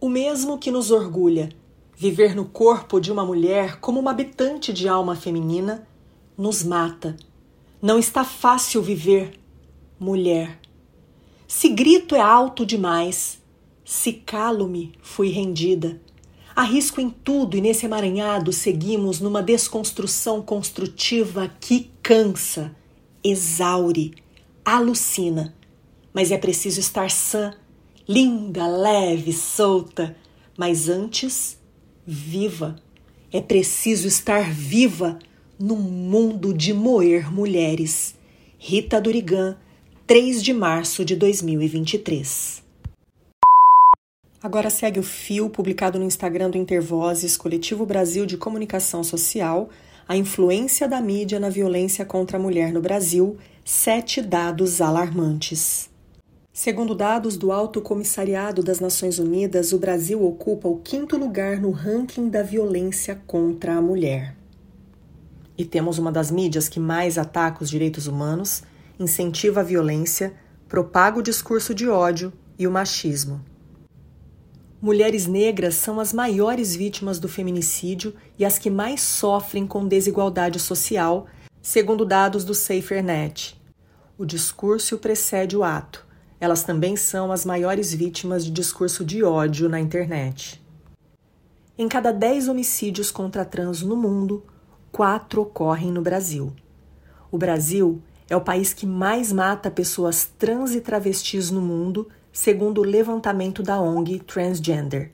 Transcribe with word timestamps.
O 0.00 0.08
mesmo 0.08 0.56
que 0.56 0.70
nos 0.70 0.90
orgulha, 0.90 1.50
viver 1.94 2.34
no 2.34 2.46
corpo 2.46 2.98
de 2.98 3.12
uma 3.12 3.22
mulher 3.22 3.78
como 3.80 4.00
uma 4.00 4.12
habitante 4.12 4.72
de 4.72 4.88
alma 4.88 5.14
feminina, 5.14 5.86
nos 6.38 6.64
mata. 6.64 7.14
Não 7.82 7.98
está 7.98 8.24
fácil 8.24 8.80
viver, 8.80 9.38
mulher. 9.98 10.58
Se 11.46 11.68
grito 11.68 12.14
é 12.14 12.20
alto 12.20 12.64
demais, 12.64 13.42
se 13.84 14.14
calo-me, 14.14 14.92
fui 15.02 15.28
rendida. 15.28 16.00
Arrisco 16.56 16.98
em 16.98 17.10
tudo 17.10 17.58
e 17.58 17.60
nesse 17.60 17.84
emaranhado 17.84 18.54
seguimos 18.54 19.20
numa 19.20 19.42
desconstrução 19.42 20.40
construtiva 20.40 21.52
que 21.60 21.90
cansa, 22.02 22.74
exaure, 23.22 24.14
alucina. 24.64 25.54
Mas 26.10 26.30
é 26.30 26.38
preciso 26.38 26.80
estar 26.80 27.10
sã, 27.10 27.52
linda, 28.10 28.66
leve, 28.66 29.32
solta. 29.32 30.16
Mas 30.58 30.88
antes, 30.88 31.56
viva. 32.04 32.74
É 33.32 33.40
preciso 33.40 34.08
estar 34.08 34.50
viva 34.50 35.16
num 35.56 35.76
mundo 35.76 36.52
de 36.52 36.74
moer 36.74 37.32
mulheres. 37.32 38.16
Rita 38.58 39.00
Durigan, 39.00 39.56
3 40.08 40.42
de 40.42 40.52
março 40.52 41.04
de 41.04 41.14
2023. 41.14 42.64
Agora 44.42 44.70
segue 44.70 44.98
o 44.98 45.04
fio 45.04 45.48
publicado 45.48 45.96
no 45.96 46.04
Instagram 46.04 46.50
do 46.50 46.58
Intervozes, 46.58 47.36
Coletivo 47.36 47.86
Brasil 47.86 48.26
de 48.26 48.36
Comunicação 48.36 49.04
Social, 49.04 49.68
a 50.08 50.16
influência 50.16 50.88
da 50.88 51.00
mídia 51.00 51.38
na 51.38 51.48
violência 51.48 52.04
contra 52.04 52.38
a 52.38 52.40
mulher 52.40 52.72
no 52.72 52.80
Brasil, 52.80 53.38
sete 53.64 54.20
dados 54.20 54.80
alarmantes. 54.80 55.89
Segundo 56.62 56.94
dados 56.94 57.38
do 57.38 57.52
Alto 57.52 57.80
Comissariado 57.80 58.62
das 58.62 58.80
Nações 58.80 59.18
Unidas, 59.18 59.72
o 59.72 59.78
Brasil 59.78 60.22
ocupa 60.22 60.68
o 60.68 60.76
quinto 60.76 61.16
lugar 61.16 61.58
no 61.58 61.70
ranking 61.70 62.28
da 62.28 62.42
violência 62.42 63.18
contra 63.26 63.76
a 63.76 63.80
mulher. 63.80 64.36
E 65.56 65.64
temos 65.64 65.96
uma 65.96 66.12
das 66.12 66.30
mídias 66.30 66.68
que 66.68 66.78
mais 66.78 67.16
ataca 67.16 67.64
os 67.64 67.70
direitos 67.70 68.06
humanos, 68.06 68.62
incentiva 68.98 69.60
a 69.60 69.62
violência, 69.62 70.34
propaga 70.68 71.18
o 71.18 71.22
discurso 71.22 71.74
de 71.74 71.88
ódio 71.88 72.30
e 72.58 72.66
o 72.66 72.70
machismo. 72.70 73.42
Mulheres 74.82 75.26
negras 75.26 75.76
são 75.76 75.98
as 75.98 76.12
maiores 76.12 76.76
vítimas 76.76 77.18
do 77.18 77.26
feminicídio 77.26 78.12
e 78.38 78.44
as 78.44 78.58
que 78.58 78.68
mais 78.68 79.00
sofrem 79.00 79.66
com 79.66 79.88
desigualdade 79.88 80.60
social, 80.60 81.26
segundo 81.62 82.04
dados 82.04 82.44
do 82.44 82.52
SaferNet. 82.52 83.58
O 84.18 84.26
discurso 84.26 84.98
precede 84.98 85.56
o 85.56 85.64
ato. 85.64 86.09
Elas 86.40 86.64
também 86.64 86.96
são 86.96 87.30
as 87.30 87.44
maiores 87.44 87.92
vítimas 87.92 88.44
de 88.44 88.50
discurso 88.50 89.04
de 89.04 89.22
ódio 89.22 89.68
na 89.68 89.78
internet. 89.78 90.60
Em 91.76 91.86
cada 91.86 92.12
10 92.12 92.48
homicídios 92.48 93.10
contra 93.10 93.44
trans 93.44 93.82
no 93.82 93.94
mundo, 93.94 94.42
quatro 94.90 95.42
ocorrem 95.42 95.92
no 95.92 96.00
Brasil. 96.00 96.52
O 97.30 97.36
Brasil 97.36 98.02
é 98.28 98.36
o 98.36 98.40
país 98.40 98.72
que 98.72 98.86
mais 98.86 99.32
mata 99.32 99.70
pessoas 99.70 100.30
trans 100.38 100.74
e 100.74 100.80
travestis 100.80 101.50
no 101.50 101.60
mundo, 101.60 102.08
segundo 102.32 102.80
o 102.80 102.84
levantamento 102.84 103.62
da 103.62 103.80
ONG 103.80 104.20
Transgender. 104.20 105.10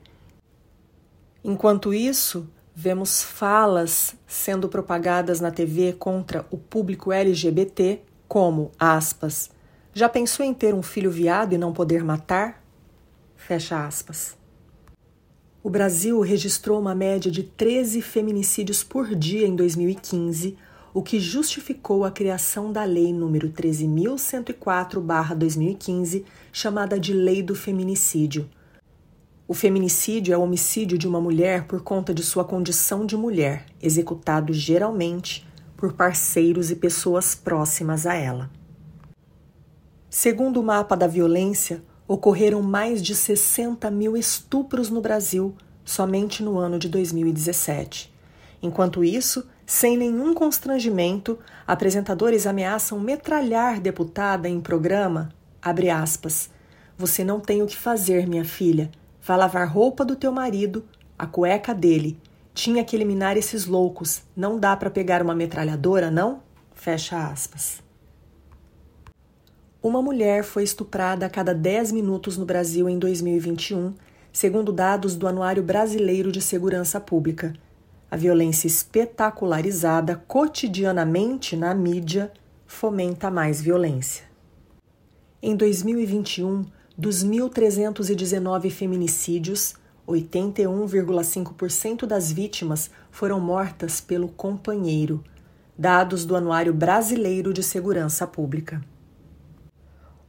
Enquanto 1.43 1.93
isso, 1.93 2.47
vemos 2.73 3.23
falas 3.23 4.15
sendo 4.25 4.69
propagadas 4.69 5.39
na 5.39 5.51
TV 5.51 5.93
contra 5.93 6.45
o 6.51 6.57
público 6.57 7.11
LGBT, 7.11 8.01
como, 8.27 8.71
aspas, 8.77 9.49
já 9.97 10.07
pensou 10.07 10.45
em 10.45 10.53
ter 10.53 10.75
um 10.75 10.83
filho 10.83 11.09
viado 11.09 11.53
e 11.53 11.57
não 11.57 11.73
poder 11.73 12.03
matar? 12.03 12.63
Fecha 13.35 13.83
aspas. 13.83 14.37
O 15.63 15.71
Brasil 15.71 16.19
registrou 16.19 16.79
uma 16.79 16.93
média 16.93 17.31
de 17.31 17.41
13 17.41 18.03
feminicídios 18.03 18.83
por 18.83 19.15
dia 19.15 19.47
em 19.47 19.55
2015, 19.55 20.55
o 20.93 21.01
que 21.01 21.19
justificou 21.19 22.05
a 22.05 22.11
criação 22.11 22.71
da 22.71 22.83
Lei 22.83 23.11
nº 23.11 23.51
13.104-2015, 23.51 26.25
chamada 26.53 26.99
de 26.99 27.11
Lei 27.11 27.41
do 27.41 27.55
Feminicídio. 27.55 28.47
O 29.47 29.55
feminicídio 29.55 30.31
é 30.31 30.37
o 30.37 30.43
homicídio 30.43 30.95
de 30.95 31.07
uma 31.07 31.19
mulher 31.19 31.65
por 31.65 31.81
conta 31.81 32.13
de 32.13 32.21
sua 32.21 32.45
condição 32.45 33.03
de 33.03 33.17
mulher, 33.17 33.65
executado 33.81 34.53
geralmente 34.53 35.43
por 35.75 35.93
parceiros 35.93 36.69
e 36.69 36.75
pessoas 36.75 37.33
próximas 37.33 38.05
a 38.05 38.13
ela. 38.13 38.55
Segundo 40.19 40.59
o 40.59 40.63
mapa 40.63 40.97
da 40.97 41.05
violência, 41.05 41.83
ocorreram 42.07 42.59
mais 42.63 43.03
de 43.03 43.13
60 43.13 43.91
mil 43.91 44.17
estupros 44.17 44.89
no 44.89 44.99
Brasil 44.99 45.55
somente 45.85 46.41
no 46.41 46.57
ano 46.57 46.79
de 46.79 46.89
2017. 46.89 48.11
Enquanto 48.59 49.03
isso, 49.03 49.47
sem 49.63 49.95
nenhum 49.95 50.33
constrangimento, 50.33 51.37
apresentadores 51.67 52.47
ameaçam 52.47 52.99
metralhar 52.99 53.79
deputada 53.79 54.49
em 54.49 54.59
programa. 54.59 55.29
Abre 55.61 55.91
aspas. 55.91 56.49
Você 56.97 57.23
não 57.23 57.39
tem 57.39 57.61
o 57.61 57.67
que 57.67 57.77
fazer, 57.77 58.25
minha 58.27 58.43
filha. 58.43 58.89
Vá 59.21 59.35
lavar 59.35 59.71
roupa 59.71 60.03
do 60.03 60.15
teu 60.15 60.31
marido, 60.31 60.83
a 61.15 61.27
cueca 61.27 61.75
dele. 61.75 62.19
Tinha 62.55 62.83
que 62.83 62.95
eliminar 62.95 63.37
esses 63.37 63.67
loucos. 63.67 64.23
Não 64.35 64.59
dá 64.59 64.75
para 64.75 64.89
pegar 64.89 65.21
uma 65.21 65.35
metralhadora, 65.35 66.09
não? 66.09 66.41
Fecha 66.73 67.27
aspas. 67.27 67.85
Uma 69.81 70.01
mulher 70.01 70.43
foi 70.43 70.63
estuprada 70.63 71.25
a 71.27 71.29
cada 71.29 71.53
10 71.53 71.91
minutos 71.91 72.35
no 72.35 72.45
Brasil 72.45 72.89
em 72.89 72.97
2021, 72.97 73.93
segundo 74.33 74.73
dados 74.73 75.15
do 75.15 75.27
Anuário 75.27 75.61
Brasileiro 75.61 76.31
de 76.31 76.41
Segurança 76.41 76.99
Pública. 76.99 77.53
A 78.09 78.17
violência 78.17 78.65
espetacularizada 78.65 80.15
cotidianamente 80.27 81.55
na 81.55 81.75
mídia 81.75 82.31
fomenta 82.65 83.29
mais 83.29 83.61
violência. 83.61 84.25
Em 85.43 85.55
2021, 85.55 86.65
dos 86.97 87.23
1.319 87.23 88.71
feminicídios, 88.71 89.75
81,5% 90.07 92.07
das 92.07 92.31
vítimas 92.31 92.89
foram 93.11 93.39
mortas 93.39 94.01
pelo 94.01 94.29
companheiro, 94.29 95.23
dados 95.77 96.25
do 96.25 96.35
Anuário 96.35 96.73
Brasileiro 96.73 97.53
de 97.53 97.61
Segurança 97.61 98.25
Pública. 98.25 98.81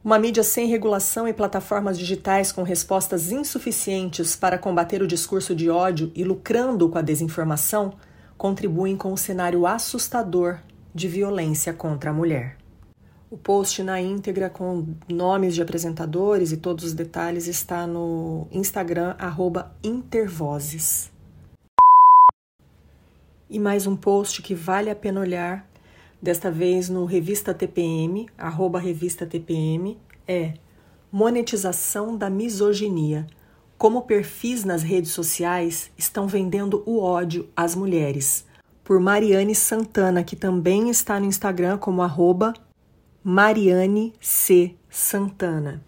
Uma 0.01 0.17
mídia 0.17 0.43
sem 0.43 0.65
regulação 0.65 1.27
e 1.27 1.33
plataformas 1.33 1.99
digitais 1.99 2.53
com 2.53 2.63
respostas 2.63 3.33
insuficientes 3.33 4.33
para 4.33 4.57
combater 4.57 5.01
o 5.01 5.07
discurso 5.07 5.53
de 5.53 5.69
ódio 5.69 6.09
e 6.15 6.23
lucrando 6.23 6.87
com 6.87 6.97
a 6.97 7.01
desinformação 7.01 7.93
contribuem 8.37 8.95
com 8.95 9.11
o 9.11 9.17
cenário 9.17 9.67
assustador 9.67 10.59
de 10.95 11.09
violência 11.09 11.73
contra 11.73 12.11
a 12.11 12.13
mulher. 12.13 12.55
O 13.29 13.37
post 13.37 13.83
na 13.83 13.99
íntegra 13.99 14.49
com 14.49 14.87
nomes 15.09 15.53
de 15.53 15.61
apresentadores 15.61 16.53
e 16.53 16.57
todos 16.57 16.85
os 16.85 16.93
detalhes 16.93 17.47
está 17.47 17.85
no 17.85 18.47
Instagram 18.53 19.17
Intervozes. 19.83 21.11
E 23.49 23.59
mais 23.59 23.85
um 23.85 23.97
post 23.97 24.41
que 24.41 24.55
vale 24.55 24.89
a 24.89 24.95
pena 24.95 25.19
olhar 25.19 25.68
desta 26.21 26.51
vez 26.51 26.89
no 26.89 27.05
Revista 27.05 27.53
TPM, 27.53 28.27
arroba 28.37 28.79
Revista 28.79 29.25
TPM, 29.25 29.97
é 30.27 30.53
monetização 31.11 32.15
da 32.17 32.29
misoginia. 32.29 33.25
Como 33.77 34.01
perfis 34.01 34.65
nas 34.65 34.83
redes 34.83 35.11
sociais 35.11 35.89
estão 35.97 36.27
vendendo 36.27 36.83
o 36.85 36.99
ódio 36.99 37.47
às 37.55 37.75
mulheres. 37.75 38.45
Por 38.83 38.99
Mariane 38.99 39.55
Santana, 39.55 40.23
que 40.23 40.35
também 40.35 40.89
está 40.89 41.19
no 41.19 41.25
Instagram 41.25 41.77
como 41.77 42.01
arroba 42.01 42.53
Mariane 43.23 44.13
C. 44.19 44.75
Santana. 44.89 45.83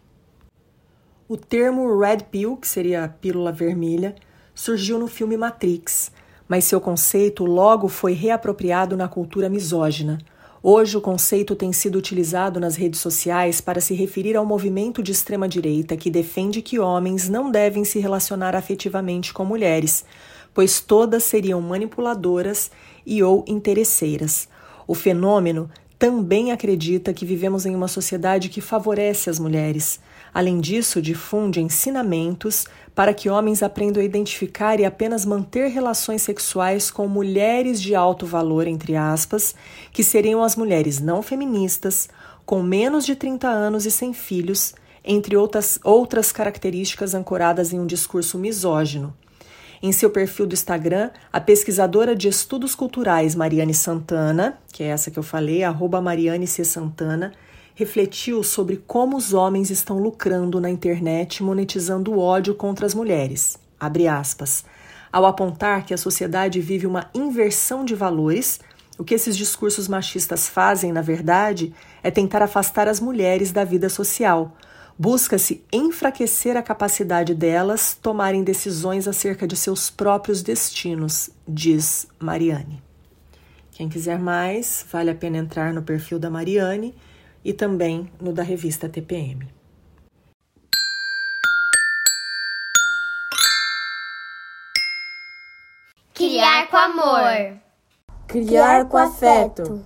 O 1.28 1.38
termo 1.38 1.98
Red 1.98 2.26
Pill, 2.30 2.58
que 2.58 2.68
seria 2.68 3.04
a 3.04 3.10
pílula 3.10 3.52
vermelha, 3.52 4.16
surgiu 4.54 5.00
no 5.00 5.08
filme 5.08 5.38
Matrix, 5.38 6.12
mas 6.48 6.66
seu 6.66 6.82
conceito 6.82 7.46
logo 7.46 7.88
foi 7.88 8.12
reapropriado 8.12 8.98
na 8.98 9.08
cultura 9.08 9.50
misógina. 9.50 10.18
Hoje, 10.64 10.96
o 10.96 11.02
conceito 11.02 11.56
tem 11.56 11.74
sido 11.74 11.98
utilizado 11.98 12.60
nas 12.60 12.76
redes 12.76 13.00
sociais 13.00 13.60
para 13.60 13.82
se 13.82 13.96
referir 13.96 14.38
ao 14.38 14.46
movimento 14.46 15.02
de 15.02 15.12
extrema-direita 15.12 15.98
que 15.98 16.12
defende 16.12 16.62
que 16.62 16.78
homens 16.78 17.28
não 17.28 17.50
devem 17.50 17.84
se 17.84 17.98
relacionar 17.98 18.56
afetivamente 18.56 19.34
com 19.34 19.44
mulheres, 19.44 20.06
pois 20.54 20.80
todas 20.80 21.24
seriam 21.24 21.60
manipuladoras 21.60 22.70
e 23.04 23.24
ou 23.24 23.44
interesseiras. 23.48 24.48
O 24.86 24.94
fenômeno 24.94 25.68
também 25.98 26.52
acredita 26.52 27.12
que 27.12 27.26
vivemos 27.26 27.66
em 27.66 27.76
uma 27.76 27.88
sociedade 27.88 28.48
que 28.48 28.62
favorece 28.62 29.32
as 29.32 29.40
mulheres. 29.40 30.00
Além 30.32 30.60
disso, 30.60 31.02
difunde 31.02 31.60
ensinamentos 31.60 32.68
para 32.94 33.14
que 33.14 33.30
homens 33.30 33.64
aprendam 33.64 34.02
a 34.02 34.06
identificar 34.06 34.80
e 34.80 34.86
apenas 34.86 35.26
manter 35.26 35.70
relações 35.70 36.22
sexuais 36.22 36.92
com 36.92 37.08
mulheres 37.08 37.82
de 37.82 37.96
alto 37.96 38.26
valor, 38.26 38.68
entre 38.68 38.96
aspas, 38.96 39.56
que 39.92 40.04
seriam 40.04 40.44
as 40.44 40.56
mulheres 40.56 41.00
não 41.00 41.22
feministas, 41.22 42.10
com 42.46 42.62
menos 42.62 43.06
de 43.06 43.16
30 43.16 43.48
anos 43.48 43.86
e 43.86 43.92
sem 43.92 44.14
filhos, 44.14 44.74
entre 45.04 45.38
outras, 45.38 45.80
outras 45.84 46.32
características 46.32 47.16
ancoradas 47.16 47.72
em 47.74 47.80
um 47.80 47.86
discurso 47.86 48.38
misógino. 48.38 49.14
Em 49.82 49.92
seu 49.92 50.12
perfil 50.12 50.46
do 50.46 50.54
Instagram, 50.54 51.10
a 51.34 51.42
pesquisadora 51.42 52.16
de 52.16 52.28
estudos 52.28 52.76
culturais 52.76 53.34
Mariane 53.34 53.74
Santana, 53.74 54.60
que 54.72 54.84
é 54.84 54.88
essa 54.88 55.10
que 55.10 55.18
eu 55.18 55.24
falei, 55.24 55.64
arroba 55.64 56.00
Mariane 56.00 56.46
C. 56.46 56.64
Santana, 56.64 57.34
refletiu 57.82 58.44
sobre 58.44 58.78
como 58.86 59.18
os 59.18 59.34
homens 59.34 59.72
estão 59.72 59.98
lucrando 59.98 60.62
na 60.62 60.70
internet 60.70 61.42
monetizando 61.42 62.14
o 62.14 62.20
ódio 62.20 62.54
contra 62.54 62.86
as 62.86 62.94
mulheres. 62.94 63.58
Aspas. 63.80 64.64
Ao 65.12 65.26
apontar 65.26 65.84
que 65.84 65.92
a 65.92 65.98
sociedade 65.98 66.62
vive 66.62 66.86
uma 66.86 67.10
inversão 67.12 67.84
de 67.84 67.96
valores, 67.96 68.60
o 69.00 69.04
que 69.04 69.16
esses 69.16 69.36
discursos 69.36 69.88
machistas 69.88 70.48
fazem, 70.48 70.92
na 70.92 71.02
verdade, 71.02 71.74
é 72.04 72.12
tentar 72.12 72.44
afastar 72.44 72.88
as 72.88 73.00
mulheres 73.00 73.52
da 73.52 73.64
vida 73.64 73.90
social. 73.90 74.56
Busca-se 74.96 75.64
enfraquecer 75.74 76.56
a 76.56 76.62
capacidade 76.62 77.34
delas 77.34 77.98
tomarem 78.00 78.44
decisões 78.44 79.08
acerca 79.08 79.48
de 79.48 79.56
seus 79.56 79.90
próprios 79.90 80.44
destinos, 80.44 81.32
diz 81.48 82.06
Mariane. 82.20 82.80
Quem 83.72 83.90
quiser 83.90 84.20
mais, 84.20 84.86
vale 84.92 85.10
a 85.10 85.16
pena 85.16 85.40
entrar 85.40 85.74
no 85.74 85.82
perfil 85.82 86.20
da 86.20 86.30
Mariane 86.30 86.94
e 87.44 87.54
também 87.54 88.12
no 88.20 88.34
da 88.34 88.44
revista 88.44 88.88
TPM. 88.88 89.48
Criar 96.14 96.68
com 96.68 96.78
amor. 96.78 97.60
Criar 98.28 98.86
com 98.86 98.98
afeto. 98.98 99.86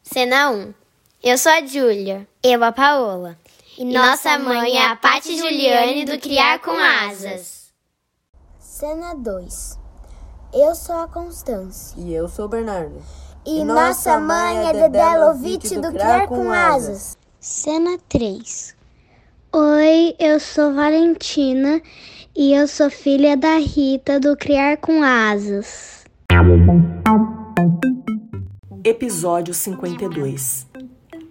Cena 0.03 0.51
1. 0.51 0.75
Eu 1.23 1.39
sou 1.39 1.53
a 1.53 1.65
Júlia. 1.65 2.27
Eu 2.43 2.65
a 2.65 2.73
Paola. 2.73 3.39
E, 3.79 3.83
e 3.83 3.85
nossa 3.85 4.39
mãe 4.39 4.77
é 4.77 4.87
a 4.87 4.97
Pati 4.97 5.39
Juliane 5.39 6.05
do 6.05 6.19
Criar 6.19 6.59
com 6.59 6.73
Asas. 6.73 7.73
Cena 8.59 9.15
2. 9.15 9.78
Eu 10.53 10.75
sou 10.75 10.97
a 10.97 11.07
Constância. 11.07 11.95
E 12.01 12.15
eu 12.15 12.27
sou 12.27 12.47
o 12.47 12.49
Bernardo. 12.49 13.03
E, 13.45 13.61
e 13.61 13.65
nossa 13.65 14.19
mãe 14.19 14.69
é 14.69 14.73
Dedé 14.73 15.19
Lovitch 15.19 15.73
do 15.73 15.93
Criar 15.93 16.27
com 16.27 16.51
Asas. 16.51 17.19
Cena 17.39 17.99
3. 18.09 18.75
Oi, 19.53 20.17
eu 20.19 20.41
sou 20.41 20.75
Valentina 20.75 21.83
e 22.35 22.55
eu 22.55 22.67
sou 22.67 22.89
filha 22.89 23.37
da 23.37 23.59
Rita 23.59 24.19
do 24.19 24.35
Criar 24.39 24.79
com 24.79 25.03
Asas. 25.03 26.05
Episódio 28.83 29.53
52 29.53 30.67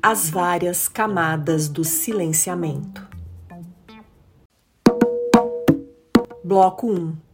As 0.02 0.30
várias 0.30 0.88
camadas 0.88 1.68
do 1.68 1.84
silenciamento. 1.84 3.08
Bloco 6.44 6.92
1 6.92 7.27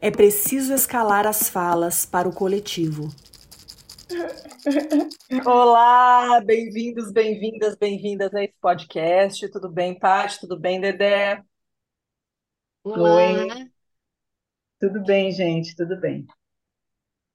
é 0.00 0.10
preciso 0.10 0.72
escalar 0.72 1.26
as 1.26 1.50
falas 1.50 2.06
para 2.06 2.28
o 2.28 2.34
coletivo. 2.34 3.10
Olá, 5.44 6.40
bem-vindos, 6.40 7.12
bem-vindas, 7.12 7.76
bem-vindas 7.76 8.34
a 8.34 8.42
esse 8.42 8.54
podcast. 8.60 9.48
Tudo 9.50 9.68
bem, 9.70 9.98
Paty? 9.98 10.40
Tudo 10.40 10.58
bem, 10.58 10.80
Dedé? 10.80 11.42
Olá. 12.82 13.14
Oi. 13.16 13.70
Tudo 14.80 15.04
bem, 15.04 15.30
gente? 15.30 15.76
Tudo 15.76 16.00
bem. 16.00 16.26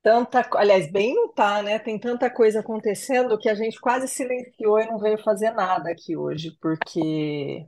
Tanta, 0.01 0.47
aliás, 0.55 0.91
bem 0.91 1.13
não 1.13 1.31
tá, 1.31 1.61
né? 1.61 1.77
Tem 1.77 1.99
tanta 1.99 2.29
coisa 2.29 2.59
acontecendo 2.61 3.37
que 3.37 3.49
a 3.49 3.55
gente 3.55 3.79
quase 3.79 4.07
silenciou 4.07 4.79
e 4.79 4.87
não 4.87 4.99
veio 4.99 5.17
fazer 5.23 5.51
nada 5.51 5.91
aqui 5.91 6.17
hoje, 6.17 6.55
porque 6.59 7.65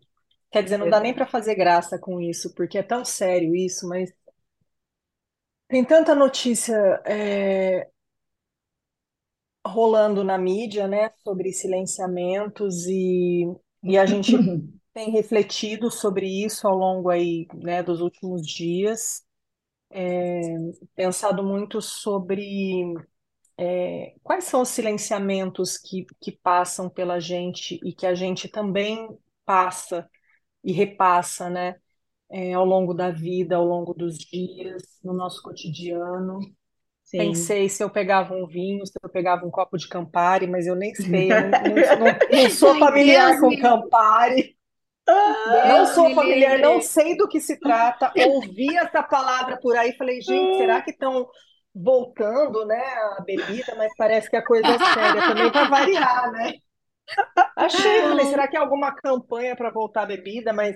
quer 0.52 0.64
dizer, 0.64 0.78
não 0.78 0.90
dá 0.90 1.00
nem 1.00 1.14
para 1.14 1.26
fazer 1.26 1.56
graça 1.56 1.98
com 2.00 2.20
isso, 2.20 2.54
porque 2.56 2.78
é 2.80 2.84
tão 2.84 3.04
sério 3.06 3.56
isso, 3.56 3.88
mas 3.88 4.12
tem 5.68 5.84
tanta 5.86 6.16
notícia 6.16 6.76
é, 7.06 7.90
rolando 9.66 10.24
na 10.24 10.38
mídia, 10.38 10.88
né, 10.88 11.12
sobre 11.24 11.52
silenciamentos 11.52 12.86
e, 12.88 13.46
e 13.84 13.98
a 13.98 14.06
gente 14.06 14.32
tem 14.94 15.12
refletido 15.12 15.92
sobre 15.92 16.26
isso 16.28 16.68
ao 16.68 16.76
longo 16.76 17.10
aí, 17.10 17.48
né, 17.54 17.84
dos 17.84 18.02
últimos 18.02 18.46
dias, 18.48 19.24
é, 19.92 20.42
pensado 20.96 21.44
muito 21.44 21.82
sobre 21.82 22.94
é, 23.58 24.16
quais 24.24 24.46
são 24.46 24.62
os 24.62 24.70
silenciamentos 24.70 25.78
que, 25.78 26.06
que 26.22 26.32
passam 26.32 26.90
pela 26.90 27.20
gente 27.20 27.80
e 27.84 27.94
que 27.94 28.06
a 28.08 28.16
gente 28.16 28.48
também 28.50 29.08
passa 29.46 30.10
e 30.64 30.72
repassa, 30.74 31.50
né? 31.50 31.76
É, 32.30 32.54
ao 32.54 32.66
longo 32.66 32.94
da 32.94 33.10
vida, 33.10 33.56
ao 33.56 33.66
longo 33.66 33.94
dos 33.94 34.18
dias, 34.18 34.84
no 35.04 35.14
nosso 35.14 35.42
cotidiano. 35.42 36.40
Sim. 37.04 37.20
Pensei 37.20 37.70
se 37.70 37.82
eu 37.82 37.90
pegava 37.90 38.34
um 38.34 38.46
vinho, 38.46 38.86
se 38.86 38.92
eu 39.02 39.10
pegava 39.10 39.46
um 39.46 39.50
copo 39.50 39.78
de 39.78 39.88
Campari, 39.88 40.46
mas 40.46 40.68
eu 40.68 40.76
nem 40.76 40.94
sei, 40.94 41.30
não, 41.30 41.40
não, 41.40 42.44
não, 42.44 42.50
sou 42.52 42.78
familiar 42.78 43.30
Deus 43.30 43.40
com 43.40 43.48
me... 43.48 43.62
Campari. 43.62 44.58
Ah, 45.08 45.64
não 45.70 45.86
sou 45.86 46.14
familiar, 46.14 46.60
não 46.60 46.82
sei 46.82 47.16
do 47.16 47.30
que 47.30 47.40
se 47.40 47.58
trata. 47.60 48.12
Ouvi 48.28 48.76
essa 48.76 49.02
palavra 49.02 49.58
por 49.62 49.78
aí, 49.78 49.96
falei, 49.96 50.22
gente, 50.22 50.58
será 50.58 50.82
que 50.82 50.92
estão 50.92 51.26
voltando, 51.74 52.66
né, 52.66 52.84
a 53.18 53.24
bebida? 53.24 53.74
Mas 53.78 53.94
parece 53.98 54.30
que 54.30 54.36
a 54.36 54.46
coisa 54.46 54.68
é 54.68 54.78
séria 54.78 55.22
também 55.30 55.50
para 55.50 55.70
variar, 55.70 56.32
né? 56.34 56.54
Achei, 57.56 58.02
falei, 58.02 58.26
será 58.26 58.50
que 58.50 58.58
é 58.58 58.60
alguma 58.60 58.94
campanha 58.94 59.56
para 59.56 59.72
voltar 59.72 60.02
a 60.02 60.08
bebida? 60.08 60.52
Mas 60.52 60.76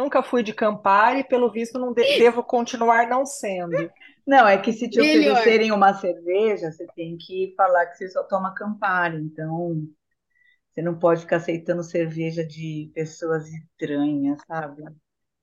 Nunca 0.00 0.22
fui 0.22 0.42
de 0.42 0.54
Campari, 0.54 1.22
pelo 1.24 1.52
visto 1.52 1.78
não 1.78 1.92
de 1.92 2.02
devo 2.18 2.42
continuar 2.42 3.06
não 3.06 3.26
sendo. 3.26 3.90
Não, 4.26 4.48
é 4.48 4.56
que 4.56 4.72
se 4.72 4.88
te 4.88 4.98
Melhor. 4.98 5.32
oferecerem 5.32 5.72
uma 5.72 5.92
cerveja, 5.92 6.72
você 6.72 6.86
tem 6.96 7.18
que 7.18 7.52
falar 7.54 7.84
que 7.84 7.98
você 7.98 8.08
só 8.08 8.22
toma 8.22 8.54
Campari. 8.54 9.18
Então, 9.18 9.82
você 10.70 10.80
não 10.80 10.98
pode 10.98 11.20
ficar 11.20 11.36
aceitando 11.36 11.82
cerveja 11.82 12.46
de 12.46 12.90
pessoas 12.94 13.46
estranhas, 13.46 14.40
sabe? 14.46 14.84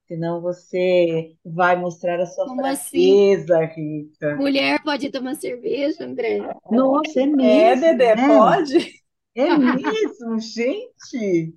Senão 0.08 0.42
você 0.42 1.36
vai 1.46 1.76
mostrar 1.76 2.20
a 2.20 2.26
sua 2.26 2.46
Como 2.46 2.62
fraqueza, 2.62 3.60
assim? 3.60 3.76
Rita. 3.76 4.36
Mulher 4.38 4.82
pode 4.84 5.12
tomar 5.12 5.36
cerveja, 5.36 6.04
André? 6.04 6.40
Nossa, 6.72 7.20
é, 7.20 7.24
é 7.24 7.26
mesmo. 7.28 7.86
É, 7.86 7.94
Dedé, 7.94 8.16
né? 8.16 8.28
pode? 8.28 8.98
É 9.36 9.56
mesmo, 9.56 10.40
gente. 10.40 11.54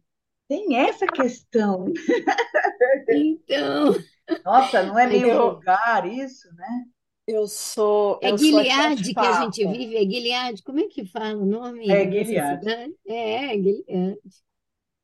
Tem 0.51 0.77
essa 0.77 1.07
questão. 1.07 1.85
Então. 3.09 3.95
Nossa, 4.45 4.83
não 4.83 4.99
é 4.99 5.07
meio 5.07 5.29
eu, 5.29 5.53
vulgar 5.53 6.05
isso, 6.09 6.53
né? 6.57 6.85
Eu 7.25 7.47
sou. 7.47 8.19
É 8.21 8.37
Gilead 8.37 9.15
que 9.15 9.21
a 9.21 9.43
gente 9.43 9.65
vive, 9.65 9.97
é 9.97 10.01
Gilead. 10.01 10.63
Como 10.65 10.81
é 10.81 10.89
que 10.89 11.07
fala 11.07 11.37
o 11.37 11.47
nome? 11.47 11.89
É 11.89 12.05
Gilead. 12.05 12.67
É, 13.07 13.45
é 13.45 13.55
Gilead. 13.55 13.85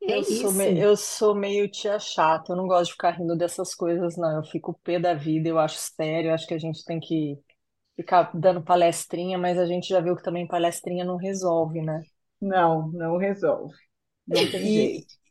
É 0.02 0.18
eu, 0.18 0.24
sou 0.24 0.52
me, 0.52 0.80
eu 0.80 0.96
sou 0.96 1.32
meio 1.32 1.70
tia 1.70 1.98
chata, 2.00 2.52
eu 2.52 2.56
não 2.56 2.66
gosto 2.66 2.86
de 2.86 2.92
ficar 2.92 3.12
rindo 3.12 3.36
dessas 3.36 3.72
coisas, 3.72 4.16
não. 4.16 4.38
Eu 4.38 4.44
fico 4.44 4.78
pé 4.82 4.98
da 4.98 5.14
vida, 5.14 5.48
eu 5.48 5.60
acho 5.60 5.76
sério, 5.78 6.30
eu 6.30 6.34
acho 6.34 6.46
que 6.46 6.54
a 6.54 6.58
gente 6.58 6.84
tem 6.84 6.98
que 6.98 7.38
ficar 7.94 8.32
dando 8.34 8.64
palestrinha, 8.64 9.38
mas 9.38 9.56
a 9.58 9.66
gente 9.66 9.88
já 9.88 10.00
viu 10.00 10.16
que 10.16 10.24
também 10.24 10.46
palestrinha 10.46 11.04
não 11.04 11.16
resolve, 11.16 11.82
né? 11.82 12.02
Não, 12.40 12.88
não 12.88 13.16
resolve. 13.16 13.74
Não 14.26 14.50
tem 14.50 14.60
e, 14.60 14.74
jeito. 14.74 15.25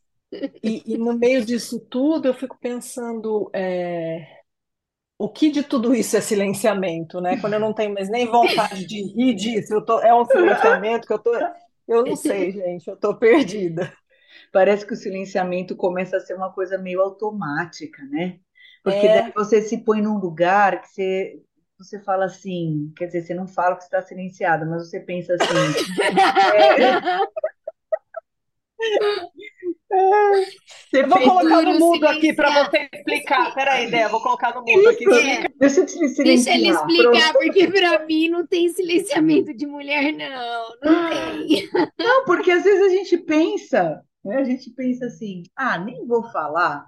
E, 0.64 0.84
e, 0.86 0.98
no 0.98 1.18
meio 1.18 1.44
disso 1.46 1.80
tudo, 1.80 2.28
eu 2.28 2.34
fico 2.34 2.58
pensando 2.60 3.50
é, 3.54 4.28
o 5.18 5.30
que 5.30 5.50
de 5.50 5.64
tudo 5.64 5.94
isso 5.94 6.18
é 6.18 6.22
silenciamento, 6.22 7.22
né? 7.22 7.40
Quando 7.40 7.54
eu 7.54 7.60
não 7.60 7.74
tenho 7.74 7.94
mais 7.94 8.10
nem 8.10 8.26
vontade 8.26 8.86
de 8.86 9.02
rir 9.14 9.34
disso, 9.34 9.74
eu 9.74 9.84
tô, 9.84 10.00
é 10.00 10.14
um 10.14 10.26
silenciamento 10.26 11.08
que 11.08 11.14
eu 11.14 11.20
tô. 11.20 11.32
Eu 11.88 12.04
não 12.04 12.16
sei, 12.16 12.52
gente, 12.52 12.88
eu 12.88 12.98
tô 12.98 13.16
perdida. 13.16 13.94
Parece 14.52 14.86
que 14.86 14.94
o 14.94 14.98
silenciamento 14.98 15.76
começa 15.76 16.18
a 16.18 16.20
ser 16.20 16.34
uma 16.34 16.52
coisa 16.52 16.78
meio 16.78 17.02
automática, 17.02 18.04
né? 18.06 18.40
Porque 18.84 19.08
é... 19.08 19.22
daí 19.22 19.32
você 19.34 19.62
se 19.62 19.84
põe 19.84 20.02
num 20.02 20.18
lugar 20.18 20.82
que 20.82 20.88
você, 20.90 21.42
você 21.78 22.00
fala 22.00 22.26
assim, 22.26 22.92
quer 22.98 23.08
dizer, 23.08 23.22
você 23.22 23.34
não 23.34 23.48
fala 23.48 23.76
que 23.76 23.84
está 23.84 24.02
silenciada, 24.02 24.66
mas 24.66 24.90
você 24.90 25.00
pensa 25.00 25.34
assim. 25.34 25.46
é, 26.58 27.00
eu 30.94 31.08
vou 31.08 31.22
colocar 31.22 31.62
no 31.62 31.80
mudo 31.80 32.08
aqui 32.08 32.34
para 32.34 32.66
você 32.66 32.90
explicar. 32.94 33.54
Peraí, 33.54 33.90
Dé, 33.90 34.08
vou 34.08 34.22
colocar 34.22 34.54
no 34.54 34.64
mudo 34.64 34.90
aqui. 34.90 35.06
É. 35.12 35.48
Deixa, 35.60 35.82
eu 35.82 35.86
te 35.86 36.00
Deixa 36.24 36.52
ele 36.54 36.70
explicar, 36.70 37.34
Pronto. 37.34 37.46
porque 37.46 37.68
para 37.68 38.06
mim 38.06 38.30
não 38.30 38.46
tem 38.46 38.70
silenciamento 38.70 39.54
de 39.54 39.66
mulher, 39.66 40.12
não. 40.14 40.76
Não 40.84 41.10
tem. 41.10 41.70
Não, 42.00 42.26
porque 42.26 42.52
às 42.52 42.64
vezes 42.64 42.82
a 42.82 42.90
gente 42.90 43.18
pensa, 43.18 44.02
né? 44.24 44.38
a 44.38 44.44
gente 44.44 44.70
pensa 44.72 45.06
assim, 45.06 45.44
ah, 45.56 45.78
nem 45.78 46.06
vou 46.06 46.24
falar, 46.32 46.86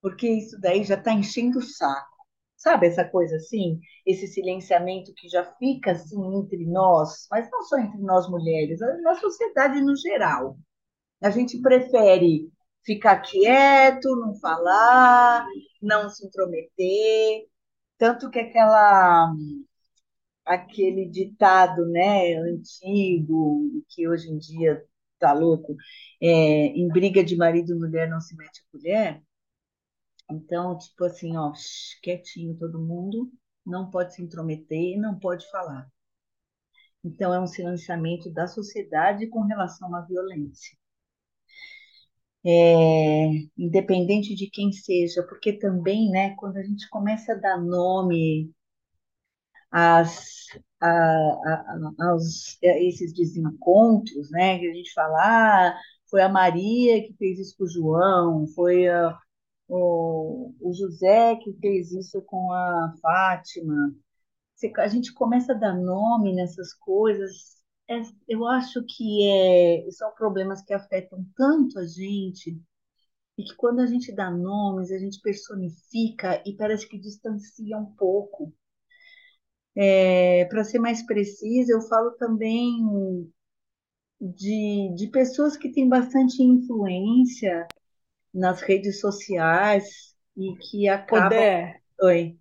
porque 0.00 0.28
isso 0.28 0.58
daí 0.60 0.84
já 0.84 0.94
está 0.94 1.12
enchendo 1.12 1.58
o 1.58 1.62
saco. 1.62 2.18
Sabe 2.56 2.88
essa 2.88 3.04
coisa 3.04 3.36
assim? 3.36 3.78
Esse 4.04 4.26
silenciamento 4.26 5.12
que 5.16 5.28
já 5.28 5.44
fica 5.58 5.92
assim 5.92 6.20
entre 6.36 6.66
nós, 6.66 7.28
mas 7.30 7.48
não 7.52 7.62
só 7.62 7.78
entre 7.78 8.00
nós 8.00 8.28
mulheres, 8.28 8.80
na 9.02 9.14
sociedade 9.14 9.80
no 9.80 9.94
geral. 9.96 10.58
A 11.22 11.30
gente 11.30 11.60
prefere 11.60 12.50
ficar 12.84 13.20
quieto, 13.20 14.16
não 14.16 14.34
falar, 14.36 15.46
não 15.82 16.08
se 16.10 16.26
intrometer. 16.26 17.46
Tanto 17.98 18.30
que 18.30 18.38
aquela 18.38 19.32
aquele 20.44 21.06
ditado, 21.08 21.86
né, 21.86 22.34
antigo, 22.36 23.82
que 23.88 24.08
hoje 24.08 24.30
em 24.30 24.38
dia 24.38 24.82
tá 25.18 25.32
louco, 25.32 25.76
é, 26.20 26.28
em 26.28 26.88
briga 26.88 27.22
de 27.24 27.36
marido 27.36 27.72
e 27.74 27.78
mulher 27.78 28.08
não 28.08 28.20
se 28.20 28.34
mete 28.36 28.60
a 28.60 28.72
colher. 28.72 29.22
Então, 30.30 30.76
tipo 30.78 31.04
assim, 31.04 31.36
ó, 31.36 31.52
quietinho 32.02 32.56
todo 32.56 32.78
mundo, 32.80 33.30
não 33.64 33.90
pode 33.90 34.14
se 34.14 34.22
intrometer, 34.22 34.98
não 34.98 35.18
pode 35.18 35.48
falar. 35.50 35.90
Então, 37.04 37.32
é 37.34 37.40
um 37.40 37.46
silenciamento 37.46 38.30
da 38.30 38.46
sociedade 38.46 39.26
com 39.28 39.42
relação 39.42 39.94
à 39.94 40.02
violência. 40.02 40.77
É, 42.50 43.28
independente 43.58 44.34
de 44.34 44.48
quem 44.50 44.72
seja, 44.72 45.22
porque 45.24 45.52
também, 45.52 46.10
né, 46.10 46.34
quando 46.36 46.56
a 46.56 46.62
gente 46.62 46.88
começa 46.88 47.32
a 47.32 47.36
dar 47.36 47.58
nome 47.60 48.50
às, 49.70 50.46
a, 50.80 50.88
a, 50.88 51.92
aos, 52.10 52.58
a 52.64 52.66
esses 52.80 53.12
desencontros, 53.12 54.30
né, 54.30 54.58
que 54.58 54.68
a 54.68 54.74
gente 54.74 54.92
fala, 54.92 55.18
ah, 55.70 55.80
foi 56.10 56.22
a 56.22 56.28
Maria 56.28 57.02
que 57.06 57.14
fez 57.14 57.38
isso 57.38 57.56
com 57.58 57.64
o 57.64 57.68
João, 57.68 58.46
foi 58.54 58.88
a, 58.88 59.18
o, 59.68 60.54
o 60.60 60.72
José 60.74 61.36
que 61.36 61.52
fez 61.60 61.92
isso 61.92 62.22
com 62.22 62.52
a 62.52 62.94
Fátima. 63.02 63.94
A 64.78 64.88
gente 64.88 65.14
começa 65.14 65.52
a 65.52 65.56
dar 65.56 65.74
nome 65.74 66.34
nessas 66.34 66.74
coisas. 66.74 67.57
É, 67.88 68.02
eu 68.28 68.46
acho 68.46 68.84
que 68.84 69.26
é, 69.26 69.90
são 69.90 70.12
problemas 70.12 70.62
que 70.62 70.74
afetam 70.74 71.24
tanto 71.34 71.78
a 71.78 71.86
gente 71.86 72.60
e 73.38 73.44
que 73.44 73.54
quando 73.56 73.80
a 73.80 73.86
gente 73.86 74.12
dá 74.12 74.30
nomes, 74.30 74.90
a 74.90 74.98
gente 74.98 75.20
personifica 75.22 76.42
e 76.44 76.54
parece 76.54 76.88
que 76.88 76.98
distancia 76.98 77.78
um 77.78 77.86
pouco. 77.96 78.52
É, 79.74 80.44
Para 80.46 80.64
ser 80.64 80.80
mais 80.80 81.06
precisa, 81.06 81.72
eu 81.72 81.80
falo 81.82 82.10
também 82.12 83.30
de, 84.20 84.92
de 84.94 85.06
pessoas 85.08 85.56
que 85.56 85.70
têm 85.70 85.88
bastante 85.88 86.42
influência 86.42 87.66
nas 88.34 88.60
redes 88.60 89.00
sociais 89.00 90.14
e 90.36 90.56
que 90.56 90.88
acabam. 90.88 91.28
Poder. 91.30 91.82
Oi. 92.02 92.38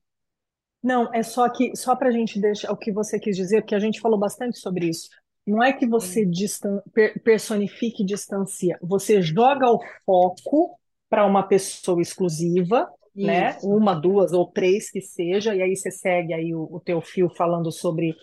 Não, 0.84 1.14
é 1.14 1.24
só 1.24 1.50
que 1.50 1.76
só 1.76 1.96
para 1.96 2.10
a 2.10 2.12
gente 2.12 2.40
deixar 2.40 2.72
o 2.72 2.78
que 2.78 2.92
você 2.92 3.20
quis 3.20 3.36
dizer, 3.36 3.62
porque 3.62 3.76
a 3.76 3.80
gente 3.80 4.02
falou 4.02 4.20
bastante 4.20 4.58
sobre 4.60 4.90
isso. 4.90 5.10
Não 5.48 5.64
é 5.64 5.72
que 5.72 5.88
você 5.88 6.26
distan 6.26 6.82
personifique 7.24 8.04
e 8.04 8.06
distancia, 8.06 8.78
você 8.82 9.22
joga 9.22 9.72
o 9.72 9.80
foco 10.06 10.78
para 11.10 11.26
uma 11.26 11.44
pessoa 11.44 12.02
exclusiva, 12.02 12.88
né? 13.16 13.52
Isso. 13.52 13.68
Uma, 13.68 13.96
duas 13.96 14.34
ou 14.34 14.46
três 14.46 14.92
que 14.92 15.02
seja, 15.02 15.56
e 15.56 15.62
aí 15.62 15.76
você 15.76 15.90
segue 15.90 16.34
aí 16.34 16.54
o, 16.54 16.68
o 16.72 16.80
teu 16.80 17.02
fio 17.02 17.30
falando 17.30 17.72
sobre 17.72 18.16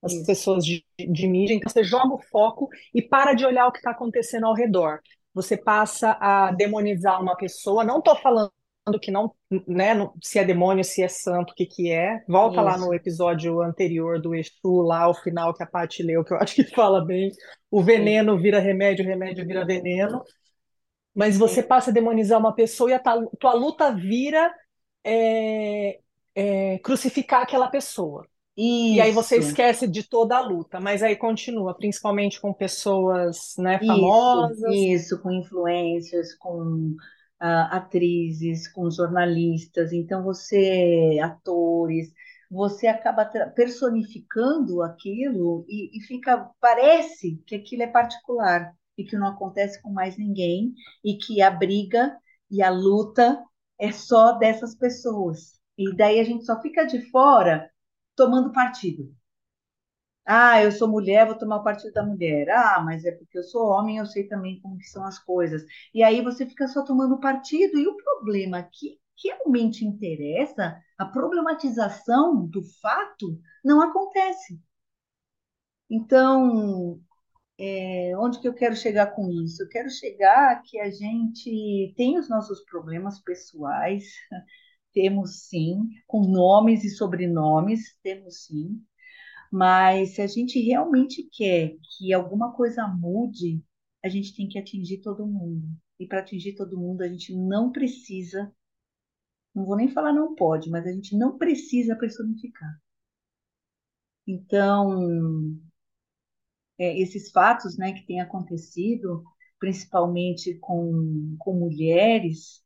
as 0.00 0.12
Isso. 0.12 0.26
pessoas 0.26 0.64
de, 0.64 0.84
de 0.98 1.26
mídia, 1.26 1.54
então 1.54 1.68
você 1.68 1.82
joga 1.82 2.14
o 2.14 2.22
foco 2.30 2.68
e 2.94 3.02
para 3.02 3.34
de 3.34 3.44
olhar 3.44 3.66
o 3.66 3.72
que 3.72 3.78
está 3.78 3.90
acontecendo 3.90 4.46
ao 4.46 4.54
redor 4.54 5.00
você 5.38 5.56
passa 5.56 6.16
a 6.20 6.50
demonizar 6.50 7.22
uma 7.22 7.36
pessoa. 7.36 7.84
Não 7.84 7.98
estou 7.98 8.16
falando 8.16 8.50
que 8.96 9.10
não, 9.10 9.34
né, 9.66 9.94
se 10.22 10.38
é 10.38 10.44
demônio, 10.44 10.84
se 10.84 11.02
é 11.02 11.08
santo, 11.08 11.50
o 11.50 11.54
que 11.54 11.66
que 11.66 11.90
é. 11.90 12.22
Volta 12.28 12.62
lá 12.62 12.76
Isso. 12.76 12.86
no 12.86 12.94
episódio 12.94 13.60
anterior 13.60 14.20
do 14.20 14.36
Exu, 14.36 14.82
lá 14.82 15.08
o 15.08 15.14
final 15.14 15.52
que 15.52 15.64
a 15.64 15.66
Paty 15.66 16.04
leu, 16.04 16.22
que 16.22 16.32
eu 16.32 16.36
acho 16.38 16.54
que 16.54 16.62
fala 16.72 17.04
bem. 17.04 17.32
O 17.68 17.82
veneno 17.82 18.38
vira 18.38 18.60
remédio, 18.60 19.04
o 19.04 19.08
remédio 19.08 19.44
vira 19.44 19.66
veneno. 19.66 20.22
Mas 21.12 21.36
você 21.36 21.60
passa 21.60 21.90
a 21.90 21.92
demonizar 21.92 22.38
uma 22.38 22.54
pessoa 22.54 22.90
e 22.90 22.94
a 22.94 23.00
tua, 23.00 23.28
tua 23.40 23.52
luta 23.54 23.92
vira 23.92 24.54
é, 25.04 25.98
é, 26.36 26.78
crucificar 26.78 27.42
aquela 27.42 27.66
pessoa. 27.66 28.24
E 28.60 29.00
aí 29.00 29.12
você 29.12 29.36
Isso. 29.38 29.50
esquece 29.50 29.86
de 29.86 30.02
toda 30.02 30.36
a 30.36 30.40
luta, 30.40 30.80
mas 30.80 31.00
aí 31.00 31.14
continua, 31.14 31.74
principalmente 31.74 32.40
com 32.40 32.52
pessoas, 32.52 33.54
né, 33.56 33.78
Isso, 33.80 33.86
famosas. 33.86 34.74
isso, 34.74 35.22
com 35.22 35.30
influencers, 35.30 36.34
com 36.36 36.96
atrizes, 37.40 38.68
com 38.68 38.90
jornalistas. 38.90 39.92
Então, 39.92 40.22
você, 40.22 41.18
atores, 41.22 42.12
você 42.50 42.86
acaba 42.86 43.24
personificando 43.54 44.82
aquilo 44.82 45.64
e, 45.68 45.96
e 45.98 46.00
fica, 46.02 46.50
parece 46.60 47.42
que 47.46 47.54
aquilo 47.54 47.82
é 47.82 47.86
particular 47.86 48.74
e 48.96 49.04
que 49.04 49.16
não 49.16 49.28
acontece 49.28 49.80
com 49.82 49.90
mais 49.90 50.16
ninguém 50.16 50.74
e 51.04 51.16
que 51.16 51.40
a 51.42 51.50
briga 51.50 52.16
e 52.50 52.62
a 52.62 52.70
luta 52.70 53.42
é 53.78 53.92
só 53.92 54.32
dessas 54.32 54.74
pessoas. 54.74 55.58
E 55.76 55.94
daí 55.94 56.18
a 56.18 56.24
gente 56.24 56.44
só 56.44 56.60
fica 56.60 56.84
de 56.84 57.00
fora 57.10 57.70
tomando 58.16 58.52
partido. 58.52 59.14
Ah, 60.28 60.62
eu 60.62 60.70
sou 60.70 60.86
mulher, 60.88 61.26
vou 61.26 61.36
tomar 61.38 61.60
partido 61.62 61.92
da 61.92 62.04
mulher. 62.04 62.48
Ah, 62.50 62.80
mas 62.84 63.04
é 63.04 63.10
porque 63.12 63.38
eu 63.38 63.42
sou 63.42 63.66
homem, 63.68 63.96
eu 63.98 64.06
sei 64.06 64.28
também 64.28 64.60
como 64.60 64.76
que 64.78 64.84
são 64.84 65.04
as 65.04 65.18
coisas. 65.18 65.62
E 65.94 66.02
aí 66.02 66.22
você 66.22 66.46
fica 66.46 66.68
só 66.68 66.84
tomando 66.84 67.18
partido. 67.20 67.78
E 67.78 67.86
o 67.88 67.96
problema 67.96 68.62
que 68.62 68.98
realmente 69.24 69.84
interessa, 69.86 70.76
a 70.98 71.06
problematização 71.06 72.46
do 72.46 72.62
fato, 72.80 73.40
não 73.64 73.80
acontece. 73.82 74.60
Então, 75.90 77.00
é, 77.80 78.16
onde 78.18 78.40
que 78.40 78.48
eu 78.48 78.54
quero 78.54 78.76
chegar 78.76 79.08
com 79.14 79.30
isso? 79.30 79.62
Eu 79.62 79.68
quero 79.68 79.90
chegar 79.90 80.62
que 80.62 80.78
a 80.80 80.90
gente 80.90 81.94
tem 81.96 82.18
os 82.18 82.28
nossos 82.28 82.62
problemas 82.64 83.20
pessoais, 83.20 84.04
temos 84.94 85.48
sim, 85.48 85.88
com 86.06 86.22
nomes 86.22 86.84
e 86.84 86.90
sobrenomes, 86.90 87.96
temos 88.02 88.46
sim. 88.46 88.82
Mas 89.50 90.14
se 90.14 90.22
a 90.22 90.26
gente 90.26 90.60
realmente 90.60 91.28
quer 91.32 91.76
que 91.96 92.12
alguma 92.12 92.52
coisa 92.52 92.86
mude, 92.86 93.62
a 94.04 94.08
gente 94.08 94.34
tem 94.36 94.48
que 94.48 94.58
atingir 94.58 94.98
todo 95.00 95.26
mundo. 95.26 95.66
E 95.98 96.06
para 96.06 96.20
atingir 96.20 96.54
todo 96.54 96.78
mundo, 96.78 97.02
a 97.02 97.08
gente 97.08 97.34
não 97.34 97.72
precisa, 97.72 98.52
não 99.54 99.64
vou 99.64 99.76
nem 99.76 99.88
falar 99.88 100.12
não 100.12 100.34
pode, 100.34 100.70
mas 100.70 100.86
a 100.86 100.92
gente 100.92 101.16
não 101.16 101.36
precisa 101.38 101.96
personificar. 101.96 102.78
Então, 104.26 105.58
é, 106.78 107.00
esses 107.00 107.30
fatos, 107.30 107.76
né, 107.76 107.92
que 107.92 108.06
têm 108.06 108.20
acontecido, 108.20 109.24
principalmente 109.58 110.54
com, 110.60 111.36
com 111.38 111.54
mulheres 111.54 112.62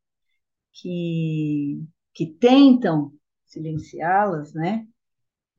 que, 0.73 1.83
que 2.13 2.27
tentam 2.27 3.13
silenciá-las, 3.45 4.53
né? 4.53 4.87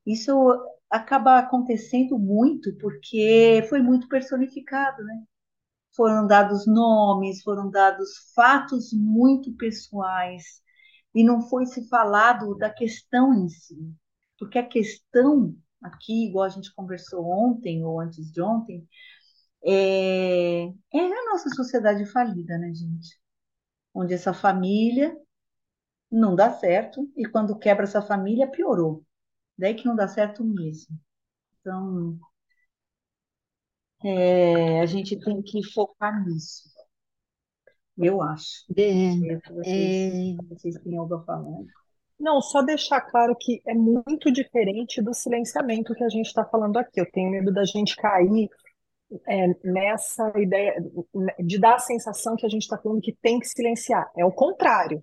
Isso 0.06 0.32
acaba 0.94 1.38
acontecendo 1.38 2.18
muito 2.18 2.72
porque 2.78 3.64
foi 3.68 3.82
muito 3.82 4.08
personificado, 4.08 5.02
né? 5.02 5.24
Foram 5.96 6.26
dados 6.26 6.66
nomes, 6.66 7.42
foram 7.42 7.70
dados 7.70 8.10
fatos 8.34 8.92
muito 8.92 9.52
pessoais 9.56 10.62
e 11.14 11.24
não 11.24 11.42
foi 11.42 11.66
se 11.66 11.88
falado 11.88 12.56
da 12.56 12.70
questão 12.70 13.34
em 13.34 13.48
si, 13.48 13.76
porque 14.38 14.58
a 14.58 14.66
questão 14.66 15.56
aqui, 15.82 16.26
igual 16.28 16.44
a 16.46 16.48
gente 16.48 16.74
conversou 16.74 17.24
ontem 17.26 17.84
ou 17.84 18.00
antes 18.00 18.30
de 18.32 18.40
ontem, 18.40 18.86
é, 19.64 20.66
é 20.92 21.00
a 21.00 21.24
nossa 21.32 21.48
sociedade 21.50 22.06
falida, 22.06 22.56
né, 22.58 22.72
gente? 22.72 23.18
Onde 23.94 24.14
essa 24.14 24.32
família 24.32 25.16
não 26.10 26.36
dá 26.36 26.52
certo 26.52 27.10
e 27.16 27.26
quando 27.26 27.58
quebra 27.58 27.84
essa 27.84 28.02
família 28.02 28.50
piorou. 28.50 29.04
Daí 29.56 29.74
que 29.74 29.86
não 29.86 29.96
dá 29.96 30.08
certo 30.08 30.44
mesmo. 30.44 30.98
Então, 31.60 32.18
é, 34.04 34.80
a 34.80 34.86
gente 34.86 35.18
tem 35.18 35.40
que 35.42 35.62
focar 35.72 36.24
nisso. 36.26 36.68
Eu 37.96 38.20
acho. 38.20 38.64
É, 38.76 39.36
o 39.36 39.40
que 39.40 39.52
vocês, 39.52 40.36
vocês 40.48 40.74
têm 40.82 40.98
algo 40.98 41.14
a 41.14 41.24
falar. 41.24 41.62
Não, 42.18 42.40
só 42.40 42.62
deixar 42.62 43.00
claro 43.00 43.36
que 43.38 43.60
é 43.66 43.74
muito 43.74 44.32
diferente 44.32 45.02
do 45.02 45.14
silenciamento 45.14 45.94
que 45.94 46.04
a 46.04 46.08
gente 46.08 46.26
está 46.26 46.44
falando 46.44 46.76
aqui. 46.76 47.00
Eu 47.00 47.10
tenho 47.10 47.30
medo 47.30 47.52
da 47.52 47.64
gente 47.64 47.96
cair 47.96 48.48
é, 49.26 49.46
nessa 49.64 50.32
ideia 50.38 50.74
de 51.38 51.58
dar 51.58 51.76
a 51.76 51.78
sensação 51.78 52.36
que 52.36 52.46
a 52.46 52.48
gente 52.48 52.62
está 52.62 52.78
falando 52.78 53.00
que 53.00 53.12
tem 53.12 53.38
que 53.38 53.46
silenciar. 53.46 54.10
É 54.16 54.24
o 54.24 54.32
contrário. 54.32 55.02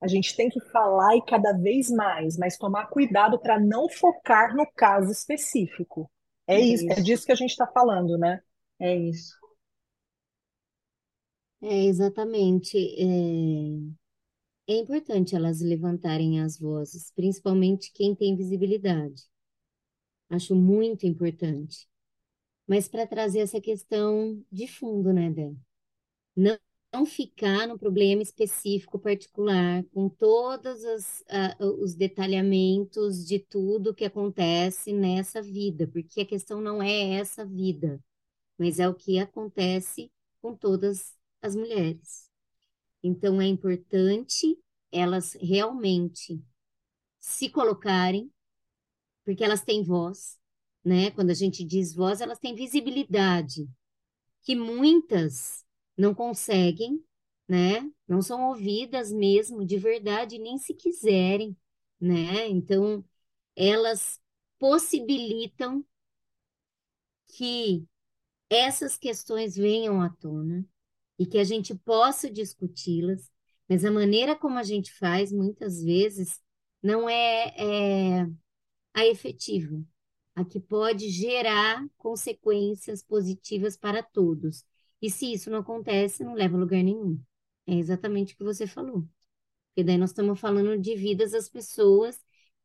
A 0.00 0.06
gente 0.08 0.36
tem 0.36 0.48
que 0.48 0.60
falar 0.70 1.16
e 1.16 1.24
cada 1.24 1.52
vez 1.54 1.90
mais, 1.90 2.36
mas 2.38 2.58
tomar 2.58 2.86
cuidado 2.88 3.38
para 3.40 3.58
não 3.58 3.88
focar 3.88 4.54
no 4.54 4.66
caso 4.74 5.10
específico. 5.12 6.10
É 6.46 6.58
É 6.58 6.60
isso, 6.60 6.84
é 6.90 7.00
isso. 7.00 7.02
disso 7.02 7.26
que 7.26 7.32
a 7.32 7.36
gente 7.36 7.50
está 7.50 7.66
falando, 7.66 8.18
né? 8.18 8.40
É 8.80 8.94
isso. 8.96 9.34
é 11.62 11.84
exatamente. 11.86 12.76
é, 14.68 14.74
é 14.74 14.76
importante 14.78 15.34
elas 15.36 15.60
levantarem 15.60 16.40
as 16.40 16.58
vozes, 16.58 17.12
principalmente 17.16 17.92
quem 17.92 18.14
tem 18.14 18.36
visibilidade. 18.36 19.22
Acho 20.30 20.54
muito 20.54 21.06
importante. 21.06 21.86
Mas 22.66 22.88
para 22.88 23.06
trazer 23.06 23.40
essa 23.40 23.60
questão 23.60 24.42
de 24.52 24.66
fundo, 24.68 25.12
né, 25.12 25.30
Dé? 25.30 25.54
Não, 26.36 26.58
não 26.92 27.04
ficar 27.04 27.66
no 27.66 27.78
problema 27.78 28.22
específico 28.22 28.98
particular, 28.98 29.84
com 29.92 30.08
todos 30.08 30.82
os, 30.82 31.20
uh, 31.60 31.82
os 31.82 31.94
detalhamentos 31.94 33.26
de 33.26 33.38
tudo 33.38 33.94
que 33.94 34.04
acontece 34.04 34.92
nessa 34.92 35.42
vida, 35.42 35.86
porque 35.88 36.22
a 36.22 36.26
questão 36.26 36.60
não 36.60 36.82
é 36.82 37.14
essa 37.14 37.44
vida, 37.44 38.02
mas 38.58 38.78
é 38.78 38.88
o 38.88 38.94
que 38.94 39.18
acontece 39.18 40.10
com 40.40 40.54
todas 40.54 41.14
as 41.42 41.54
mulheres. 41.54 42.30
Então, 43.02 43.40
é 43.40 43.46
importante 43.46 44.58
elas 44.90 45.34
realmente 45.34 46.42
se 47.20 47.50
colocarem, 47.50 48.32
porque 49.24 49.44
elas 49.44 49.62
têm 49.62 49.82
voz, 49.82 50.38
né? 50.84 51.10
Quando 51.10 51.30
a 51.30 51.34
gente 51.34 51.64
diz 51.64 51.92
voz, 51.92 52.20
elas 52.20 52.38
têm 52.38 52.54
visibilidade, 52.54 53.68
que 54.42 54.54
muitas 54.54 55.65
não 55.96 56.14
conseguem, 56.14 57.04
né? 57.48 57.90
Não 58.08 58.22
são 58.22 58.48
ouvidas 58.48 59.12
mesmo, 59.12 59.64
de 59.64 59.78
verdade, 59.78 60.38
nem 60.38 60.58
se 60.58 60.74
quiserem, 60.74 61.56
né? 62.00 62.48
Então, 62.48 63.04
elas 63.56 64.20
possibilitam 64.58 65.84
que 67.28 67.86
essas 68.50 68.96
questões 68.96 69.56
venham 69.56 70.02
à 70.02 70.10
tona 70.10 70.66
e 71.18 71.26
que 71.26 71.38
a 71.38 71.44
gente 71.44 71.74
possa 71.74 72.30
discuti-las, 72.30 73.30
mas 73.68 73.84
a 73.84 73.90
maneira 73.90 74.36
como 74.36 74.58
a 74.58 74.62
gente 74.62 74.92
faz, 74.94 75.32
muitas 75.32 75.82
vezes, 75.82 76.40
não 76.82 77.08
é, 77.08 78.22
é 78.22 78.30
a 78.94 79.06
efetiva, 79.06 79.82
a 80.34 80.44
que 80.44 80.60
pode 80.60 81.10
gerar 81.10 81.86
consequências 81.98 83.02
positivas 83.02 83.76
para 83.76 84.02
todos. 84.02 84.64
E 85.06 85.10
se 85.10 85.32
isso 85.32 85.50
não 85.50 85.60
acontece, 85.60 86.24
não 86.24 86.34
leva 86.34 86.56
a 86.56 86.60
lugar 86.60 86.82
nenhum. 86.82 87.20
É 87.66 87.74
exatamente 87.74 88.34
o 88.34 88.36
que 88.38 88.44
você 88.44 88.66
falou. 88.66 89.02
Porque 89.70 89.84
daí 89.84 89.98
nós 89.98 90.10
estamos 90.10 90.40
falando 90.40 90.80
de 90.80 90.96
vidas 90.96 91.32
das 91.32 91.48
pessoas 91.48 92.18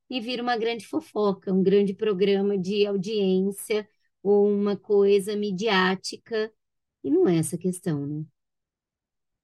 e 0.10 0.22
vira 0.22 0.44
uma 0.44 0.58
grande 0.58 0.88
fofoca, 0.88 1.54
um 1.54 1.64
grande 1.64 1.94
programa 1.94 2.58
de 2.58 2.86
audiência 2.88 3.88
ou 4.24 4.48
uma 4.50 4.78
coisa 4.78 5.36
midiática. 5.38 6.52
E 7.04 7.12
não 7.12 7.28
é 7.30 7.38
essa 7.38 7.58
questão, 7.58 8.06
né? 8.08 8.26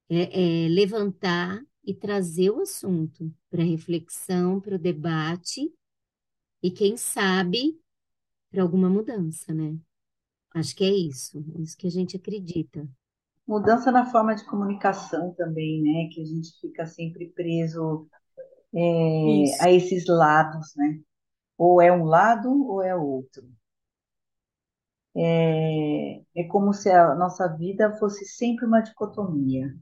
É, 0.09 0.65
é 0.65 0.69
levantar 0.69 1.61
e 1.83 1.93
trazer 1.93 2.49
o 2.51 2.61
assunto 2.61 3.33
para 3.49 3.63
reflexão, 3.63 4.59
para 4.61 4.75
o 4.75 4.79
debate 4.79 5.71
e, 6.63 6.71
quem 6.71 6.97
sabe, 6.97 7.79
para 8.51 8.63
alguma 8.63 8.89
mudança, 8.89 9.53
né? 9.53 9.77
Acho 10.57 10.75
que 10.75 10.83
é 10.83 10.89
isso, 10.89 11.43
é 11.55 11.61
isso 11.61 11.77
que 11.77 11.87
a 11.87 11.91
gente 11.91 12.17
acredita. 12.17 12.87
Mudança 13.47 13.91
na 13.91 14.05
forma 14.05 14.35
de 14.35 14.43
comunicação 14.45 15.33
também, 15.33 15.81
né? 15.81 16.09
Que 16.11 16.21
a 16.21 16.25
gente 16.25 16.59
fica 16.59 16.85
sempre 16.85 17.27
preso 17.29 18.07
é, 18.73 19.63
a 19.63 19.71
esses 19.71 20.05
lados, 20.07 20.73
né? 20.75 20.99
Ou 21.57 21.81
é 21.81 21.91
um 21.91 22.03
lado 22.03 22.49
ou 22.67 22.81
é 22.81 22.95
outro. 22.95 23.47
É, 25.15 26.21
é 26.35 26.43
como 26.45 26.73
se 26.73 26.89
a 26.91 27.15
nossa 27.15 27.47
vida 27.47 27.95
fosse 27.97 28.25
sempre 28.25 28.65
uma 28.65 28.81
dicotomia. 28.81 29.73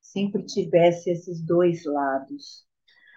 Sempre 0.00 0.44
tivesse 0.44 1.10
esses 1.10 1.42
dois 1.42 1.84
lados. 1.84 2.66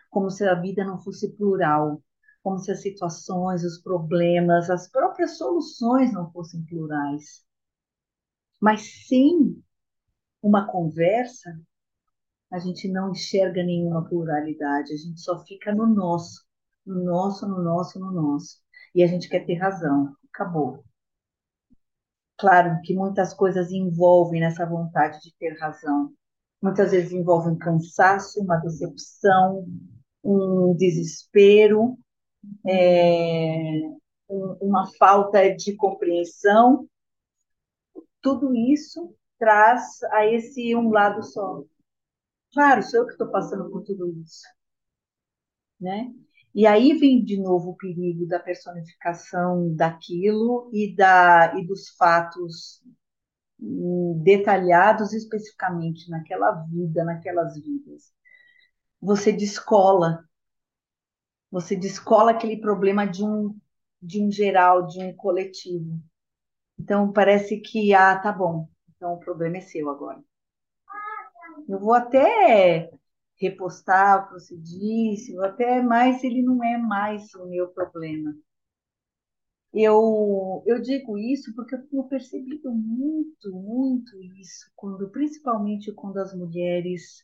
Como 0.09 0.29
se 0.29 0.43
a 0.47 0.55
vida 0.55 0.83
não 0.83 0.99
fosse 0.99 1.31
plural. 1.35 2.01
Como 2.43 2.59
se 2.59 2.71
as 2.71 2.81
situações, 2.81 3.63
os 3.63 3.81
problemas, 3.81 4.69
as 4.69 4.89
próprias 4.91 5.37
soluções 5.37 6.11
não 6.13 6.31
fossem 6.31 6.63
plurais. 6.65 7.43
Mas 8.61 9.07
sem 9.07 9.63
uma 10.41 10.67
conversa, 10.67 11.57
a 12.51 12.59
gente 12.59 12.87
não 12.87 13.11
enxerga 13.11 13.63
nenhuma 13.63 14.07
pluralidade, 14.07 14.93
a 14.93 14.97
gente 14.97 15.19
só 15.21 15.43
fica 15.45 15.73
no 15.73 15.87
nosso, 15.87 16.45
no 16.85 17.03
nosso, 17.03 17.47
no 17.47 17.63
nosso, 17.63 17.99
no 17.99 18.11
nosso. 18.11 18.61
E 18.93 19.01
a 19.01 19.07
gente 19.07 19.29
quer 19.29 19.45
ter 19.45 19.55
razão 19.55 20.15
acabou. 20.33 20.83
Claro 22.37 22.81
que 22.83 22.93
muitas 22.95 23.33
coisas 23.33 23.71
envolvem 23.71 24.41
nessa 24.41 24.65
vontade 24.65 25.21
de 25.21 25.33
ter 25.37 25.57
razão. 25.59 26.11
Muitas 26.61 26.91
vezes 26.91 27.11
envolve 27.11 27.49
um 27.49 27.57
cansaço, 27.57 28.41
uma 28.41 28.57
decepção, 28.57 29.65
um 30.23 30.75
desespero, 30.75 31.97
é, 32.67 33.81
um, 34.29 34.57
uma 34.61 34.87
falta 34.97 35.53
de 35.55 35.75
compreensão. 35.75 36.87
Tudo 38.21 38.55
isso 38.55 39.15
traz 39.37 40.01
a 40.11 40.25
esse 40.25 40.75
um 40.75 40.89
lado 40.89 41.23
só. 41.23 41.63
Claro, 42.53 42.83
sou 42.83 43.01
eu 43.01 43.05
que 43.05 43.13
estou 43.13 43.29
passando 43.31 43.69
por 43.69 43.83
tudo 43.83 44.09
isso. 44.21 44.43
Né? 45.79 46.13
E 46.55 46.67
aí 46.67 46.93
vem 46.97 47.23
de 47.23 47.37
novo 47.41 47.71
o 47.71 47.75
perigo 47.75 48.27
da 48.27 48.39
personificação 48.39 49.73
daquilo 49.75 50.69
e, 50.71 50.95
da, 50.95 51.53
e 51.57 51.65
dos 51.65 51.89
fatos 51.97 52.81
hum, 53.59 54.21
detalhados 54.23 55.13
especificamente 55.13 56.09
naquela 56.09 56.51
vida, 56.51 57.03
naquelas 57.03 57.55
vidas. 57.55 58.13
Você 59.01 59.33
descola, 59.33 60.23
você 61.53 61.75
descola 61.75 62.31
aquele 62.31 62.57
problema 62.57 63.05
de 63.05 63.23
um, 63.23 63.55
de 64.01 64.19
um 64.19 64.31
geral, 64.31 64.87
de 64.87 64.99
um 64.99 65.15
coletivo. 65.15 66.01
Então 66.79 67.13
parece 67.13 67.61
que, 67.61 67.93
ah, 67.93 68.17
tá 68.17 68.31
bom, 68.31 68.67
então 68.95 69.13
o 69.13 69.19
problema 69.19 69.57
é 69.57 69.61
seu 69.61 69.87
agora. 69.87 70.19
Eu 71.69 71.79
vou 71.79 71.93
até 71.93 72.89
repostar 73.39 74.23
o 74.23 74.27
que 74.27 74.33
você 74.33 74.57
disse, 74.57 75.37
ou 75.37 75.45
até 75.45 75.79
mais 75.79 76.23
ele 76.23 76.41
não 76.41 76.63
é 76.63 76.75
mais 76.75 77.31
o 77.35 77.45
meu 77.45 77.67
problema. 77.67 78.35
Eu, 79.71 80.63
eu 80.65 80.81
digo 80.81 81.19
isso 81.19 81.53
porque 81.53 81.75
eu 81.75 81.87
tenho 81.87 82.03
percebido 82.05 82.71
muito, 82.71 83.51
muito 83.51 84.19
isso, 84.39 84.71
quando, 84.75 85.07
principalmente 85.11 85.91
quando 85.91 86.17
as 86.17 86.35
mulheres, 86.35 87.23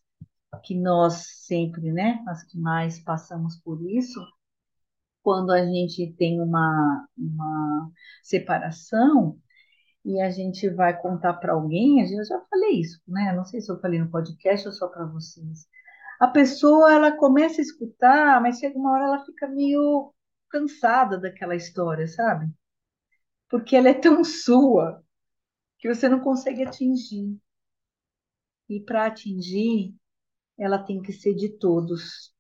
que 0.64 0.76
nós 0.76 1.46
sempre, 1.46 1.92
né, 1.92 2.24
as 2.28 2.44
que 2.44 2.58
mais 2.60 3.00
passamos 3.00 3.58
por 3.58 3.82
isso, 3.90 4.20
quando 5.24 5.52
a 5.52 5.64
gente 5.66 6.14
tem 6.18 6.42
uma, 6.42 7.08
uma 7.18 7.92
separação 8.24 9.38
e 10.06 10.20
a 10.22 10.30
gente 10.30 10.70
vai 10.70 11.00
contar 11.00 11.36
para 11.36 11.54
alguém, 11.54 12.02
eu 12.02 12.26
já 12.26 12.40
falei 12.50 12.80
isso, 12.82 13.02
né? 13.08 13.34
Não 13.34 13.46
sei 13.46 13.62
se 13.62 13.72
eu 13.72 13.80
falei 13.80 14.00
no 14.00 14.10
podcast 14.10 14.68
ou 14.68 14.74
só 14.74 14.88
para 14.88 15.06
vocês 15.06 15.68
a 16.20 16.28
pessoa 16.28 16.94
ela 16.94 17.16
começa 17.16 17.62
a 17.62 17.64
escutar, 17.64 18.42
mas 18.42 18.60
chega 18.60 18.78
uma 18.78 18.92
hora 18.92 19.06
ela 19.06 19.26
fica 19.26 19.48
meio 19.48 20.14
cansada 20.50 21.18
daquela 21.18 21.56
história, 21.56 22.08
sabe? 22.08 22.52
Porque 23.50 23.76
ela 23.76 23.90
é 23.90 23.94
tão 23.94 24.24
sua 24.24 25.04
que 25.80 25.88
você 25.88 26.10
não 26.10 26.20
consegue 26.20 26.64
atingir. 26.64 27.40
E 28.68 28.82
para 28.82 29.08
atingir, 29.08 29.96
ela 30.60 30.78
tem 30.78 31.02
que 31.02 31.14
ser 31.14 31.34
de 31.34 31.50
todos. 31.50 32.34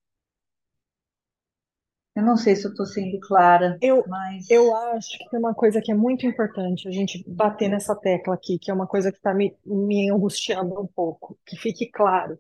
Eu 2.16 2.24
não 2.24 2.36
sei 2.36 2.56
se 2.56 2.66
eu 2.66 2.72
estou 2.72 2.86
sendo 2.86 3.18
clara, 3.22 3.78
eu, 3.82 4.04
mas. 4.08 4.50
Eu 4.50 4.76
acho 4.76 5.18
que 5.18 5.30
tem 5.30 5.40
uma 5.40 5.54
coisa 5.54 5.82
que 5.82 5.92
é 5.92 5.96
muito 5.96 6.26
importante 6.26 6.88
a 6.88 6.92
gente 6.92 7.24
bater 7.26 7.70
nessa 7.70 7.96
tecla 7.96 8.34
aqui, 8.34 8.60
que 8.60 8.70
é 8.70 8.74
uma 8.74 8.88
coisa 8.88 9.12
que 9.12 9.18
está 9.18 9.34
me, 9.34 9.56
me 9.66 10.12
angustiando 10.12 10.80
um 10.80 10.88
pouco, 10.88 11.40
que 11.46 11.56
fique 11.56 11.90
claro. 11.90 12.38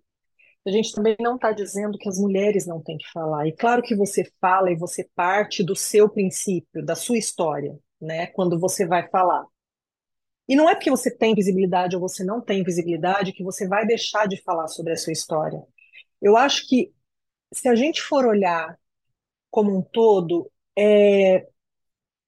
A 0.67 0.71
gente 0.71 0.93
também 0.93 1.15
não 1.21 1.35
está 1.35 1.51
dizendo 1.53 1.97
que 1.97 2.09
as 2.09 2.19
mulheres 2.19 2.67
não 2.67 2.81
têm 2.81 2.97
que 2.97 3.09
falar. 3.11 3.47
E 3.47 3.53
claro 3.53 3.81
que 3.81 3.95
você 3.95 4.29
fala 4.41 4.69
e 4.71 4.75
você 4.75 5.07
parte 5.15 5.63
do 5.63 5.75
seu 5.75 6.09
princípio, 6.09 6.85
da 6.85 6.95
sua 6.95 7.17
história, 7.17 7.79
né? 8.01 8.27
Quando 8.27 8.59
você 8.59 8.85
vai 8.85 9.07
falar. 9.09 9.45
E 10.49 10.55
não 10.55 10.67
é 10.67 10.73
porque 10.73 10.89
você 10.89 11.15
tem 11.15 11.35
visibilidade 11.35 11.95
ou 11.95 12.01
você 12.01 12.23
não 12.23 12.41
tem 12.41 12.63
visibilidade 12.63 13.33
que 13.33 13.43
você 13.43 13.67
vai 13.67 13.85
deixar 13.85 14.27
de 14.27 14.41
falar 14.41 14.67
sobre 14.67 14.93
a 14.93 14.97
sua 14.97 15.13
história. 15.13 15.63
Eu 16.19 16.35
acho 16.35 16.67
que 16.67 16.91
se 17.53 17.69
a 17.69 17.75
gente 17.75 18.01
for 18.01 18.25
olhar 18.25 18.79
como 19.51 19.77
um 19.77 19.81
todo, 19.81 20.51
é, 20.77 21.47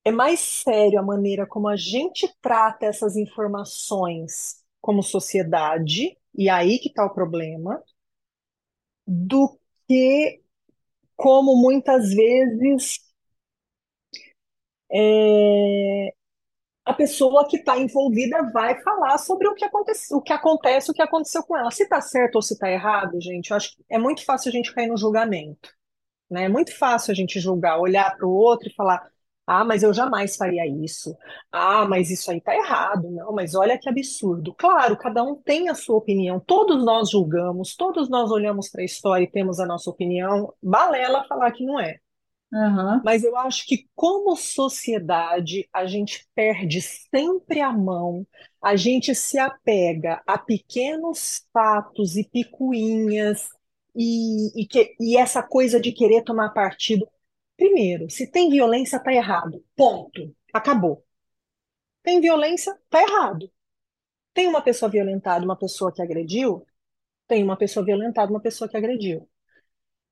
é 0.05 0.11
mais 0.11 0.39
sério 0.39 0.99
a 0.99 1.03
maneira 1.03 1.47
como 1.47 1.67
a 1.67 1.75
gente 1.75 2.29
trata 2.41 2.85
essas 2.85 3.17
informações 3.17 4.63
como 4.81 5.03
sociedade, 5.03 6.17
e 6.35 6.49
aí 6.49 6.79
que 6.79 6.89
está 6.89 7.05
o 7.05 7.13
problema, 7.13 7.83
do 9.07 9.59
que 9.87 10.41
como 11.15 11.55
muitas 11.55 12.13
vezes 12.13 12.99
é, 14.91 16.13
a 16.85 16.93
pessoa 16.93 17.47
que 17.47 17.57
está 17.57 17.77
envolvida 17.77 18.43
vai 18.51 18.81
falar 18.81 19.17
sobre 19.19 19.47
o 19.47 19.53
que 19.53 19.63
acontece, 19.63 20.13
o 20.13 20.21
que 20.21 20.33
acontece, 20.33 20.91
o 20.91 20.93
que 20.93 21.01
aconteceu 21.01 21.43
com 21.43 21.57
ela. 21.57 21.71
Se 21.71 21.83
está 21.83 22.01
certo 22.01 22.35
ou 22.35 22.41
se 22.41 22.53
está 22.53 22.69
errado, 22.69 23.21
gente, 23.21 23.51
eu 23.51 23.57
acho 23.57 23.75
que 23.75 23.83
é 23.89 23.99
muito 23.99 24.25
fácil 24.25 24.49
a 24.49 24.51
gente 24.51 24.73
cair 24.73 24.87
no 24.87 24.97
julgamento. 24.97 25.69
Né? 26.29 26.45
É 26.45 26.49
muito 26.49 26.75
fácil 26.77 27.11
a 27.11 27.15
gente 27.15 27.39
julgar, 27.39 27.79
olhar 27.79 28.15
para 28.17 28.25
o 28.25 28.31
outro 28.31 28.69
e 28.69 28.73
falar: 28.73 29.05
ah, 29.45 29.65
mas 29.65 29.83
eu 29.83 29.93
jamais 29.93 30.35
faria 30.35 30.65
isso. 30.65 31.15
Ah, 31.51 31.85
mas 31.85 32.09
isso 32.09 32.31
aí 32.31 32.37
está 32.37 32.55
errado. 32.55 33.09
Não, 33.11 33.31
mas 33.33 33.53
olha 33.53 33.77
que 33.77 33.89
absurdo. 33.89 34.53
Claro, 34.55 34.97
cada 34.97 35.23
um 35.23 35.35
tem 35.35 35.69
a 35.69 35.75
sua 35.75 35.97
opinião. 35.97 36.39
Todos 36.39 36.83
nós 36.85 37.09
julgamos, 37.11 37.75
todos 37.75 38.09
nós 38.09 38.31
olhamos 38.31 38.69
para 38.69 38.81
a 38.81 38.85
história 38.85 39.23
e 39.23 39.31
temos 39.31 39.59
a 39.59 39.65
nossa 39.65 39.89
opinião. 39.89 40.53
Balela 40.63 41.25
falar 41.27 41.51
que 41.51 41.65
não 41.65 41.79
é. 41.79 41.99
Uhum. 42.53 43.01
Mas 43.03 43.23
eu 43.23 43.35
acho 43.37 43.65
que, 43.65 43.89
como 43.95 44.35
sociedade, 44.35 45.69
a 45.71 45.85
gente 45.85 46.27
perde 46.35 46.81
sempre 46.81 47.61
a 47.61 47.71
mão, 47.71 48.27
a 48.61 48.75
gente 48.75 49.15
se 49.15 49.39
apega 49.39 50.21
a 50.27 50.37
pequenos 50.37 51.47
fatos 51.53 52.17
e 52.17 52.27
picuinhas, 52.27 53.47
e, 53.95 54.61
e, 54.61 54.67
que, 54.67 54.95
e 54.99 55.17
essa 55.17 55.41
coisa 55.41 55.79
de 55.79 55.91
querer 55.91 56.23
tomar 56.23 56.49
partido. 56.49 57.07
Primeiro, 57.57 58.09
se 58.09 58.27
tem 58.29 58.49
violência, 58.49 58.99
tá 58.99 59.13
errado. 59.13 59.63
Ponto. 59.75 60.35
Acabou. 60.53 61.03
Tem 62.03 62.19
violência, 62.19 62.77
tá 62.89 63.01
errado. 63.01 63.51
Tem 64.33 64.47
uma 64.47 64.61
pessoa 64.61 64.89
violentada, 64.91 65.45
uma 65.45 65.57
pessoa 65.57 65.91
que 65.93 66.01
agrediu? 66.01 66.65
Tem 67.27 67.43
uma 67.43 67.57
pessoa 67.57 67.85
violentada, 67.85 68.31
uma 68.31 68.41
pessoa 68.41 68.69
que 68.69 68.77
agrediu. 68.77 69.29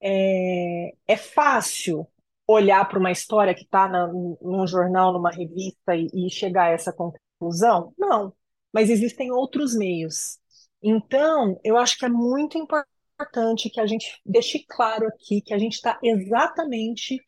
É, 0.02 0.94
é 1.08 1.18
fácil 1.18 2.08
olhar 2.52 2.84
para 2.90 2.98
uma 2.98 3.12
história 3.12 3.54
que 3.54 3.64
está 3.64 3.88
num 3.88 4.66
jornal, 4.66 5.14
numa 5.14 5.30
revista 5.30 5.96
e, 5.96 6.08
e 6.14 6.30
chegar 6.32 6.66
a 6.66 6.72
essa 6.72 6.92
conclusão? 6.92 7.94
Não. 7.96 8.34
Mas 8.74 8.90
existem 8.90 9.32
outros 9.32 9.76
meios. 9.76 10.40
Então, 10.82 11.60
eu 11.64 11.78
acho 11.78 11.98
que 11.98 12.06
é 12.06 12.10
muito 12.10 12.58
importante 12.58 13.70
que 13.70 13.80
a 13.80 13.86
gente 13.86 14.20
deixe 14.26 14.66
claro 14.68 15.08
aqui 15.08 15.42
que 15.42 15.54
a 15.54 15.60
gente 15.60 15.74
está 15.74 16.00
exatamente 16.02 17.20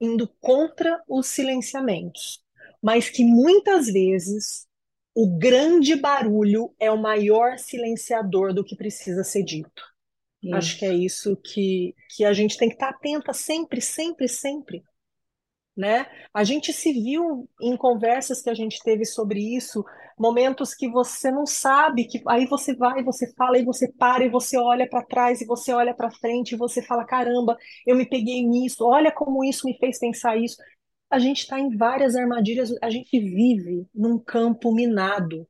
indo 0.00 0.28
contra 0.40 1.00
os 1.08 1.28
silenciamentos, 1.28 2.42
mas 2.82 3.08
que 3.08 3.24
muitas 3.24 3.86
vezes 3.86 4.66
o 5.14 5.38
grande 5.38 5.94
barulho 5.94 6.74
é 6.80 6.90
o 6.90 7.00
maior 7.00 7.56
silenciador 7.58 8.52
do 8.52 8.64
que 8.64 8.76
precisa 8.76 9.22
ser 9.22 9.44
dito. 9.44 9.95
Isso. 10.46 10.56
Acho 10.56 10.78
que 10.78 10.84
é 10.84 10.94
isso 10.94 11.36
que, 11.36 11.94
que 12.14 12.24
a 12.24 12.32
gente 12.32 12.56
tem 12.56 12.68
que 12.68 12.74
estar 12.74 12.90
atenta 12.90 13.32
sempre, 13.32 13.80
sempre, 13.80 14.28
sempre. 14.28 14.82
Né? 15.76 16.06
A 16.32 16.42
gente 16.42 16.72
se 16.72 16.92
viu 16.92 17.48
em 17.60 17.76
conversas 17.76 18.40
que 18.40 18.48
a 18.48 18.54
gente 18.54 18.80
teve 18.82 19.04
sobre 19.04 19.40
isso, 19.56 19.84
momentos 20.18 20.74
que 20.74 20.88
você 20.88 21.30
não 21.30 21.44
sabe, 21.44 22.06
que 22.06 22.22
aí 22.28 22.46
você 22.46 22.74
vai, 22.74 23.02
você 23.04 23.30
fala, 23.34 23.58
e 23.58 23.64
você 23.64 23.92
para, 23.92 24.24
e 24.24 24.30
você 24.30 24.56
olha 24.56 24.88
para 24.88 25.04
trás, 25.04 25.42
e 25.42 25.46
você 25.46 25.72
olha 25.72 25.94
para 25.94 26.10
frente, 26.10 26.52
e 26.52 26.56
você 26.56 26.80
fala: 26.82 27.04
caramba, 27.04 27.58
eu 27.86 27.94
me 27.94 28.08
peguei 28.08 28.42
nisso, 28.46 28.86
olha 28.86 29.12
como 29.12 29.44
isso 29.44 29.66
me 29.66 29.76
fez 29.78 29.98
pensar 29.98 30.36
isso. 30.38 30.56
A 31.10 31.18
gente 31.18 31.40
está 31.40 31.60
em 31.60 31.76
várias 31.76 32.16
armadilhas, 32.16 32.72
a 32.82 32.88
gente 32.90 33.18
vive 33.18 33.86
num 33.94 34.18
campo 34.18 34.72
minado. 34.72 35.46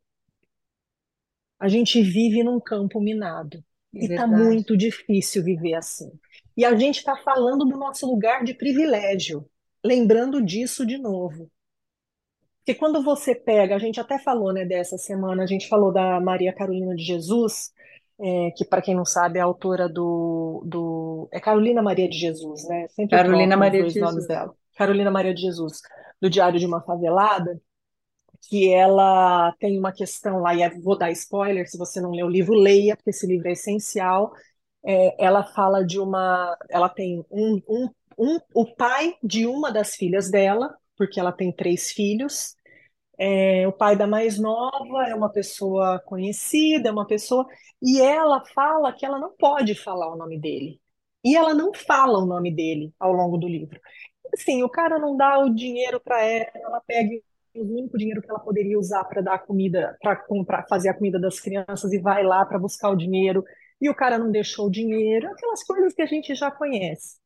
A 1.59 1.68
gente 1.68 2.02
vive 2.02 2.42
num 2.42 2.59
campo 2.59 3.00
minado. 3.00 3.62
É 3.96 4.04
e 4.04 4.06
está 4.06 4.26
muito 4.26 4.76
difícil 4.76 5.42
viver 5.42 5.74
assim. 5.74 6.11
E 6.56 6.64
a 6.64 6.74
gente 6.74 6.98
está 6.98 7.16
falando 7.16 7.64
do 7.64 7.76
nosso 7.76 8.06
lugar 8.06 8.44
de 8.44 8.54
privilégio, 8.54 9.48
lembrando 9.85 10.42
disso 10.42 10.87
de 10.87 10.98
novo. 10.98 11.50
Porque 12.59 12.78
quando 12.78 13.02
você 13.02 13.35
pega, 13.35 13.76
a 13.76 13.78
gente 13.78 14.00
até 14.00 14.18
falou, 14.18 14.52
né, 14.52 14.64
dessa 14.64 14.98
semana, 14.98 15.44
a 15.44 15.46
gente 15.46 15.68
falou 15.68 15.92
da 15.92 16.20
Maria 16.20 16.52
Carolina 16.52 16.96
de 16.96 17.04
Jesus, 17.04 17.72
é, 18.18 18.50
que 18.50 18.64
para 18.64 18.82
quem 18.82 18.94
não 18.94 19.04
sabe 19.04 19.38
é 19.38 19.42
autora 19.42 19.88
do, 19.88 20.62
do 20.66 21.28
é 21.30 21.38
Carolina 21.38 21.82
Maria 21.82 22.09
de 22.09 22.18
Jesus, 22.18 22.66
né? 22.66 22.88
Sempre 22.88 23.16
Carolina 23.16 23.56
Maria 23.56 23.85
de 23.85 23.90
Jesus. 23.90 24.26
dela. 24.26 24.54
Carolina 24.76 25.11
Maria 25.11 25.35
de 25.35 25.42
Jesus, 25.42 25.80
do 26.20 26.28
Diário 26.28 26.59
de 26.59 26.66
uma 26.66 26.80
Favelada, 26.80 27.61
que 28.48 28.72
ela 28.72 29.52
tem 29.59 29.78
uma 29.78 29.92
questão 29.92 30.40
lá, 30.40 30.54
e 30.54 30.68
vou 30.80 30.96
dar 30.98 31.11
spoiler, 31.12 31.68
se 31.68 31.78
você 31.78 32.00
não 32.00 32.11
leu 32.11 32.26
o 32.26 32.30
livro, 32.30 32.54
leia, 32.54 32.96
porque 32.96 33.11
esse 33.11 33.26
livro 33.26 33.48
é 33.48 33.52
essencial. 33.52 34.32
É, 34.85 35.24
ela 35.24 35.44
fala 35.44 35.85
de 35.85 35.98
uma. 35.98 36.56
Ela 36.70 36.88
tem 36.88 37.24
um, 37.30 37.61
um, 37.68 37.90
um, 38.18 38.38
o 38.54 38.66
pai 38.76 39.16
de 39.22 39.46
uma 39.46 39.72
das 39.72 39.96
filhas 39.96 40.30
dela, 40.30 40.76
porque 40.96 41.18
ela 41.20 41.32
tem 41.32 41.52
três 41.52 41.90
filhos. 41.92 42.56
É, 43.18 43.66
o 43.66 43.72
pai 43.72 43.96
da 43.96 44.06
mais 44.06 44.38
nova 44.38 45.06
é 45.09 45.14
uma 45.14 45.30
pessoa 45.30 46.00
conhecida, 46.06 46.88
é 46.88 46.92
uma 46.92 47.06
pessoa. 47.06 47.46
E 47.82 48.00
ela 48.00 48.44
fala 48.54 48.92
que 48.92 49.06
ela 49.06 49.18
não 49.18 49.35
pode 49.37 49.74
falar 49.74 50.12
o 50.12 50.16
nome 50.16 50.38
dele. 50.38 50.80
E 51.24 51.37
ela 51.37 51.54
não 51.54 51.72
fala 51.74 52.18
o 52.18 52.26
nome 52.26 52.54
dele 52.54 52.94
ao 52.98 53.12
longo 53.12 53.37
do 53.38 53.48
livro. 53.48 53.80
Assim, 54.35 54.62
o 54.62 54.68
cara 54.68 54.98
não 54.98 55.16
dá 55.16 55.38
o 55.38 55.54
dinheiro 55.54 56.00
para 56.00 56.22
ela, 56.22 56.50
ela 56.54 56.80
pega 56.87 57.11
o 57.60 57.78
único 57.78 57.98
dinheiro 57.98 58.22
que 58.22 58.30
ela 58.30 58.40
poderia 58.40 58.78
usar 58.78 59.04
para 59.04 59.20
dar 59.20 59.38
comida, 59.40 59.96
para 60.00 60.16
comprar, 60.16 60.66
fazer 60.68 60.88
a 60.88 60.94
comida 60.94 61.18
das 61.18 61.40
crianças 61.40 61.92
e 61.92 61.98
vai 61.98 62.22
lá 62.24 62.44
para 62.44 62.58
buscar 62.58 62.90
o 62.90 62.96
dinheiro. 62.96 63.44
E 63.80 63.88
o 63.90 63.94
cara 63.94 64.18
não 64.18 64.30
deixou 64.30 64.66
o 64.66 64.70
dinheiro, 64.70 65.28
aquelas 65.28 65.62
coisas 65.62 65.92
que 65.92 66.02
a 66.02 66.06
gente 66.06 66.34
já 66.34 66.50
conhece 66.50 67.16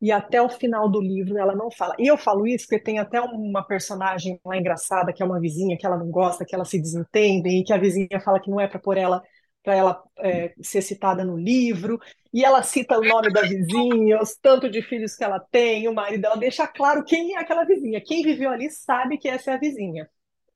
e 0.00 0.12
até 0.12 0.40
o 0.42 0.48
final 0.48 0.88
do 0.90 1.00
livro 1.00 1.38
ela 1.38 1.54
não 1.54 1.70
fala. 1.70 1.94
E 1.98 2.06
eu 2.06 2.16
falo 2.18 2.46
isso 2.46 2.66
porque 2.66 2.82
tem 2.82 2.98
até 2.98 3.20
uma 3.20 3.62
personagem 3.62 4.38
lá 4.44 4.56
engraçada, 4.56 5.12
que 5.12 5.22
é 5.22 5.26
uma 5.26 5.40
vizinha 5.40 5.76
que 5.78 5.86
ela 5.86 5.96
não 5.96 6.10
gosta, 6.10 6.44
que 6.44 6.54
ela 6.54 6.64
se 6.64 6.80
desentende, 6.80 7.48
e 7.48 7.64
que 7.64 7.72
a 7.72 7.78
vizinha 7.78 8.20
fala 8.22 8.40
que 8.40 8.50
não 8.50 8.60
é 8.60 8.68
para 8.68 8.78
pôr 8.78 8.96
ela 8.98 9.22
para 9.66 9.74
ela 9.74 10.02
é, 10.18 10.54
ser 10.62 10.80
citada 10.80 11.24
no 11.24 11.36
livro, 11.36 11.98
e 12.32 12.44
ela 12.44 12.62
cita 12.62 12.98
o 12.98 13.02
nome 13.02 13.32
da 13.32 13.42
vizinha, 13.42 14.20
os 14.22 14.36
tanto 14.36 14.70
de 14.70 14.80
filhos 14.80 15.16
que 15.16 15.24
ela 15.24 15.40
tem, 15.40 15.88
o 15.88 15.94
marido 15.94 16.22
dela 16.22 16.36
deixa 16.36 16.66
claro 16.68 17.04
quem 17.04 17.34
é 17.34 17.38
aquela 17.40 17.64
vizinha. 17.64 18.00
Quem 18.00 18.22
viveu 18.22 18.50
ali 18.50 18.70
sabe 18.70 19.18
que 19.18 19.28
essa 19.28 19.50
é 19.50 19.54
a 19.54 19.58
vizinha, 19.58 20.08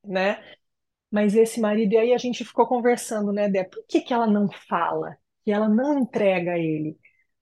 né? 0.04 0.40
Mas 1.10 1.34
esse 1.34 1.60
marido, 1.60 1.94
e 1.94 1.98
aí 1.98 2.14
a 2.14 2.18
gente 2.18 2.44
ficou 2.44 2.66
conversando, 2.66 3.32
né, 3.32 3.48
Dé? 3.48 3.64
Por 3.64 3.84
que, 3.88 4.00
que 4.00 4.14
ela 4.14 4.26
não 4.28 4.48
fala? 4.68 5.16
Que 5.44 5.50
ela 5.50 5.68
não 5.68 5.98
entrega 5.98 6.52
a 6.52 6.58
ele? 6.58 6.96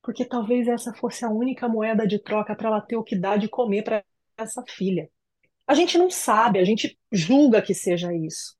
porque 0.09 0.25
talvez 0.25 0.67
essa 0.67 0.95
fosse 0.95 1.23
a 1.23 1.29
única 1.29 1.69
moeda 1.69 2.07
de 2.07 2.19
troca 2.19 2.57
para 2.57 2.69
ela 2.69 2.81
ter 2.81 2.97
o 2.97 3.05
que 3.05 3.15
dar 3.15 3.39
de 3.39 3.47
comer 3.47 3.85
para 3.85 4.03
essa 4.39 4.65
filha. 4.67 5.11
A 5.67 5.75
gente 5.75 5.99
não 5.99 6.11
sabe, 6.11 6.59
a 6.59 6.65
gente 6.65 6.99
julga 7.13 7.61
que 7.61 7.75
seja 7.75 8.11
isso. 8.15 8.57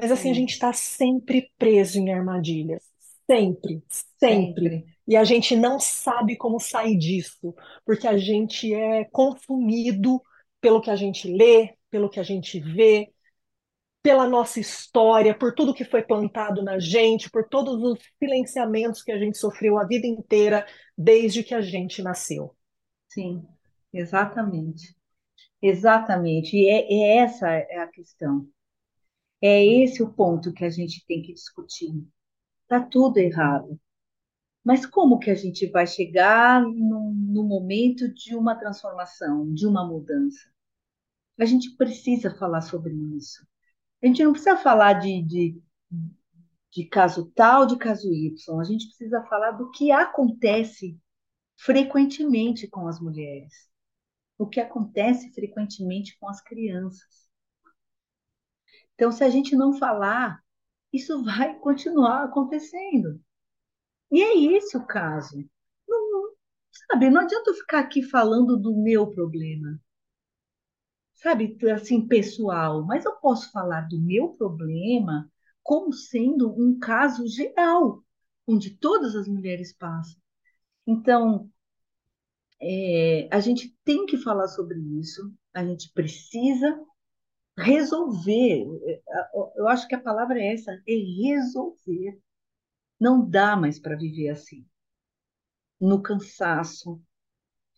Mas 0.00 0.10
assim, 0.10 0.30
a 0.30 0.34
gente 0.34 0.50
está 0.50 0.72
sempre 0.72 1.50
preso 1.56 1.98
em 1.98 2.12
armadilhas. 2.12 2.82
Sempre, 3.30 3.82
sempre, 4.18 4.68
sempre. 4.68 4.84
E 5.06 5.16
a 5.16 5.24
gente 5.24 5.54
não 5.54 5.78
sabe 5.78 6.36
como 6.36 6.58
sair 6.58 6.96
disso, 6.96 7.54
porque 7.84 8.06
a 8.06 8.16
gente 8.16 8.72
é 8.74 9.04
consumido 9.04 10.20
pelo 10.60 10.80
que 10.80 10.90
a 10.90 10.96
gente 10.96 11.28
lê, 11.28 11.74
pelo 11.90 12.08
que 12.08 12.18
a 12.18 12.22
gente 12.22 12.58
vê, 12.58 13.12
pela 14.02 14.28
nossa 14.28 14.60
história, 14.60 15.34
por 15.34 15.54
tudo 15.54 15.74
que 15.74 15.84
foi 15.84 16.02
plantado 16.02 16.62
na 16.62 16.78
gente, 16.78 17.30
por 17.30 17.48
todos 17.48 17.82
os 17.82 17.98
silenciamentos 18.18 19.02
que 19.02 19.12
a 19.12 19.18
gente 19.18 19.38
sofreu 19.38 19.78
a 19.78 19.86
vida 19.86 20.06
inteira 20.06 20.66
desde 20.96 21.42
que 21.42 21.54
a 21.54 21.60
gente 21.60 22.02
nasceu. 22.02 22.54
Sim, 23.08 23.46
exatamente. 23.92 24.94
Exatamente. 25.62 26.56
E 26.56 26.68
é, 26.68 26.92
é 26.92 27.16
essa 27.18 27.48
é 27.48 27.78
a 27.78 27.86
questão. 27.86 28.46
É 29.40 29.64
esse 29.64 30.02
o 30.02 30.12
ponto 30.12 30.52
que 30.52 30.64
a 30.64 30.70
gente 30.70 31.04
tem 31.06 31.22
que 31.22 31.32
discutir. 31.32 31.92
Está 32.62 32.80
tudo 32.80 33.18
errado. 33.18 33.78
Mas 34.64 34.86
como 34.86 35.18
que 35.18 35.30
a 35.30 35.34
gente 35.34 35.66
vai 35.66 35.86
chegar 35.86 36.62
no, 36.62 37.12
no 37.12 37.44
momento 37.44 38.12
de 38.12 38.34
uma 38.34 38.54
transformação, 38.56 39.52
de 39.52 39.66
uma 39.66 39.86
mudança? 39.86 40.40
A 41.38 41.44
gente 41.44 41.76
precisa 41.76 42.34
falar 42.34 42.62
sobre 42.62 42.94
isso. 43.16 43.46
A 44.02 44.06
gente 44.06 44.24
não 44.24 44.32
precisa 44.32 44.56
falar 44.56 44.94
de, 44.94 45.22
de, 45.22 45.62
de 46.72 46.84
caso 46.86 47.30
tal, 47.34 47.66
de 47.66 47.76
caso 47.76 48.12
Y. 48.12 48.60
A 48.60 48.64
gente 48.64 48.86
precisa 48.86 49.22
falar 49.24 49.52
do 49.52 49.70
que 49.70 49.90
acontece 49.90 50.98
frequentemente 51.56 52.68
com 52.68 52.86
as 52.88 53.00
mulheres, 53.00 53.52
o 54.38 54.46
que 54.46 54.60
acontece 54.60 55.32
frequentemente 55.32 56.16
com 56.18 56.28
as 56.28 56.40
crianças. 56.40 57.23
Então, 58.94 59.12
se 59.12 59.24
a 59.24 59.30
gente 59.30 59.56
não 59.56 59.72
falar, 59.74 60.40
isso 60.92 61.22
vai 61.24 61.58
continuar 61.60 62.24
acontecendo. 62.24 63.20
E 64.12 64.22
é 64.22 64.56
esse 64.56 64.76
o 64.76 64.86
caso. 64.86 65.44
Não, 65.88 66.34
sabe, 66.72 67.10
não 67.10 67.22
adianta 67.22 67.50
eu 67.50 67.54
ficar 67.54 67.80
aqui 67.80 68.02
falando 68.02 68.56
do 68.56 68.76
meu 68.82 69.10
problema 69.10 69.80
sabe, 71.24 71.56
assim, 71.72 72.06
pessoal, 72.06 72.84
mas 72.84 73.06
eu 73.06 73.16
posso 73.16 73.50
falar 73.50 73.88
do 73.88 73.98
meu 73.98 74.34
problema 74.34 75.30
como 75.62 75.90
sendo 75.90 76.52
um 76.52 76.78
caso 76.78 77.26
geral, 77.26 78.04
onde 78.46 78.76
todas 78.76 79.16
as 79.16 79.26
mulheres 79.26 79.72
passam. 79.72 80.20
Então, 80.86 81.50
é, 82.60 83.28
a 83.32 83.40
gente 83.40 83.74
tem 83.84 84.04
que 84.04 84.18
falar 84.18 84.48
sobre 84.48 84.78
isso, 85.00 85.32
a 85.54 85.64
gente 85.64 85.90
precisa 85.94 86.78
resolver. 87.58 88.66
Eu 89.56 89.68
acho 89.68 89.86
que 89.88 89.94
a 89.94 90.00
palavra 90.00 90.38
é 90.40 90.54
essa, 90.54 90.72
é 90.86 90.94
resolver. 90.94 92.18
Não 93.00 93.28
dá 93.28 93.56
mais 93.56 93.78
para 93.80 93.96
viver 93.96 94.30
assim. 94.30 94.66
No 95.80 96.02
cansaço, 96.02 97.00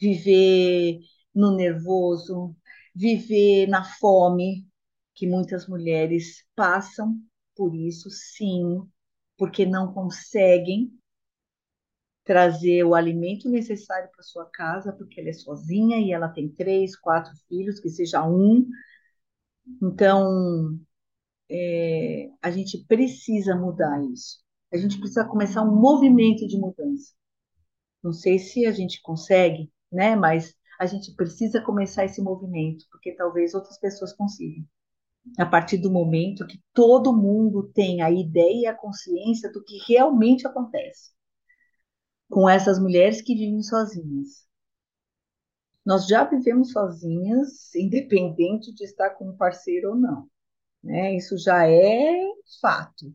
viver 0.01 1.01
no 1.35 1.57
nervoso, 1.57 2.57
viver 2.95 3.69
na 3.69 3.85
fome, 3.85 4.67
que 5.15 5.27
muitas 5.29 5.69
mulheres 5.69 6.45
passam 6.57 7.21
por 7.57 7.75
isso, 7.77 8.11
sim, 8.11 8.83
porque 9.39 9.67
não 9.67 9.93
conseguem 9.95 10.93
trazer 12.25 12.85
o 12.85 12.95
alimento 12.95 13.49
necessário 13.49 14.11
para 14.11 14.23
sua 14.23 14.45
casa, 14.51 14.93
porque 14.93 15.21
ela 15.21 15.31
é 15.31 15.33
sozinha 15.33 15.99
e 15.99 16.13
ela 16.13 16.29
tem 16.29 16.49
três, 16.49 16.97
quatro 16.97 17.33
filhos, 17.49 17.79
que 17.81 17.89
seja 17.89 18.27
um. 18.27 18.67
Então, 19.83 20.79
é, 21.51 22.31
a 22.43 22.51
gente 22.51 22.85
precisa 22.87 23.57
mudar 23.57 24.03
isso. 24.13 24.41
A 24.73 24.77
gente 24.77 24.99
precisa 24.99 25.25
começar 25.25 25.63
um 25.63 25.75
movimento 25.81 26.47
de 26.47 26.59
mudança. 26.59 27.15
Não 28.03 28.13
sei 28.13 28.39
se 28.39 28.67
a 28.67 28.73
gente 28.73 29.03
consegue, 29.03 29.71
né? 29.93 30.17
Mas 30.17 30.55
a 30.81 30.87
gente 30.87 31.15
precisa 31.15 31.61
começar 31.63 32.05
esse 32.05 32.23
movimento, 32.23 32.85
porque 32.91 33.13
talvez 33.15 33.55
outras 33.55 33.79
pessoas 33.79 34.13
consigam. 34.15 34.65
A 35.39 35.47
partir 35.47 35.79
do 35.79 35.91
momento 35.91 36.47
que 36.47 36.61
todo 36.75 37.17
mundo 37.17 37.71
tem 37.75 38.03
a 38.03 38.11
ideia 38.11 38.63
e 38.63 38.67
a 38.67 38.75
consciência 38.75 39.51
do 39.53 39.63
que 39.65 39.79
realmente 39.89 40.47
acontece 40.47 41.13
com 42.31 42.49
essas 42.49 42.79
mulheres 42.79 43.21
que 43.21 43.35
vivem 43.35 43.63
sozinhas. 43.63 44.46
Nós 45.87 46.09
já 46.09 46.25
vivemos 46.25 46.73
sozinhas, 46.73 47.73
independente 47.77 48.75
de 48.75 48.85
estar 48.85 49.11
com 49.11 49.31
um 49.31 49.37
parceiro 49.37 49.91
ou 49.91 49.97
não. 49.97 50.29
Né? 50.83 51.17
Isso 51.17 51.39
já 51.39 51.69
é 51.69 52.17
fato. 52.61 53.15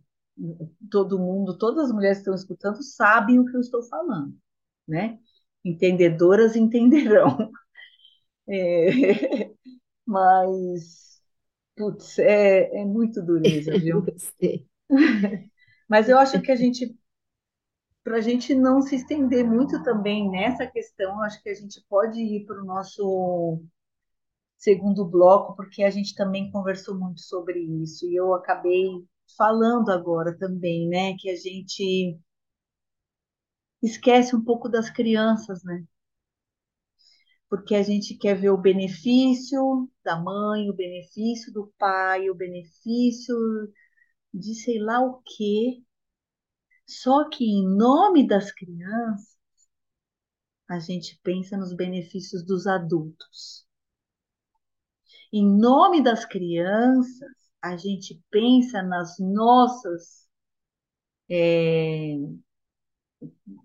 Todo 0.90 1.20
mundo, 1.20 1.58
todas 1.58 1.86
as 1.86 1.92
mulheres 1.92 2.18
que 2.20 2.22
estão 2.22 2.36
escutando 2.36 2.82
sabem 2.82 3.40
o 3.40 3.46
que 3.46 3.56
eu 3.56 3.62
estou 3.62 3.84
falando. 3.84 4.36
Né? 4.88 5.20
Entendedoras 5.64 6.56
entenderão. 6.56 7.52
É, 8.50 8.88
mas, 10.06 11.22
putz, 11.76 12.20
é, 12.20 12.82
é 12.82 12.86
muito 12.86 13.22
dureza, 13.22 13.78
viu? 13.80 14.04
Mas 15.88 16.10
eu 16.10 16.18
acho 16.18 16.42
que 16.42 16.52
a 16.52 16.56
gente 16.56 16.98
para 18.04 18.18
a 18.18 18.22
gente 18.22 18.54
não 18.56 18.82
se 18.82 18.96
estender 18.96 19.46
muito 19.46 19.82
também 19.84 20.30
nessa 20.30 20.66
questão, 20.68 21.22
acho 21.24 21.42
que 21.42 21.50
a 21.50 21.54
gente 21.56 21.84
pode 21.90 22.20
ir 22.20 22.46
para 22.46 22.62
o 22.62 22.66
nosso 22.66 23.62
segundo 24.58 25.06
bloco, 25.06 25.56
porque 25.56 25.84
a 25.84 25.90
gente 25.90 26.16
também 26.16 26.52
conversou 26.52 26.98
muito 26.98 27.22
sobre 27.22 27.60
isso, 27.60 28.06
e 28.08 28.16
eu 28.16 28.34
acabei 28.34 28.88
falando 29.38 29.90
agora 29.92 30.38
também, 30.38 30.88
né, 30.88 31.16
que 31.18 31.30
a 31.30 31.36
gente 31.36 32.18
esquece 33.84 34.36
um 34.36 34.44
pouco 34.44 34.68
das 34.70 34.90
crianças, 34.90 35.64
né? 35.64 35.84
Porque 37.50 37.76
a 37.76 37.84
gente 37.84 38.16
quer 38.18 38.36
ver 38.40 38.50
o 38.50 38.58
benefício 38.58 39.90
da 40.04 40.18
mãe, 40.20 40.70
o 40.70 40.74
benefício 40.74 41.52
do 41.54 41.72
pai, 41.78 42.30
o 42.30 42.36
benefício 42.36 43.36
de 44.34 44.56
sei 44.56 44.80
lá 44.80 45.02
o 45.02 45.22
quê, 45.24 45.82
só 46.92 47.30
que 47.30 47.46
em 47.46 47.68
nome 47.68 48.28
das 48.28 48.52
crianças, 48.52 49.38
a 50.70 50.80
gente 50.80 51.20
pensa 51.24 51.58
nos 51.58 51.74
benefícios 51.76 52.46
dos 52.46 52.68
adultos. 52.68 53.66
Em 55.34 55.46
nome 55.46 56.04
das 56.04 56.26
crianças, 56.26 57.32
a 57.62 57.78
gente 57.78 58.22
pensa 58.30 58.82
nas 58.82 59.18
nossas 59.20 60.28
é, 61.30 62.16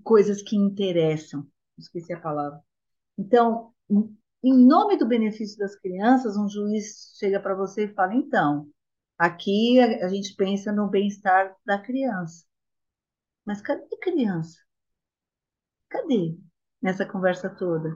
coisas 0.05 0.43
que 0.43 0.57
interessam. 0.57 1.47
Esqueci 1.79 2.13
a 2.13 2.21
palavra. 2.21 2.61
Então, 3.19 3.73
em 4.43 4.67
nome 4.67 4.97
do 4.97 5.07
benefício 5.07 5.59
das 5.59 5.75
crianças, 5.77 6.37
um 6.37 6.49
juiz 6.49 7.17
chega 7.19 7.41
para 7.41 7.55
você 7.55 7.85
e 7.85 7.95
fala: 7.95 8.15
então, 8.15 8.69
aqui 9.19 9.81
a, 9.81 10.09
gente 10.09 10.35
pensa 10.35 10.73
no 10.73 10.89
bem-estar 10.89 11.55
da 11.65 11.79
criança. 11.79 12.45
Mas 13.47 13.63
cadê 13.63 13.83
a 13.95 13.99
criança? 13.99 14.59
Cadê 15.89 16.39
nessa 16.83 17.05
conversa 17.07 17.49
toda? 17.51 17.91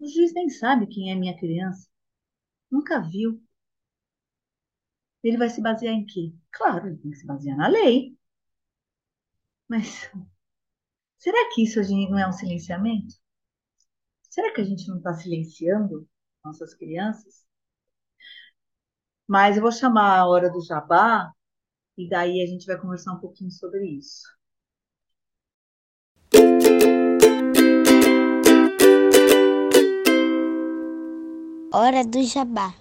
O 0.00 0.06
juiz 0.08 0.32
nem 0.34 0.48
sabe 0.50 0.86
quem 0.86 1.10
é 1.12 1.14
minha 1.14 1.38
criança. 1.38 1.88
Nunca 2.70 3.00
viu. 3.00 3.42
Ele 5.22 5.38
vai 5.38 5.48
se 5.50 5.60
basear 5.62 5.94
em 5.94 6.04
quê? 6.06 6.34
Claro, 6.52 6.88
ele 6.88 6.98
tem 6.98 7.10
que 7.10 7.16
se 7.18 7.26
basear 7.26 7.56
na 7.56 7.68
lei. 7.68 8.16
Mas 9.68 10.10
será 11.18 11.50
que 11.54 11.62
isso 11.64 11.80
não 12.10 12.18
é 12.18 12.28
um 12.28 12.32
silenciamento? 12.32 13.14
Será 14.30 14.52
que 14.54 14.60
a 14.60 14.64
gente 14.64 14.88
não 14.88 14.98
está 14.98 15.12
silenciando 15.14 16.08
nossas 16.44 16.74
crianças? 16.74 17.44
Mas 19.26 19.56
eu 19.56 19.62
vou 19.62 19.72
chamar 19.72 20.18
a 20.18 20.26
hora 20.26 20.50
do 20.50 20.60
jabá 20.64 21.32
e 22.00 22.08
daí 22.08 22.42
a 22.42 22.46
gente 22.46 22.66
vai 22.66 22.78
conversar 22.78 23.12
um 23.12 23.18
pouquinho 23.18 23.50
sobre 23.50 23.84
isso. 23.86 24.22
Hora 31.72 32.04
do 32.04 32.22
jabá. 32.22 32.74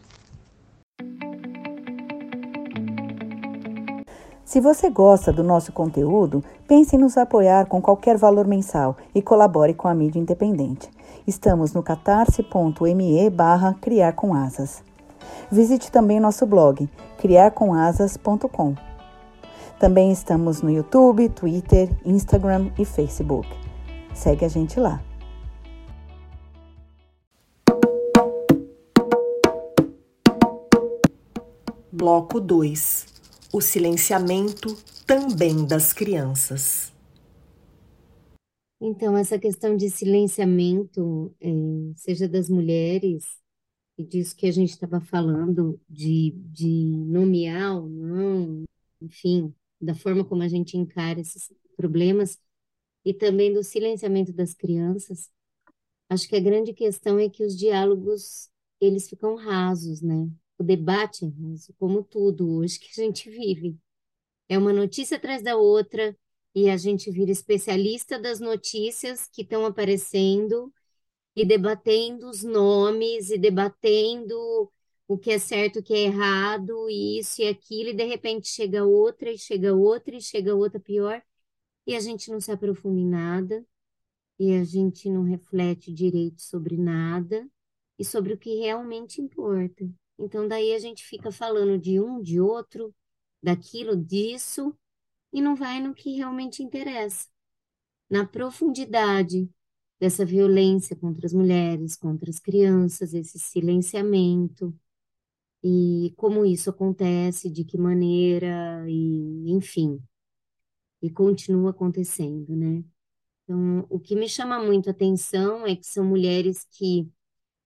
Se 4.45 4.60
você 4.60 4.89
gosta 4.89 5.32
do 5.32 5.43
nosso 5.43 5.71
conteúdo, 5.71 6.43
pense 6.67 6.95
em 6.95 6.99
nos 6.99 7.17
apoiar 7.17 7.67
com 7.67 7.79
qualquer 7.82 8.17
valor 8.17 8.47
mensal 8.47 8.97
e 9.13 9.21
colabore 9.21 9.75
com 9.75 9.88
a 9.88 9.93
mídia 9.93 10.19
independente. 10.19 10.89
Estamos 11.27 11.73
no 11.73 11.84
catarse.me 11.84 13.29
barra 13.29 13.75
criar 13.75 14.13
com 14.13 14.34
asas. 14.34 14.82
Visite 15.51 15.91
também 15.91 16.19
nosso 16.19 16.47
blog 16.47 16.89
criarcomasas.com. 17.19 18.88
Também 19.80 20.12
estamos 20.12 20.62
no 20.62 20.70
YouTube, 20.70 21.30
Twitter, 21.30 21.89
Instagram 22.06 22.70
e 22.78 22.84
Facebook. 22.84 23.48
Segue 24.13 24.44
a 24.44 24.50
gente 24.50 24.78
lá. 24.78 25.02
Bloco 31.94 32.42
2 32.42 33.06
O 33.54 33.62
silenciamento 33.62 34.76
também 35.08 35.65
das 35.65 35.94
crianças. 35.94 36.92
Então, 38.82 39.15
essa 39.15 39.39
questão 39.39 39.78
de 39.78 39.89
silenciamento, 39.89 41.34
é, 41.39 41.50
seja 41.96 42.28
das 42.28 42.50
mulheres, 42.50 43.24
e 43.98 44.04
disso 44.04 44.36
que 44.36 44.46
a 44.46 44.52
gente 44.52 44.72
estava 44.72 45.00
falando, 45.00 45.80
de, 45.89 46.34
de 46.52 46.68
nomear 47.08 47.78
ou 47.78 47.88
não, 47.88 48.63
enfim, 49.02 49.54
da 49.82 49.96
forma 49.96 50.26
como 50.26 50.44
a 50.44 50.48
gente 50.48 50.78
encara 50.78 51.20
esses 51.20 51.52
problemas 51.76 52.39
e 53.06 53.13
também 53.13 53.54
do 53.54 53.63
silenciamento 53.63 54.34
das 54.34 54.54
crianças, 54.54 55.30
acho 56.10 56.28
que 56.28 56.36
a 56.36 56.39
grande 56.39 56.74
questão 56.74 57.20
é 57.20 57.30
que 57.30 57.44
os 57.46 57.58
diálogos 57.58 58.50
eles 58.82 59.10
ficam 59.10 59.36
rasos, 59.36 60.02
né? 60.02 60.30
O 60.58 60.63
debate 60.63 61.26
é 61.26 61.28
raso, 61.28 61.74
como 61.78 62.04
tudo 62.04 62.50
hoje 62.58 62.80
que 62.80 62.89
a 63.02 63.04
gente 63.06 63.30
vive. 63.30 63.78
É 64.48 64.58
uma 64.58 64.74
notícia 64.74 65.18
atrás 65.18 65.42
da 65.44 65.56
outra 65.56 66.18
e 66.56 66.70
a 66.70 66.78
gente 66.78 67.12
vira 67.12 67.32
especialista 67.32 68.20
das 68.20 68.39
notícias 68.39 69.28
que 69.32 69.44
estão 69.44 69.65
aparecendo 69.65 70.74
e 71.36 71.46
debatendo 71.46 72.30
os 72.30 72.44
nomes 72.44 73.30
e 73.30 73.38
debatendo 73.38 74.72
o 75.10 75.17
que 75.17 75.32
é 75.32 75.39
certo, 75.39 75.80
o 75.80 75.84
que 75.84 75.91
é 75.91 76.04
errado, 76.04 76.88
isso 76.88 77.41
e 77.41 77.48
aquilo, 77.48 77.89
e 77.89 77.93
de 77.95 78.06
repente 78.06 78.48
chega 78.48 78.86
outra, 78.86 79.32
e 79.32 79.39
chega 79.39 79.74
outra, 79.74 80.15
e 80.15 80.22
chega 80.22 80.54
outra 80.54 80.80
pior, 80.80 81.19
e 81.88 81.95
a 81.95 82.00
gente 82.00 82.30
não 82.30 82.39
se 82.39 82.52
aprofunda 82.52 83.00
em 83.00 83.08
nada, 83.08 83.65
e 84.38 84.54
a 84.54 84.63
gente 84.63 85.10
não 85.10 85.24
reflete 85.24 85.91
direito 85.91 86.43
sobre 86.43 86.78
nada 86.78 87.50
e 87.98 88.06
sobre 88.06 88.34
o 88.34 88.38
que 88.38 88.60
realmente 88.60 89.19
importa. 89.19 89.89
Então, 90.19 90.48
daí 90.48 90.76
a 90.76 90.80
gente 90.80 91.04
fica 91.04 91.32
falando 91.32 91.80
de 91.80 92.00
um, 92.00 92.22
de 92.22 92.39
outro, 92.39 92.93
daquilo, 93.41 93.98
disso, 93.98 94.78
e 95.34 95.41
não 95.41 95.56
vai 95.56 95.82
no 95.82 95.91
que 95.91 96.17
realmente 96.17 96.62
interessa. 96.62 97.28
Na 98.08 98.28
profundidade 98.28 99.50
dessa 100.00 100.24
violência 100.24 100.95
contra 100.95 101.26
as 101.26 101.34
mulheres, 101.34 101.95
contra 101.95 102.30
as 102.30 102.38
crianças, 102.38 103.15
esse 103.15 103.39
silenciamento, 103.39 104.72
e 105.63 106.13
como 106.17 106.45
isso 106.45 106.69
acontece, 106.69 107.50
de 107.50 107.63
que 107.65 107.78
maneira, 107.78 108.86
e 108.89 109.52
enfim, 109.52 110.02
e 111.02 111.10
continua 111.10 111.72
acontecendo, 111.72 112.56
né? 112.56 112.84
Então, 113.43 113.86
o 113.89 114.00
que 114.00 114.15
me 114.15 114.30
chama 114.30 114.63
muito 114.63 114.89
atenção 114.89 115.65
é 115.67 115.76
que 115.76 115.86
são 115.88 116.06
mulheres 116.06 116.65
que 116.72 117.10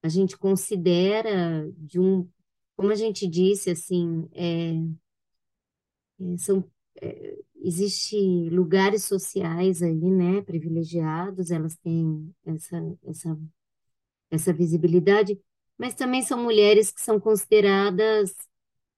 a 0.03 0.09
gente 0.09 0.37
considera 0.37 1.69
de 1.77 1.99
um 1.99 2.29
Como 2.75 2.91
a 2.91 2.95
gente 2.95 3.27
disse, 3.27 3.69
assim, 3.71 4.27
é, 4.33 4.73
é, 6.19 6.37
são, 6.37 6.63
é, 7.01 7.37
existe 7.55 8.17
lugares 8.49 9.03
sociais 9.05 9.81
aí, 9.81 9.95
né, 9.95 10.41
privilegiados, 10.41 11.51
elas 11.51 11.75
têm 11.77 12.33
essa, 12.45 12.97
essa, 13.03 13.39
essa 14.31 14.53
visibilidade, 14.53 15.39
mas 15.77 15.95
também 15.95 16.21
são 16.21 16.41
mulheres 16.41 16.91
que 16.91 17.01
são 17.01 17.19
consideradas 17.19 18.35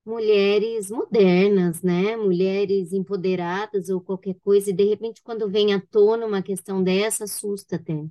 mulheres 0.06 0.92
modernas, 0.92 1.82
né, 1.84 2.16
mulheres 2.18 2.94
empoderadas 2.94 3.90
ou 3.90 4.02
qualquer 4.02 4.36
coisa, 4.42 4.70
e 4.72 4.74
de 4.74 4.84
repente 4.86 5.22
quando 5.24 5.50
vem 5.50 5.74
à 5.74 5.82
tona 5.82 6.26
uma 6.28 6.42
questão 6.44 6.84
dessa, 6.84 7.26
assusta 7.26 7.76
até. 7.78 8.06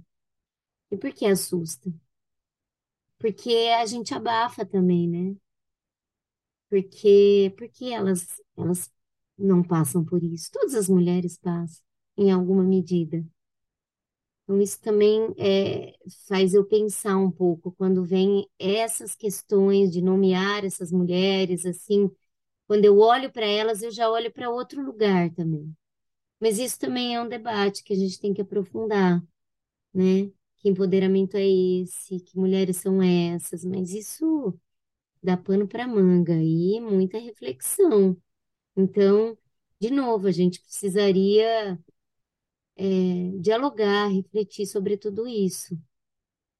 E 0.90 0.96
por 0.96 1.12
que 1.12 1.27
assusta? 1.27 1.90
Porque 3.18 3.70
a 3.81 3.85
gente 3.87 4.14
abafa 4.14 4.64
também, 4.64 5.09
né? 5.09 5.37
Porque, 6.68 7.55
porque 7.57 7.87
elas, 7.87 8.40
elas 8.57 8.90
não 9.38 9.62
passam 9.62 10.05
por 10.05 10.22
isso. 10.22 10.50
Todas 10.53 10.74
as 10.74 10.88
mulheres 10.88 11.38
passam, 11.38 11.83
em 12.16 12.33
alguma 12.33 12.62
medida. 12.64 13.24
Então, 14.44 14.61
isso 14.61 14.80
também 14.80 15.35
é, 15.38 15.94
faz 16.28 16.52
eu 16.54 16.64
pensar 16.66 17.16
um 17.16 17.30
pouco 17.30 17.72
quando 17.72 18.04
vem 18.04 18.46
essas 18.59 19.14
questões 19.14 19.90
de 19.90 20.02
nomear 20.02 20.64
essas 20.64 20.92
mulheres, 20.92 21.64
assim, 21.66 22.11
quando 22.68 22.85
eu 22.87 22.98
olho 22.98 23.33
para 23.33 23.46
elas, 23.46 23.83
eu 23.83 23.90
já 23.92 24.11
olho 24.11 24.33
para 24.33 24.50
outro 24.50 24.83
lugar 24.83 25.30
também. 25.35 25.74
Mas 26.40 26.59
isso 26.59 26.78
também 26.78 27.14
é 27.16 27.22
um 27.22 27.28
debate 27.28 27.85
que 27.85 27.92
a 27.94 27.96
gente 27.96 28.20
tem 28.20 28.35
que 28.35 28.42
aprofundar, 28.42 29.22
né? 29.94 30.30
Que 30.59 30.68
empoderamento 30.70 31.37
é 31.37 31.46
esse? 31.46 32.20
Que 32.20 32.37
mulheres 32.38 32.78
são 32.78 33.02
essas? 33.02 33.64
Mas 33.64 33.92
isso 33.92 34.59
dá 35.22 35.37
pano 35.37 35.66
para 35.68 35.87
manga 35.88 36.35
e 36.35 36.80
muita 36.80 37.18
reflexão. 37.18 38.16
Então, 38.76 39.37
de 39.80 39.90
novo, 39.90 40.28
a 40.28 40.33
gente 40.33 40.61
precisaria 40.62 41.78
é, 42.77 42.85
dialogar, 43.41 44.09
refletir 44.09 44.67
sobre 44.67 44.97
tudo 44.97 45.27
isso. 45.27 45.79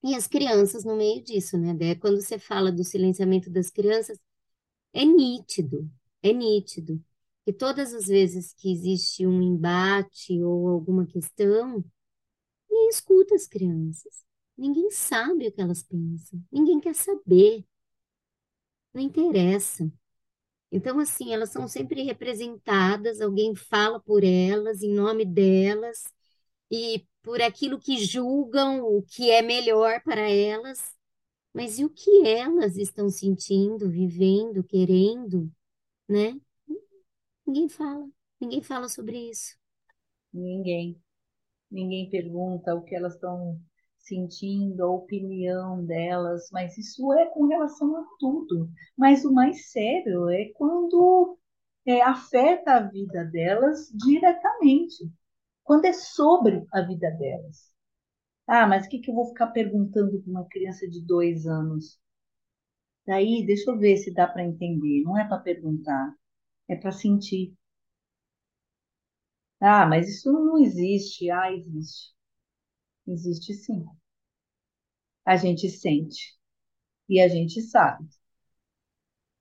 E 0.03 0.15
as 0.15 0.27
crianças 0.27 0.85
no 0.85 0.95
meio 0.95 1.23
disso, 1.23 1.57
né? 1.57 1.73
Daí, 1.73 1.95
quando 1.95 2.21
você 2.21 2.37
fala 2.39 2.71
do 2.71 2.83
silenciamento 2.83 3.49
das 3.49 3.69
crianças, 3.69 4.19
é 4.93 5.05
nítido, 5.05 5.89
é 6.23 6.33
nítido 6.33 7.03
que 7.45 7.53
todas 7.53 7.93
as 7.93 8.07
vezes 8.07 8.53
que 8.53 8.71
existe 8.71 9.25
um 9.27 9.41
embate 9.41 10.41
ou 10.43 10.69
alguma 10.69 11.05
questão, 11.05 11.83
ninguém 12.69 12.89
escuta 12.89 13.35
as 13.35 13.47
crianças, 13.47 14.25
ninguém 14.57 14.91
sabe 14.91 15.47
o 15.47 15.51
que 15.51 15.61
elas 15.61 15.83
pensam, 15.83 16.43
ninguém 16.51 16.79
quer 16.79 16.95
saber, 16.95 17.65
não 18.93 19.01
interessa. 19.01 19.91
Então, 20.71 20.99
assim, 20.99 21.33
elas 21.33 21.51
são 21.51 21.67
sempre 21.67 22.03
representadas, 22.03 23.21
alguém 23.21 23.55
fala 23.55 23.99
por 23.99 24.23
elas, 24.23 24.81
em 24.81 24.93
nome 24.93 25.23
delas, 25.25 26.03
e 26.71 27.05
por 27.23 27.41
aquilo 27.41 27.79
que 27.79 27.97
julgam 28.03 28.83
o 28.83 29.01
que 29.03 29.31
é 29.31 29.41
melhor 29.41 30.01
para 30.03 30.29
elas. 30.29 30.95
Mas 31.53 31.79
e 31.79 31.85
o 31.85 31.89
que 31.89 32.27
elas 32.27 32.77
estão 32.77 33.09
sentindo, 33.09 33.89
vivendo, 33.89 34.63
querendo, 34.63 35.51
né? 36.07 36.39
Ninguém 37.45 37.69
fala, 37.69 38.09
ninguém 38.39 38.61
fala 38.61 38.89
sobre 38.89 39.29
isso. 39.29 39.57
Ninguém. 40.33 41.01
Ninguém 41.71 42.09
pergunta 42.09 42.75
o 42.75 42.83
que 42.83 42.95
elas 42.95 43.13
estão 43.15 43.59
sentindo, 44.07 44.83
a 44.83 44.89
opinião 44.91 45.83
delas, 45.85 46.49
mas 46.51 46.77
isso 46.77 47.11
é 47.13 47.25
com 47.27 47.47
relação 47.47 47.95
a 47.97 48.05
tudo. 48.19 48.69
Mas 48.97 49.25
o 49.25 49.33
mais 49.33 49.71
sério 49.71 50.29
é 50.29 50.45
quando 50.55 51.37
é, 51.85 52.01
afeta 52.01 52.73
a 52.73 52.81
vida 52.81 53.25
delas 53.25 53.89
diretamente, 53.93 55.11
quando 55.63 55.85
é 55.85 55.93
sobre 55.93 56.65
a 56.73 56.81
vida 56.81 57.11
delas. 57.11 57.71
Ah, 58.47 58.67
mas 58.67 58.87
o 58.87 58.89
que, 58.89 58.99
que 58.99 59.11
eu 59.11 59.15
vou 59.15 59.27
ficar 59.27 59.47
perguntando 59.49 60.21
para 60.21 60.31
uma 60.31 60.47
criança 60.49 60.87
de 60.89 61.01
dois 61.05 61.45
anos? 61.47 61.99
Daí, 63.07 63.43
deixa 63.47 63.71
eu 63.71 63.79
ver 63.79 63.97
se 63.97 64.13
dá 64.13 64.27
para 64.27 64.43
entender. 64.45 65.01
Não 65.03 65.17
é 65.17 65.27
para 65.27 65.39
perguntar, 65.41 66.13
é 66.69 66.75
para 66.75 66.91
sentir. 66.91 67.53
Ah, 69.59 69.85
mas 69.85 70.07
isso 70.07 70.31
não 70.31 70.57
existe. 70.57 71.29
Ah, 71.29 71.51
existe. 71.51 72.14
Existe 73.07 73.55
sim. 73.55 73.83
A 75.23 75.35
gente 75.35 75.69
sente 75.69 76.33
e 77.09 77.21
a 77.21 77.27
gente 77.29 77.61
sabe. 77.61 78.07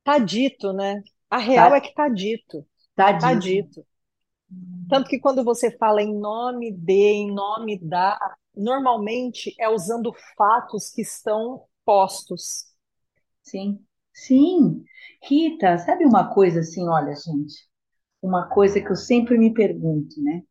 Tá 0.03 0.19
dito, 0.19 0.73
né? 0.73 1.03
A 1.31 1.37
real 1.39 1.75
Tá, 1.75 1.75
é 1.75 1.81
que 1.81 1.93
tá 1.95 2.09
dito. 2.09 2.67
tá 2.97 3.13
Tá 3.19 3.35
dito. 3.35 3.63
dito. 3.63 3.87
Tanto 4.89 5.09
que 5.09 5.19
quando 5.19 5.45
você 5.45 5.71
fala 5.77 6.03
em 6.03 6.15
nome 6.19 6.73
de, 6.73 6.93
em 6.93 7.33
nome 7.35 7.79
da, 7.81 8.19
normalmente 8.55 9.55
é 9.59 9.69
usando 9.69 10.13
fatos 10.37 10.91
que 10.91 11.03
estão 11.03 11.65
postos. 11.85 12.67
Sim, 13.43 13.87
sim. 14.13 14.85
Rita, 15.23 15.79
sabe 15.79 16.05
uma 16.05 16.35
coisa 16.35 16.61
assim, 16.61 16.89
olha, 16.89 17.15
gente, 17.15 17.55
uma 18.23 18.49
coisa 18.49 18.81
que 18.81 18.91
eu 18.91 18.97
sempre 18.97 19.39
me 19.39 19.55
pergunto, 19.55 20.23
né? 20.23 20.43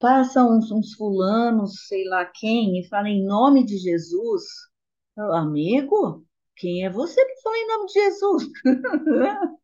Passa 0.00 0.44
uns, 0.44 0.70
uns 0.70 0.94
fulanos, 0.94 1.86
sei 1.88 2.04
lá 2.08 2.24
quem, 2.24 2.78
e 2.80 2.88
fala 2.88 3.08
em 3.08 3.24
nome 3.24 3.64
de 3.64 3.76
Jesus. 3.78 4.44
Eu, 5.16 5.32
Amigo, 5.34 6.24
quem 6.56 6.84
é 6.84 6.90
você 6.90 7.24
que 7.24 7.42
fala 7.42 7.56
em 7.58 7.66
nome 7.68 7.86
de 7.86 7.92
Jesus? 7.94 8.44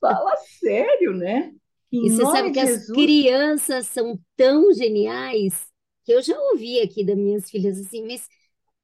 Fala 0.00 0.36
sério, 0.60 1.14
né? 1.16 1.52
Em 1.92 2.02
E 2.02 2.10
você 2.10 2.24
sabe 2.24 2.50
que 2.50 2.58
de 2.58 2.60
as 2.60 2.78
Jesus. 2.78 2.90
crianças 2.92 3.86
são 3.86 4.18
tão 4.36 4.72
geniais 4.72 5.66
que 6.04 6.12
eu 6.12 6.22
já 6.22 6.38
ouvi 6.52 6.80
aqui 6.80 7.04
das 7.04 7.16
minhas 7.16 7.50
filhas 7.50 7.78
assim, 7.78 8.06
mas 8.06 8.26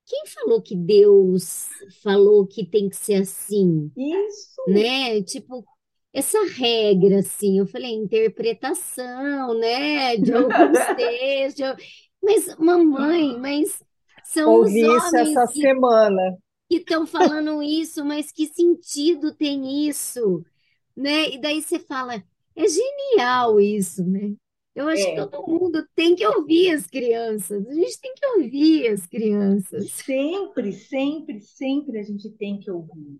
quem 0.06 0.26
falou 0.26 0.62
que 0.62 0.76
Deus 0.76 1.68
falou 2.02 2.46
que 2.46 2.66
tem 2.66 2.88
que 2.88 2.96
ser 2.96 3.16
assim, 3.22 3.92
Isso, 3.96 4.62
né? 4.66 5.22
Tipo, 5.22 5.66
essa 6.16 6.38
regra, 6.46 7.18
assim, 7.18 7.58
eu 7.58 7.66
falei, 7.66 7.92
interpretação, 7.92 9.52
né, 9.58 10.16
de 10.16 10.32
alguns 10.32 10.78
textos, 10.96 11.84
mas 12.22 12.56
mamãe, 12.56 13.38
mas 13.38 13.82
são 14.24 14.60
os 14.60 14.68
Ouvi 14.68 14.80
isso 14.80 14.90
homens 14.90 15.14
essa 15.14 15.46
que 15.52 15.60
semana. 15.60 16.38
que 16.70 16.76
estão 16.76 17.06
falando 17.06 17.62
isso, 17.62 18.02
mas 18.02 18.32
que 18.32 18.46
sentido 18.46 19.34
tem 19.34 19.86
isso, 19.86 20.42
né? 20.96 21.28
E 21.28 21.38
daí 21.38 21.62
você 21.62 21.78
fala, 21.78 22.14
é 22.56 22.64
genial 22.66 23.60
isso, 23.60 24.02
né? 24.02 24.34
Eu 24.74 24.88
acho 24.88 25.04
que 25.04 25.10
é. 25.10 25.26
todo 25.26 25.46
mundo 25.46 25.86
tem 25.94 26.14
que 26.14 26.26
ouvir 26.26 26.70
as 26.72 26.86
crianças. 26.86 27.66
A 27.66 27.74
gente 27.74 28.00
tem 28.00 28.14
que 28.14 28.26
ouvir 28.26 28.88
as 28.88 29.06
crianças. 29.06 29.90
Sempre, 29.92 30.72
sempre, 30.72 31.40
sempre 31.40 31.98
a 31.98 32.02
gente 32.02 32.30
tem 32.30 32.58
que 32.58 32.70
ouvir. 32.70 33.18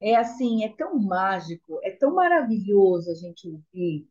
É 0.00 0.14
assim, 0.16 0.64
é 0.64 0.68
tão 0.76 0.98
mágico, 0.98 1.80
é 1.82 1.90
tão 1.90 2.14
maravilhoso 2.14 3.10
a 3.10 3.14
gente 3.14 3.48
ouvir. 3.48 4.06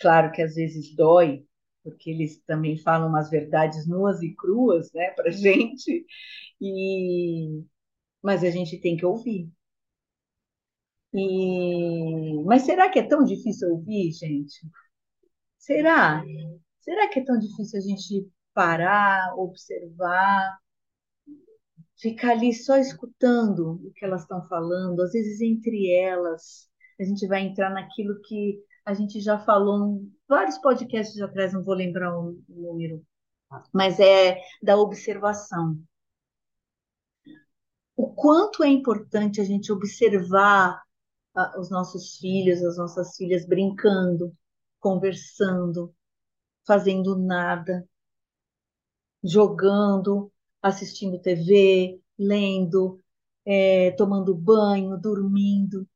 Claro 0.00 0.32
que 0.32 0.42
às 0.42 0.54
vezes 0.56 0.94
dói, 0.96 1.46
porque 1.84 2.10
eles 2.10 2.42
também 2.46 2.78
falam 2.78 3.08
umas 3.08 3.30
verdades 3.30 3.86
nuas 3.88 4.22
e 4.22 4.34
cruas, 4.34 4.92
né, 4.92 5.10
pra 5.12 5.30
gente. 5.32 6.06
E 6.60 7.64
mas 8.22 8.44
a 8.44 8.50
gente 8.50 8.80
tem 8.80 8.96
que 8.96 9.06
ouvir. 9.06 9.50
E 11.12 12.42
mas 12.44 12.62
será 12.62 12.90
que 12.90 12.98
é 12.98 13.02
tão 13.08 13.24
difícil 13.24 13.70
ouvir, 13.70 14.12
gente? 14.12 14.60
Será? 15.58 16.24
Será 16.80 17.08
que 17.08 17.20
é 17.20 17.24
tão 17.24 17.38
difícil 17.38 17.78
a 17.78 17.82
gente 17.82 18.28
parar, 18.54 19.34
observar, 19.38 20.58
ficar 21.96 22.32
ali 22.32 22.52
só 22.52 22.76
escutando 22.76 23.80
o 23.84 23.92
que 23.92 24.04
elas 24.04 24.22
estão 24.22 24.42
falando? 24.48 25.00
Às 25.00 25.12
vezes 25.12 25.40
entre 25.40 25.90
elas, 25.92 26.68
a 27.00 27.04
gente 27.04 27.26
vai 27.26 27.42
entrar 27.42 27.70
naquilo 27.70 28.20
que 28.22 28.60
a 28.84 28.92
gente 28.94 29.20
já 29.20 29.38
falou 29.38 29.86
em 29.86 30.12
vários 30.28 30.58
podcasts 30.58 31.20
atrás, 31.20 31.52
não 31.52 31.62
vou 31.62 31.74
lembrar 31.74 32.16
o 32.18 32.38
número, 32.48 33.04
mas 33.72 33.98
é 33.98 34.40
da 34.62 34.76
observação. 34.76 35.78
O 37.96 38.12
quanto 38.12 38.62
é 38.62 38.68
importante 38.68 39.40
a 39.40 39.44
gente 39.44 39.72
observar 39.72 40.82
os 41.58 41.70
nossos 41.70 42.16
filhos, 42.16 42.62
as 42.62 42.76
nossas 42.76 43.16
filhas 43.16 43.46
brincando, 43.46 44.36
conversando, 44.78 45.94
fazendo 46.66 47.16
nada, 47.16 47.88
jogando, 49.22 50.30
assistindo 50.64 51.20
TV, 51.20 52.00
lendo, 52.18 53.00
é, 53.46 53.92
tomando 53.92 54.34
banho, 54.34 54.98
dormindo. 55.00 55.88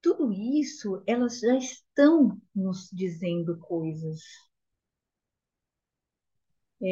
Tudo 0.00 0.32
isso, 0.32 1.02
elas 1.04 1.40
já 1.40 1.56
estão 1.58 2.40
nos 2.54 2.88
dizendo 2.92 3.58
coisas. 3.58 4.20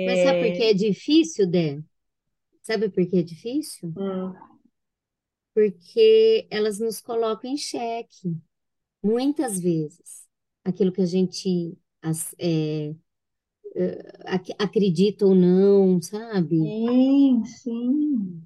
Mas 0.04 0.20
sabe 0.20 0.38
por 0.38 0.52
que 0.52 0.62
É, 0.62 0.70
é 0.70 0.74
difícil, 0.74 1.46
Dé? 1.46 1.82
Sabe 2.62 2.90
por 2.90 3.06
que 3.08 3.18
é 3.18 3.22
difícil? 3.22 3.94
hum, 3.94 4.36
porque 5.54 6.46
elas 6.50 6.78
nos 6.78 7.00
colocam 7.00 7.50
em 7.50 7.56
xeque, 7.56 8.36
muitas 9.02 9.60
vezes. 9.60 10.26
Aquilo 10.64 10.92
que 10.92 11.02
a 11.02 11.06
gente 11.06 11.78
é, 12.38 12.94
acredita 14.58 15.26
ou 15.26 15.34
não, 15.34 16.00
sabe? 16.00 16.56
Sim, 16.58 17.44
sim. 17.44 18.42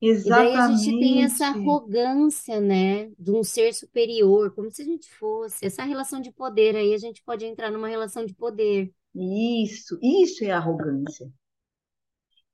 Exatamente. 0.00 0.50
E 0.50 0.56
daí 0.56 0.56
a 0.56 0.76
gente 0.76 0.98
tem 0.98 1.22
essa 1.22 1.46
arrogância, 1.46 2.60
né, 2.60 3.10
de 3.18 3.30
um 3.30 3.44
ser 3.44 3.72
superior, 3.72 4.52
como 4.52 4.70
se 4.70 4.82
a 4.82 4.84
gente 4.84 5.08
fosse. 5.14 5.64
Essa 5.64 5.84
relação 5.84 6.20
de 6.20 6.32
poder 6.32 6.74
aí, 6.74 6.92
a 6.92 6.98
gente 6.98 7.22
pode 7.22 7.44
entrar 7.44 7.70
numa 7.70 7.88
relação 7.88 8.26
de 8.26 8.34
poder. 8.34 8.92
Isso, 9.14 9.98
isso 10.02 10.44
é 10.44 10.50
arrogância. 10.50 11.30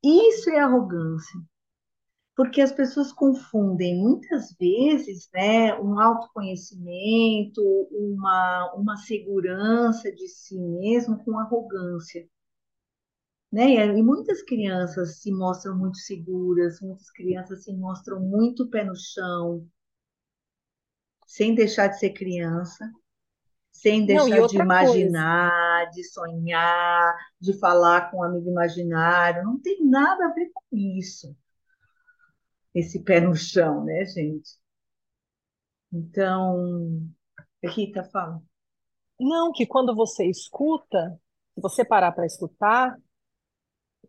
Isso 0.05 0.51
é 0.51 0.59
arrogância. 0.59 1.41
Porque 2.39 2.61
as 2.61 2.71
pessoas 2.71 3.13
confundem 3.13 4.01
muitas 4.01 4.53
vezes, 4.53 5.29
né, 5.35 5.75
um 5.81 5.99
autoconhecimento, 5.99 7.61
uma, 7.91 8.75
uma 8.77 8.97
segurança 8.97 10.13
de 10.13 10.29
si 10.29 10.57
mesmo 10.57 11.19
com 11.25 11.37
arrogância. 11.37 12.25
Né? 13.51 13.75
E 13.89 14.03
muitas 14.05 14.41
crianças 14.41 15.21
se 15.21 15.33
mostram 15.33 15.77
muito 15.77 15.97
seguras, 15.97 16.81
muitas 16.81 17.11
crianças 17.11 17.65
se 17.65 17.73
mostram 17.73 18.21
muito 18.21 18.71
pé 18.71 18.85
no 18.85 18.95
chão, 18.95 19.67
sem 21.27 21.57
deixar 21.57 21.89
de 21.89 21.99
ser 21.99 22.11
criança, 22.11 22.89
sem 23.73 24.07
deixar 24.07 24.39
Não, 24.39 24.47
de 24.47 24.57
imaginar, 24.59 25.87
coisa. 25.87 25.91
de 25.91 26.05
sonhar, 26.05 27.17
de 27.41 27.59
falar 27.59 28.13
com 28.13 28.19
um 28.19 28.23
amigo 28.23 28.49
imaginário. 28.49 29.43
Não 29.43 29.59
tem 29.59 29.85
nada 29.85 30.27
a 30.27 30.33
ver 30.33 30.53
com 30.55 30.77
isso. 30.77 31.37
Esse 32.75 33.03
pé 33.05 33.21
no 33.21 33.35
chão, 33.35 33.85
né, 33.85 34.05
gente? 34.07 34.57
Então, 35.93 37.09
Rita, 37.65 38.05
fala. 38.05 38.43
Não, 39.21 39.53
que 39.53 39.67
quando 39.67 39.95
você 39.97 40.27
escuta, 40.27 41.21
se 41.55 41.61
você 41.63 41.85
parar 41.85 42.13
para 42.13 42.27
escutar, 42.27 42.97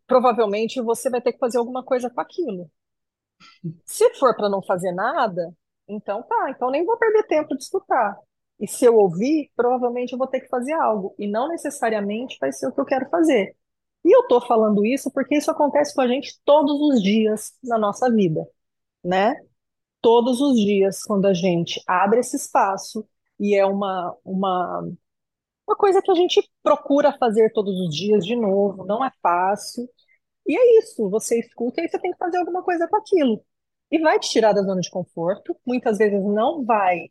provavelmente 0.06 0.82
você 0.82 1.10
vai 1.10 1.22
ter 1.22 1.32
que 1.32 1.40
fazer 1.40 1.58
alguma 1.58 1.82
coisa 1.86 2.10
com 2.10 2.20
aquilo. 2.20 2.70
Se 3.86 4.14
for 4.16 4.36
para 4.36 4.50
não 4.50 4.62
fazer 4.64 4.92
nada, 4.92 5.54
então 5.88 6.24
tá, 6.24 6.52
então 6.52 6.70
nem 6.72 6.86
vou 6.86 6.98
perder 6.98 7.24
tempo 7.28 7.56
de 7.56 7.64
escutar. 7.64 8.18
E 8.60 8.68
se 8.68 8.86
eu 8.86 8.96
ouvir, 8.96 9.52
provavelmente 9.56 10.12
eu 10.14 10.18
vou 10.18 10.28
ter 10.28 10.42
que 10.42 10.50
fazer 10.50 10.74
algo. 10.74 11.16
E 11.18 11.28
não 11.28 11.48
necessariamente 11.50 12.38
vai 12.40 12.52
ser 12.52 12.68
o 12.68 12.74
que 12.74 12.82
eu 12.82 12.86
quero 12.86 13.10
fazer. 13.10 13.56
E 14.10 14.16
eu 14.16 14.22
estou 14.22 14.42
falando 14.42 14.84
isso 14.84 15.12
porque 15.12 15.38
isso 15.38 15.52
acontece 15.52 15.94
com 15.94 16.02
a 16.02 16.08
gente 16.08 16.42
todos 16.44 16.82
os 16.82 17.04
dias 17.04 17.54
na 17.64 17.78
nossa 17.78 18.10
vida, 18.12 18.44
né? 19.04 19.36
Todos 20.02 20.42
os 20.42 20.58
dias, 20.60 21.04
quando 21.04 21.28
a 21.28 21.34
gente 21.34 21.80
abre 21.88 22.20
esse 22.20 22.36
espaço 22.36 23.08
e 23.40 23.56
é 23.56 23.64
uma, 23.68 24.16
uma, 24.26 24.82
uma 25.68 25.76
coisa 25.78 26.02
que 26.02 26.12
a 26.12 26.16
gente 26.16 26.42
procura 26.64 27.16
fazer 27.20 27.52
todos 27.54 27.80
os 27.80 27.96
dias 27.96 28.26
de 28.26 28.36
novo, 28.36 28.84
não 28.86 29.06
é 29.06 29.12
fácil. 29.22 29.88
E 30.48 30.58
é 30.58 30.80
isso, 30.80 31.08
você 31.10 31.40
escuta 31.40 31.82
e 31.82 31.88
você 31.88 32.00
tem 32.00 32.12
que 32.12 32.18
fazer 32.18 32.38
alguma 32.40 32.64
coisa 32.64 32.88
com 32.88 32.98
aquilo. 32.98 33.46
E 33.92 34.00
vai 34.00 34.20
te 34.20 34.30
tirar 34.32 34.54
da 34.54 34.64
zona 34.64 34.82
de 34.82 34.90
conforto, 34.90 35.56
muitas 35.66 36.00
vezes 36.00 36.24
não 36.24 36.66
vai 36.66 37.10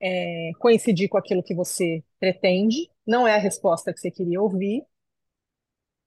é, 0.00 0.52
coincidir 0.60 1.08
com 1.08 1.18
aquilo 1.18 1.42
que 1.42 1.54
você 1.56 2.04
pretende, 2.20 2.88
não 3.06 3.26
é 3.26 3.34
a 3.34 3.38
resposta 3.38 3.92
que 3.92 4.00
você 4.00 4.12
queria 4.12 4.40
ouvir. 4.40 4.84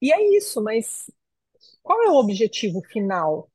E 0.03 0.13
é 0.13 0.37
isso, 0.37 0.63
mas 0.63 1.09
qual 1.83 2.01
é 2.03 2.09
o 2.11 2.15
objetivo 2.15 2.81
final? 2.83 3.49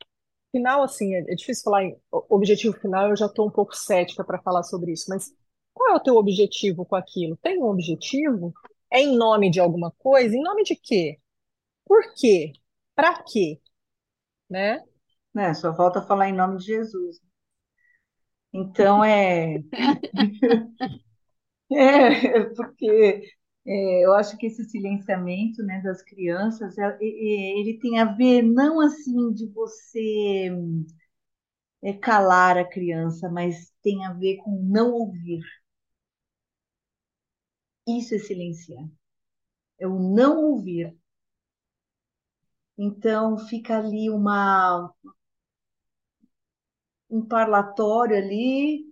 Final, 0.52 0.82
assim, 0.84 1.14
é, 1.14 1.20
é 1.20 1.36
difícil 1.36 1.64
falar 1.64 1.84
em 1.84 1.98
objetivo 2.30 2.74
final, 2.80 3.10
eu 3.10 3.16
já 3.16 3.26
estou 3.26 3.48
um 3.48 3.52
pouco 3.52 3.76
cética 3.76 4.24
para 4.24 4.40
falar 4.42 4.62
sobre 4.64 4.92
isso, 4.92 5.06
mas 5.10 5.32
qual 5.74 5.94
é 5.94 5.96
o 5.96 6.00
teu 6.00 6.16
objetivo 6.16 6.86
com 6.86 6.96
aquilo? 6.96 7.36
Tem 7.38 7.58
um 7.58 7.66
objetivo? 7.68 8.54
É 8.92 9.00
em 9.00 9.16
nome 9.16 9.50
de 9.50 9.60
alguma 9.60 9.92
coisa? 9.92 10.36
Em 10.36 10.42
nome 10.42 10.64
de 10.64 10.76
quê? 10.76 11.18
Por 11.86 12.02
quê? 12.16 12.52
Para 12.96 13.22
quê? 13.24 13.60
Né? 14.50 14.82
É, 15.36 15.54
só 15.54 15.74
falta 15.74 16.02
falar 16.02 16.28
em 16.28 16.34
nome 16.34 16.58
de 16.58 16.66
Jesus. 16.66 17.18
Então 18.52 19.04
é. 19.04 19.58
é, 21.70 22.44
porque 22.54 23.22
é, 23.68 24.04
eu 24.06 24.14
acho 24.14 24.36
que 24.38 24.46
esse 24.46 24.64
silenciamento 24.64 25.62
né, 25.62 25.80
das 25.82 26.02
crianças 26.02 26.78
é, 26.78 26.84
é, 27.00 27.60
ele 27.60 27.78
tem 27.80 27.98
a 28.00 28.06
ver 28.06 28.42
não 28.42 28.80
assim 28.80 29.32
de 29.34 29.46
você 29.48 30.50
é, 31.82 31.92
calar 31.92 32.56
a 32.58 32.64
criança, 32.64 33.28
mas 33.28 33.72
tem 33.82 34.04
a 34.06 34.12
ver 34.12 34.36
com 34.38 34.50
não 34.62 34.92
ouvir. 34.92 35.40
Isso 37.88 38.14
é 38.14 38.18
silenciar. 38.20 38.88
É 39.80 39.86
o 39.88 39.98
não 39.98 40.44
ouvir. 40.44 40.96
Então 42.78 43.36
fica 43.36 43.76
ali 43.78 44.08
uma 44.08 44.90
um 47.10 47.22
parlatório 47.26 48.16
ali, 48.16 48.87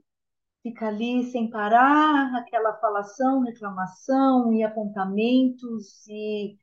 fica 0.66 0.88
ali 0.88 1.30
sem 1.30 1.48
parar, 1.48 2.34
aquela 2.34 2.74
falação, 2.80 3.40
reclamação 3.42 4.52
e 4.52 4.64
apontamentos 4.64 6.04
e, 6.08 6.58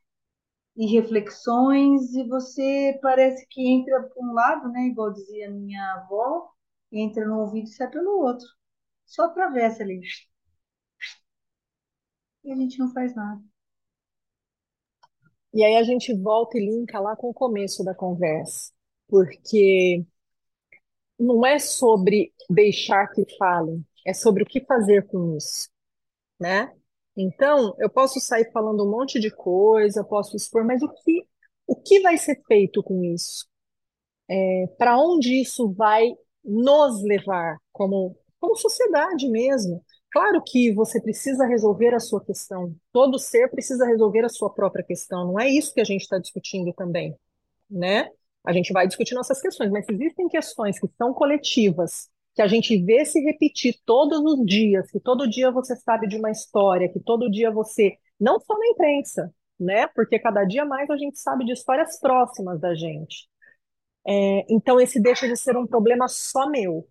e 0.76 0.88
reflexões, 0.88 2.14
e 2.14 2.28
você 2.28 3.00
parece 3.02 3.48
que 3.50 3.66
entra 3.66 4.04
por 4.04 4.26
um 4.26 4.34
lado, 4.34 4.70
né, 4.70 4.88
igual 4.88 5.14
dizia 5.14 5.50
minha 5.50 5.82
avó, 5.94 6.50
entra 6.92 7.26
no 7.26 7.40
ouvido 7.40 7.70
e 7.70 7.72
sai 7.72 7.90
pelo 7.90 8.20
outro. 8.20 8.46
Só 9.06 9.24
atravessa 9.26 9.84
ali. 9.84 10.02
E 12.44 12.52
a 12.52 12.56
gente 12.58 12.78
não 12.80 12.92
faz 12.92 13.16
nada. 13.16 13.42
E 15.54 15.64
aí 15.64 15.78
a 15.78 15.84
gente 15.84 16.14
volta 16.14 16.58
e 16.58 16.66
linka 16.66 17.00
lá 17.00 17.16
com 17.16 17.30
o 17.30 17.34
começo 17.34 17.86
da 17.86 17.96
conversa, 17.96 18.74
porque 19.08 20.06
não 21.18 21.46
é 21.46 21.58
sobre 21.58 22.34
deixar 22.50 23.08
que 23.08 23.24
falem, 23.38 23.86
é 24.06 24.14
sobre 24.14 24.44
o 24.44 24.46
que 24.46 24.66
fazer 24.66 25.08
com 25.08 25.36
isso, 25.38 25.70
né? 26.40 26.72
Então, 27.16 27.76
eu 27.80 27.90
posso 27.90 28.20
sair 28.20 28.52
falando 28.52 28.84
um 28.84 28.90
monte 28.90 29.20
de 29.20 29.30
coisa, 29.30 30.04
posso 30.04 30.36
expor, 30.36 30.66
mas 30.66 30.82
o 30.82 30.90
que, 30.90 31.24
o 31.68 31.76
que 31.76 32.00
vai 32.02 32.18
ser 32.18 32.42
feito 32.48 32.82
com 32.84 33.04
isso? 33.04 33.48
É, 34.30 34.68
para 34.78 34.98
onde 34.98 35.42
isso 35.42 35.72
vai 35.74 36.12
nos 36.44 37.04
levar 37.04 37.58
como, 37.72 38.18
como 38.40 38.56
sociedade 38.56 39.30
mesmo? 39.30 39.84
Claro 40.12 40.44
que 40.46 40.74
você 40.74 41.02
precisa 41.02 41.46
resolver 41.46 41.94
a 41.94 42.00
sua 42.00 42.24
questão, 42.24 42.76
todo 42.92 43.18
ser 43.18 43.50
precisa 43.50 43.86
resolver 43.86 44.26
a 44.26 44.30
sua 44.30 44.54
própria 44.54 44.84
questão, 44.84 45.26
não 45.26 45.40
é 45.40 45.50
isso 45.50 45.74
que 45.74 45.82
a 45.82 45.86
gente 45.86 46.02
está 46.02 46.20
discutindo 46.20 46.72
também, 46.74 47.16
né? 47.70 48.10
A 48.46 48.54
gente 48.54 48.74
vai 48.74 48.88
discutir 48.88 49.16
nossas 49.16 49.42
questões, 49.42 49.72
mas 49.72 49.86
existem 49.90 50.28
questões 50.28 50.80
que 50.80 50.88
são 50.98 51.14
coletivas, 51.14 52.10
que 52.36 52.42
a 52.42 52.48
gente 52.48 52.78
vê 52.84 53.06
se 53.06 53.20
repetir 53.22 53.76
todos 53.86 54.20
os 54.20 54.46
dias, 54.46 54.90
que 54.92 55.00
todo 55.00 55.30
dia 55.30 55.52
você 55.52 55.76
sabe 55.76 56.08
de 56.08 56.18
uma 56.18 56.32
história, 56.32 56.90
que 56.92 57.00
todo 57.00 57.30
dia 57.30 57.52
você, 57.52 57.98
não 58.20 58.40
só 58.40 58.58
na 58.58 58.68
imprensa, 58.68 59.34
né? 59.60 59.88
Porque 59.88 60.20
cada 60.20 60.44
dia 60.44 60.66
mais 60.66 60.90
a 60.90 60.98
gente 60.98 61.20
sabe 61.20 61.46
de 61.46 61.54
histórias 61.54 62.00
próximas 62.00 62.60
da 62.60 62.74
gente. 62.76 63.28
É, 64.06 64.46
então 64.50 64.80
esse 64.80 65.02
deixa 65.02 65.28
de 65.28 65.38
ser 65.38 65.58
um 65.58 65.68
problema 65.68 66.08
só 66.08 66.50
meu. 66.50 66.88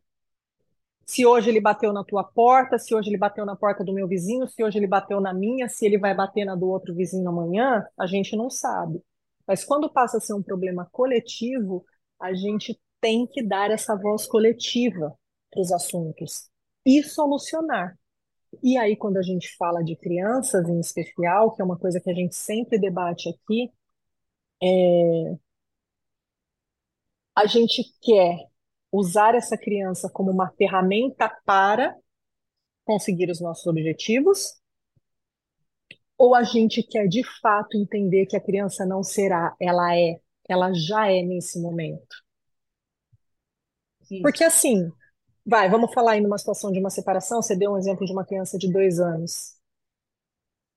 Se 1.04 1.26
hoje 1.26 1.50
ele 1.50 1.60
bateu 1.60 1.92
na 1.92 2.04
tua 2.04 2.24
porta, 2.24 2.78
se 2.78 2.94
hoje 2.94 3.10
ele 3.10 3.18
bateu 3.18 3.44
na 3.44 3.56
porta 3.56 3.84
do 3.84 3.92
meu 3.92 4.06
vizinho, 4.08 4.48
se 4.48 4.62
hoje 4.64 4.78
ele 4.78 4.86
bateu 4.86 5.20
na 5.20 5.34
minha, 5.34 5.68
se 5.68 5.84
ele 5.84 5.98
vai 5.98 6.14
bater 6.14 6.44
na 6.44 6.54
do 6.54 6.68
outro 6.68 6.94
vizinho 6.94 7.28
amanhã, 7.28 7.84
a 7.98 8.06
gente 8.06 8.36
não 8.36 8.48
sabe. 8.48 9.02
Mas 9.46 9.64
quando 9.64 9.92
passa 9.92 10.18
a 10.18 10.20
ser 10.20 10.34
um 10.34 10.42
problema 10.42 10.88
coletivo, 10.92 11.84
a 12.20 12.32
gente 12.32 12.80
tem 13.00 13.26
que 13.26 13.42
dar 13.42 13.70
essa 13.70 13.96
voz 13.96 14.26
coletiva 14.26 15.16
para 15.52 15.60
os 15.60 15.70
assuntos 15.70 16.50
e 16.84 17.02
solucionar. 17.02 17.96
E 18.62 18.76
aí, 18.76 18.96
quando 18.96 19.18
a 19.18 19.22
gente 19.22 19.54
fala 19.56 19.82
de 19.82 19.94
crianças 19.96 20.68
em 20.68 20.80
especial, 20.80 21.54
que 21.54 21.62
é 21.62 21.64
uma 21.64 21.78
coisa 21.78 22.00
que 22.00 22.10
a 22.10 22.14
gente 22.14 22.34
sempre 22.34 22.78
debate 22.78 23.28
aqui, 23.28 23.70
é... 24.62 25.36
a 27.36 27.46
gente 27.46 27.84
quer 28.00 28.38
usar 28.90 29.34
essa 29.34 29.56
criança 29.56 30.10
como 30.10 30.30
uma 30.30 30.50
ferramenta 30.52 31.28
para 31.46 31.96
conseguir 32.84 33.30
os 33.30 33.40
nossos 33.40 33.66
objetivos, 33.66 34.60
ou 36.18 36.34
a 36.34 36.42
gente 36.42 36.82
quer 36.82 37.08
de 37.08 37.22
fato 37.40 37.76
entender 37.76 38.26
que 38.26 38.36
a 38.36 38.40
criança 38.40 38.84
não 38.84 39.02
será, 39.02 39.56
ela 39.58 39.96
é, 39.96 40.20
ela 40.48 40.72
já 40.72 41.10
é 41.10 41.22
nesse 41.22 41.60
momento. 41.60 42.16
Isso. 44.10 44.22
Porque 44.22 44.44
assim, 44.44 44.92
vai, 45.46 45.68
vamos 45.70 45.92
falar 45.94 46.12
aí 46.12 46.20
numa 46.20 46.38
situação 46.38 46.72
de 46.72 46.78
uma 46.80 46.90
separação, 46.90 47.42
você 47.42 47.56
deu 47.56 47.72
um 47.72 47.78
exemplo 47.78 48.06
de 48.06 48.12
uma 48.12 48.24
criança 48.26 48.58
de 48.58 48.70
dois 48.72 48.98
anos. 49.00 49.56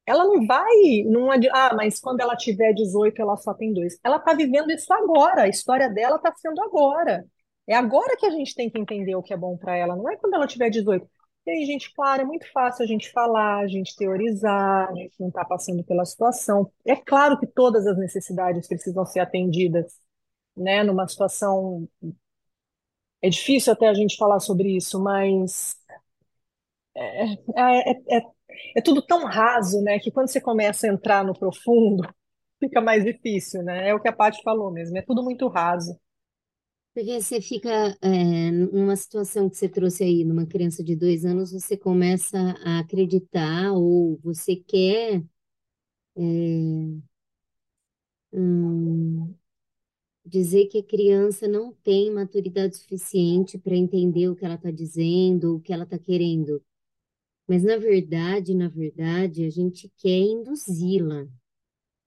Ela 0.07 0.23
não 0.25 0.45
vai, 0.45 1.03
não 1.05 1.31
adi- 1.31 1.49
ah, 1.51 1.73
mas 1.75 1.99
quando 1.99 2.21
ela 2.21 2.35
tiver 2.35 2.73
18, 2.73 3.21
ela 3.21 3.35
só 3.37 3.53
tem 3.53 3.73
dois. 3.73 3.97
Ela 4.03 4.17
está 4.17 4.33
vivendo 4.33 4.71
isso 4.71 4.91
agora, 4.93 5.43
a 5.43 5.47
história 5.47 5.89
dela 5.89 6.17
está 6.17 6.31
sendo 6.35 6.61
agora. 6.61 7.25
É 7.67 7.75
agora 7.75 8.15
que 8.17 8.25
a 8.25 8.29
gente 8.29 8.53
tem 8.53 8.69
que 8.69 8.79
entender 8.79 9.15
o 9.15 9.23
que 9.23 9.33
é 9.33 9.37
bom 9.37 9.57
para 9.57 9.75
ela, 9.75 9.95
não 9.95 10.07
é 10.09 10.15
quando 10.17 10.35
ela 10.35 10.45
tiver 10.47 10.69
18. 10.69 11.07
E 11.47 11.51
aí, 11.51 11.65
gente, 11.65 11.91
claro, 11.93 12.21
é 12.21 12.25
muito 12.25 12.51
fácil 12.51 12.83
a 12.83 12.87
gente 12.87 13.11
falar, 13.11 13.59
a 13.63 13.67
gente 13.67 13.95
teorizar, 13.95 14.89
a 14.89 14.93
gente 14.95 15.13
não 15.19 15.27
está 15.29 15.43
passando 15.45 15.83
pela 15.83 16.05
situação. 16.05 16.71
É 16.85 16.95
claro 16.95 17.39
que 17.39 17.47
todas 17.47 17.85
as 17.87 17.97
necessidades 17.97 18.67
precisam 18.67 19.05
ser 19.05 19.19
atendidas, 19.19 19.93
né? 20.57 20.83
Numa 20.83 21.07
situação. 21.07 21.87
É 23.25 23.29
difícil 23.29 23.73
até 23.73 23.87
a 23.89 23.93
gente 23.93 24.15
falar 24.17 24.39
sobre 24.39 24.75
isso, 24.77 25.01
mas 25.01 25.77
é, 26.95 27.33
é, 27.33 27.91
é, 27.91 28.17
é, 28.17 28.21
é 28.77 28.81
tudo 28.81 29.01
tão 29.01 29.25
raso, 29.25 29.81
né? 29.81 29.99
Que 29.99 30.11
quando 30.11 30.27
você 30.29 30.41
começa 30.41 30.87
a 30.87 30.89
entrar 30.93 31.23
no 31.25 31.33
profundo, 31.37 32.07
fica 32.59 32.81
mais 32.81 33.03
difícil, 33.03 33.63
né? 33.63 33.89
É 33.89 33.93
o 33.95 33.99
que 34.01 34.07
a 34.07 34.13
Paty 34.13 34.41
falou 34.43 34.71
mesmo, 34.71 34.97
é 34.97 35.01
tudo 35.01 35.23
muito 35.23 35.47
raso. 35.47 35.97
Porque 36.93 37.21
você 37.21 37.41
fica 37.41 37.97
é, 38.01 38.51
numa 38.51 38.95
situação 38.95 39.49
que 39.49 39.57
você 39.57 39.67
trouxe 39.67 40.03
aí, 40.03 40.23
numa 40.23 40.45
criança 40.45 40.81
de 40.83 40.95
dois 40.95 41.25
anos, 41.25 41.51
você 41.51 41.75
começa 41.77 42.37
a 42.63 42.79
acreditar 42.79 43.71
ou 43.73 44.17
você 44.23 44.55
quer 44.55 45.21
é, 46.17 46.21
hum, 48.31 49.35
dizer 50.25 50.67
que 50.67 50.79
a 50.79 50.83
criança 50.83 51.47
não 51.47 51.73
tem 51.83 52.11
maturidade 52.11 52.77
suficiente 52.77 53.57
para 53.57 53.75
entender 53.75 54.29
o 54.29 54.35
que 54.35 54.45
ela 54.45 54.55
está 54.55 54.71
dizendo, 54.71 55.55
o 55.55 55.61
que 55.61 55.73
ela 55.73 55.83
está 55.83 55.97
querendo. 55.99 56.61
Mas 57.47 57.63
na 57.63 57.77
verdade, 57.77 58.55
na 58.55 58.69
verdade, 58.69 59.45
a 59.45 59.49
gente 59.49 59.91
quer 59.97 60.09
induzi-la. 60.19 61.27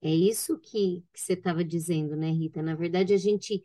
É 0.03 0.11
isso 0.15 0.59
que, 0.59 1.05
que 1.13 1.21
você 1.21 1.33
estava 1.35 1.65
dizendo, 1.65 2.17
né, 2.17 2.31
Rita? 2.31 2.63
Na 2.63 2.75
verdade, 2.75 3.15
a 3.15 3.17
gente 3.19 3.65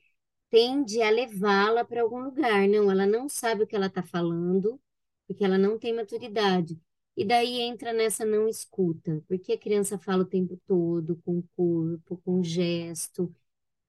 tende 0.50 1.02
a 1.02 1.10
levá-la 1.10 1.86
para 1.86 2.02
algum 2.02 2.20
lugar. 2.24 2.68
Não, 2.68 2.92
ela 2.92 3.06
não 3.08 3.30
sabe 3.30 3.64
o 3.64 3.68
que 3.68 3.76
ela 3.76 3.88
está 3.88 4.04
falando, 4.04 4.80
porque 5.28 5.44
ela 5.44 5.58
não 5.58 5.78
tem 5.80 5.94
maturidade. 5.94 6.80
E 7.16 7.26
daí 7.26 7.62
entra 7.62 7.94
nessa 7.94 8.26
não 8.26 8.48
escuta, 8.48 9.24
porque 9.28 9.54
a 9.54 9.58
criança 9.60 10.00
fala 10.00 10.24
o 10.24 10.26
tempo 10.26 10.60
todo, 10.68 11.18
com 11.26 11.40
o 11.40 11.44
corpo, 11.56 12.18
com 12.26 12.44
gesto, 12.44 13.34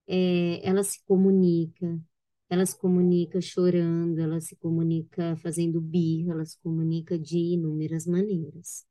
é, 0.07 0.67
ela 0.69 0.83
se 0.83 1.03
comunica, 1.05 2.01
ela 2.49 2.65
se 2.67 2.79
comunica 2.79 3.41
chorando, 3.41 4.19
ela 4.21 4.41
se 4.41 4.57
comunica 4.57 5.37
fazendo 5.37 5.81
birra, 5.81 6.33
ela 6.33 6.45
se 6.45 6.59
comunica 6.61 7.19
de 7.19 7.39
inúmeras 7.39 8.07
maneiras. 8.07 8.87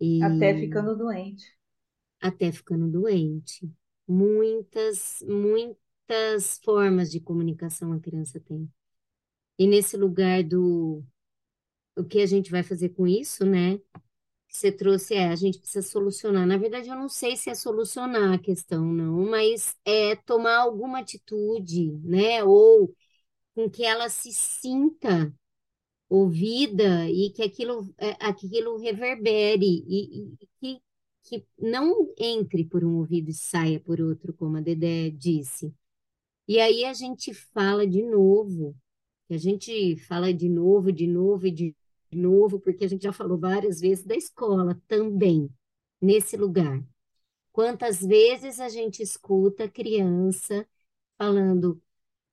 E 0.00 0.22
até 0.22 0.58
ficando 0.58 0.96
doente. 0.96 1.44
Até 2.20 2.50
ficando 2.50 2.88
doente. 2.88 3.70
Muitas, 4.06 5.22
muitas 5.26 5.84
muitas 6.08 6.58
formas 6.62 7.10
de 7.10 7.20
comunicação 7.20 7.92
a 7.92 8.00
criança 8.00 8.38
tem. 8.40 8.70
E 9.58 9.66
nesse 9.66 9.96
lugar 9.96 10.42
do 10.42 11.02
o 11.96 12.04
que 12.04 12.20
a 12.20 12.26
gente 12.26 12.50
vai 12.50 12.62
fazer 12.62 12.90
com 12.90 13.06
isso, 13.06 13.46
né? 13.46 13.80
Que 14.54 14.60
você 14.60 14.72
trouxe 14.72 15.14
é 15.16 15.28
a 15.30 15.34
gente 15.36 15.58
precisa 15.58 15.82
solucionar. 15.86 16.46
Na 16.46 16.56
verdade, 16.56 16.88
eu 16.88 16.94
não 16.94 17.08
sei 17.08 17.36
se 17.36 17.50
é 17.50 17.56
solucionar 17.56 18.34
a 18.34 18.38
questão, 18.38 18.84
não, 18.86 19.28
mas 19.28 19.74
é 19.84 20.14
tomar 20.14 20.58
alguma 20.58 21.00
atitude, 21.00 21.90
né? 22.04 22.44
Ou 22.44 22.94
com 23.54 23.70
que 23.70 23.84
ela 23.84 24.08
se 24.10 24.32
sinta 24.32 25.34
ouvida 26.08 27.08
e 27.10 27.30
que 27.32 27.42
aquilo, 27.42 27.94
é, 27.98 28.10
aquilo 28.20 28.78
reverbere 28.78 29.66
e, 29.88 30.34
e 30.42 30.48
que, 30.60 30.82
que 31.24 31.46
não 31.58 32.12
entre 32.18 32.64
por 32.64 32.84
um 32.84 32.98
ouvido 32.98 33.30
e 33.30 33.34
saia 33.34 33.80
por 33.80 34.00
outro, 34.00 34.34
como 34.34 34.58
a 34.58 34.60
Dedé 34.60 35.10
disse. 35.10 35.74
E 36.48 36.60
aí 36.60 36.84
a 36.84 36.94
gente 36.94 37.34
fala 37.34 37.86
de 37.86 38.02
novo, 38.02 38.76
a 39.30 39.36
gente 39.36 39.96
fala 40.06 40.32
de 40.34 40.48
novo, 40.48 40.92
de 40.92 41.06
novo 41.06 41.46
e 41.46 41.50
de 41.50 41.76
novo, 42.14 42.60
porque 42.60 42.84
a 42.84 42.88
gente 42.88 43.02
já 43.04 43.12
falou 43.12 43.38
várias 43.38 43.80
vezes 43.80 44.04
da 44.04 44.16
escola 44.16 44.80
também, 44.88 45.50
nesse 46.00 46.36
lugar. 46.36 46.82
Quantas 47.52 48.00
vezes 48.00 48.60
a 48.60 48.68
gente 48.68 49.02
escuta 49.02 49.68
criança 49.70 50.66
falando: 51.18 51.80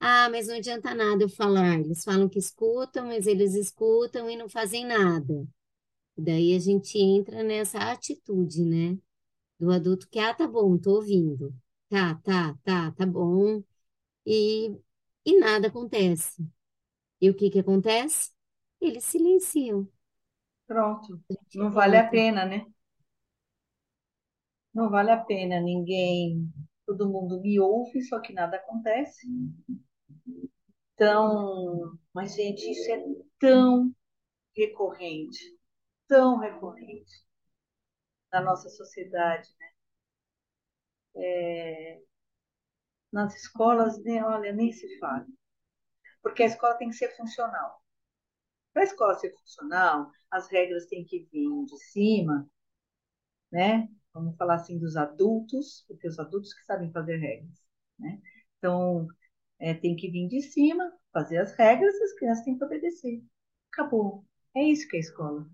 Ah, 0.00 0.28
mas 0.30 0.48
não 0.48 0.56
adianta 0.56 0.94
nada 0.94 1.24
eu 1.24 1.28
falar. 1.30 1.80
Eles 1.80 2.04
falam 2.04 2.28
que 2.28 2.38
escutam, 2.40 3.06
mas 3.08 3.26
eles 3.26 3.54
escutam 3.54 4.30
e 4.30 4.36
não 4.36 4.48
fazem 4.48 4.86
nada. 4.86 5.46
Daí 6.16 6.54
a 6.54 6.58
gente 6.58 6.98
entra 6.98 7.42
nessa 7.42 7.78
atitude, 7.92 8.64
né? 8.64 8.98
Do 9.60 9.70
adulto 9.72 10.08
que, 10.10 10.18
ah, 10.18 10.34
tá 10.34 10.46
bom, 10.48 10.78
tô 10.78 10.96
ouvindo. 10.96 11.54
Tá, 11.88 12.16
tá, 12.16 12.58
tá, 12.64 12.92
tá 12.92 13.06
bom 13.06 13.62
e, 14.26 14.76
e 15.26 15.38
nada 15.40 15.68
acontece. 15.68 16.46
E 17.20 17.30
o 17.30 17.34
que 17.36 17.50
que 17.50 17.60
acontece? 17.60 18.30
Eles 18.82 19.04
silenciam. 19.04 19.88
Pronto. 20.66 21.20
Não 21.54 21.70
vale 21.70 21.96
a 21.96 22.08
pena, 22.08 22.44
né? 22.44 22.66
Não 24.74 24.90
vale 24.90 25.10
a 25.10 25.16
pena. 25.18 25.60
Ninguém. 25.60 26.52
Todo 26.86 27.08
mundo 27.10 27.40
me 27.40 27.58
ouve, 27.60 28.02
só 28.02 28.20
que 28.20 28.32
nada 28.32 28.56
acontece. 28.56 29.26
Então, 30.94 31.98
mas, 32.14 32.34
gente, 32.34 32.70
isso 32.70 32.90
é 32.90 33.04
tão 33.38 33.94
recorrente, 34.56 35.40
tão 36.08 36.38
recorrente 36.38 37.12
na 38.32 38.40
nossa 38.40 38.68
sociedade, 38.68 39.48
né? 39.60 39.66
É, 41.14 42.02
nas 43.12 43.34
escolas, 43.36 44.02
né, 44.02 44.24
olha, 44.24 44.52
nem 44.52 44.72
se 44.72 44.98
fala. 44.98 45.24
Porque 46.22 46.44
a 46.44 46.46
escola 46.46 46.76
tem 46.76 46.90
que 46.90 46.96
ser 46.96 47.16
funcional. 47.16 47.81
Para 48.72 48.82
a 48.82 48.84
escola 48.84 49.14
ser 49.14 49.32
funcional, 49.32 50.10
as 50.30 50.48
regras 50.50 50.86
têm 50.86 51.04
que 51.04 51.28
vir 51.32 51.48
de 51.66 51.76
cima, 51.92 52.48
né? 53.50 53.88
Vamos 54.14 54.36
falar 54.36 54.56
assim 54.56 54.78
dos 54.78 54.96
adultos, 54.96 55.84
porque 55.88 56.08
os 56.08 56.18
adultos 56.18 56.52
que 56.54 56.64
sabem 56.64 56.90
fazer 56.92 57.16
regras, 57.16 57.58
né? 57.98 58.20
Então, 58.58 59.06
é, 59.58 59.74
tem 59.74 59.96
que 59.96 60.10
vir 60.10 60.28
de 60.28 60.42
cima, 60.42 60.92
fazer 61.12 61.38
as 61.38 61.54
regras, 61.56 61.94
e 61.94 62.04
as 62.04 62.14
crianças 62.14 62.44
têm 62.44 62.58
que 62.58 62.64
obedecer. 62.64 63.22
Acabou. 63.72 64.24
É 64.54 64.62
isso 64.64 64.88
que 64.88 64.96
é 64.96 65.00
escola. 65.00 65.46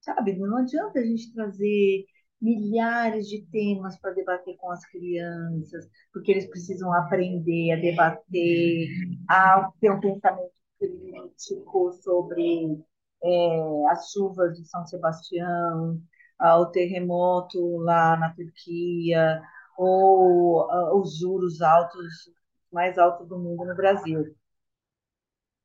Sabe, 0.00 0.36
não 0.36 0.56
adianta 0.58 0.98
a 1.00 1.04
gente 1.04 1.32
trazer 1.34 2.04
milhares 2.40 3.28
de 3.28 3.44
temas 3.46 3.98
para 3.98 4.12
debater 4.12 4.56
com 4.56 4.70
as 4.70 4.84
crianças, 4.86 5.88
porque 6.12 6.30
eles 6.32 6.46
precisam 6.46 6.92
aprender 6.94 7.72
a 7.72 7.76
debater, 7.76 8.88
a 9.28 9.70
ter 9.80 9.90
um 9.90 10.00
pensamento 10.00 10.57
crítico 10.78 11.92
sobre 11.92 12.80
é, 13.22 13.86
as 13.90 14.10
chuvas 14.10 14.56
de 14.56 14.64
São 14.66 14.86
Sebastião, 14.86 16.00
o 16.40 16.66
terremoto 16.66 17.78
lá 17.78 18.16
na 18.16 18.34
Turquia, 18.34 19.42
ou 19.76 21.00
os 21.00 21.16
juros 21.18 21.60
altos, 21.62 22.30
mais 22.72 22.98
altos 22.98 23.28
do 23.28 23.38
mundo 23.38 23.64
no 23.64 23.74
Brasil. 23.76 24.20
O 24.22 24.34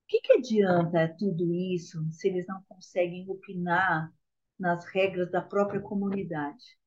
que, 0.07 0.19
que 0.21 0.33
adianta 0.33 1.15
tudo 1.17 1.53
isso 1.53 2.03
se 2.11 2.27
eles 2.27 2.45
não 2.47 2.61
conseguem 2.63 3.27
opinar 3.29 4.11
nas 4.59 4.85
regras 4.85 5.31
da 5.31 5.41
própria 5.41 5.81
comunidade. 5.81 6.77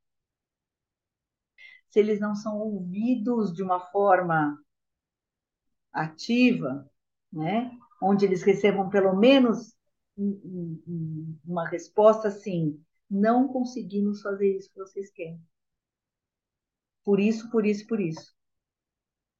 Se 1.89 1.99
eles 2.01 2.20
não 2.20 2.35
são 2.35 2.59
ouvidos 2.59 3.53
de 3.53 3.62
uma 3.62 3.81
forma 3.91 4.57
ativa, 5.93 6.89
né, 7.33 7.70
onde 8.03 8.25
eles 8.25 8.43
recebam 8.43 8.89
pelo 8.89 9.15
menos 9.17 9.75
uma 11.47 11.69
resposta 11.69 12.29
assim: 12.29 12.81
não 13.11 13.49
conseguimos 13.49 14.21
fazer 14.23 14.57
isso 14.57 14.71
que 14.73 14.79
vocês 14.79 15.11
querem. 15.11 15.41
Por 17.05 17.21
isso, 17.21 17.51
por 17.51 17.65
isso, 17.65 17.87
por 17.87 18.01
isso. 18.01 18.35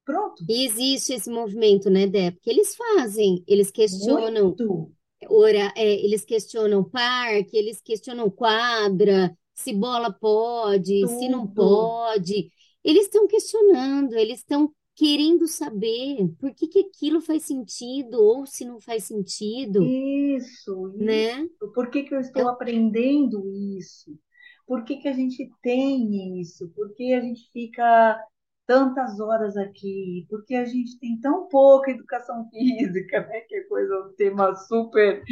Pronto. 0.05 0.45
Existe 0.47 1.13
esse 1.13 1.29
movimento, 1.29 1.89
né, 1.89 2.07
Dé? 2.07 2.31
Porque 2.31 2.49
eles 2.49 2.75
fazem, 2.75 3.43
eles 3.45 3.69
questionam. 3.69 4.45
Muito 4.45 4.97
ora, 5.29 5.73
é, 5.75 6.05
eles 6.05 6.23
questionam 6.23 6.83
parque, 6.83 7.57
eles 7.57 7.81
questionam 7.81 8.29
quadra, 8.29 9.35
se 9.53 9.73
bola 9.73 10.11
pode, 10.11 11.01
Tudo. 11.01 11.19
se 11.19 11.29
não 11.29 11.47
pode. 11.47 12.51
Eles 12.83 13.03
estão 13.03 13.27
questionando, 13.27 14.13
eles 14.13 14.39
estão 14.39 14.71
querendo 14.97 15.47
saber 15.47 16.27
por 16.39 16.51
que, 16.55 16.67
que 16.67 16.79
aquilo 16.79 17.21
faz 17.21 17.43
sentido 17.43 18.19
ou 18.19 18.47
se 18.47 18.65
não 18.65 18.81
faz 18.81 19.03
sentido. 19.03 19.83
Isso, 19.83 20.91
né? 20.97 21.43
isso. 21.43 21.71
Por 21.71 21.91
que, 21.91 22.01
que 22.01 22.15
eu 22.15 22.19
estou 22.19 22.41
eu... 22.41 22.49
aprendendo 22.49 23.47
isso? 23.77 24.17
Por 24.65 24.83
que, 24.83 24.97
que 24.97 25.07
a 25.07 25.13
gente 25.13 25.49
tem 25.61 26.41
isso? 26.41 26.67
Por 26.75 26.95
que 26.95 27.13
a 27.13 27.21
gente 27.21 27.47
fica 27.53 28.19
tantas 28.65 29.19
horas 29.19 29.55
aqui, 29.55 30.25
porque 30.29 30.55
a 30.55 30.65
gente 30.65 30.99
tem 30.99 31.17
tão 31.21 31.47
pouca 31.47 31.91
educação 31.91 32.49
física, 32.51 33.21
né? 33.21 33.41
Que 33.41 33.55
é 33.55 33.61
coisa, 33.61 34.07
um 34.07 34.15
tema 34.15 34.55
super. 34.55 35.23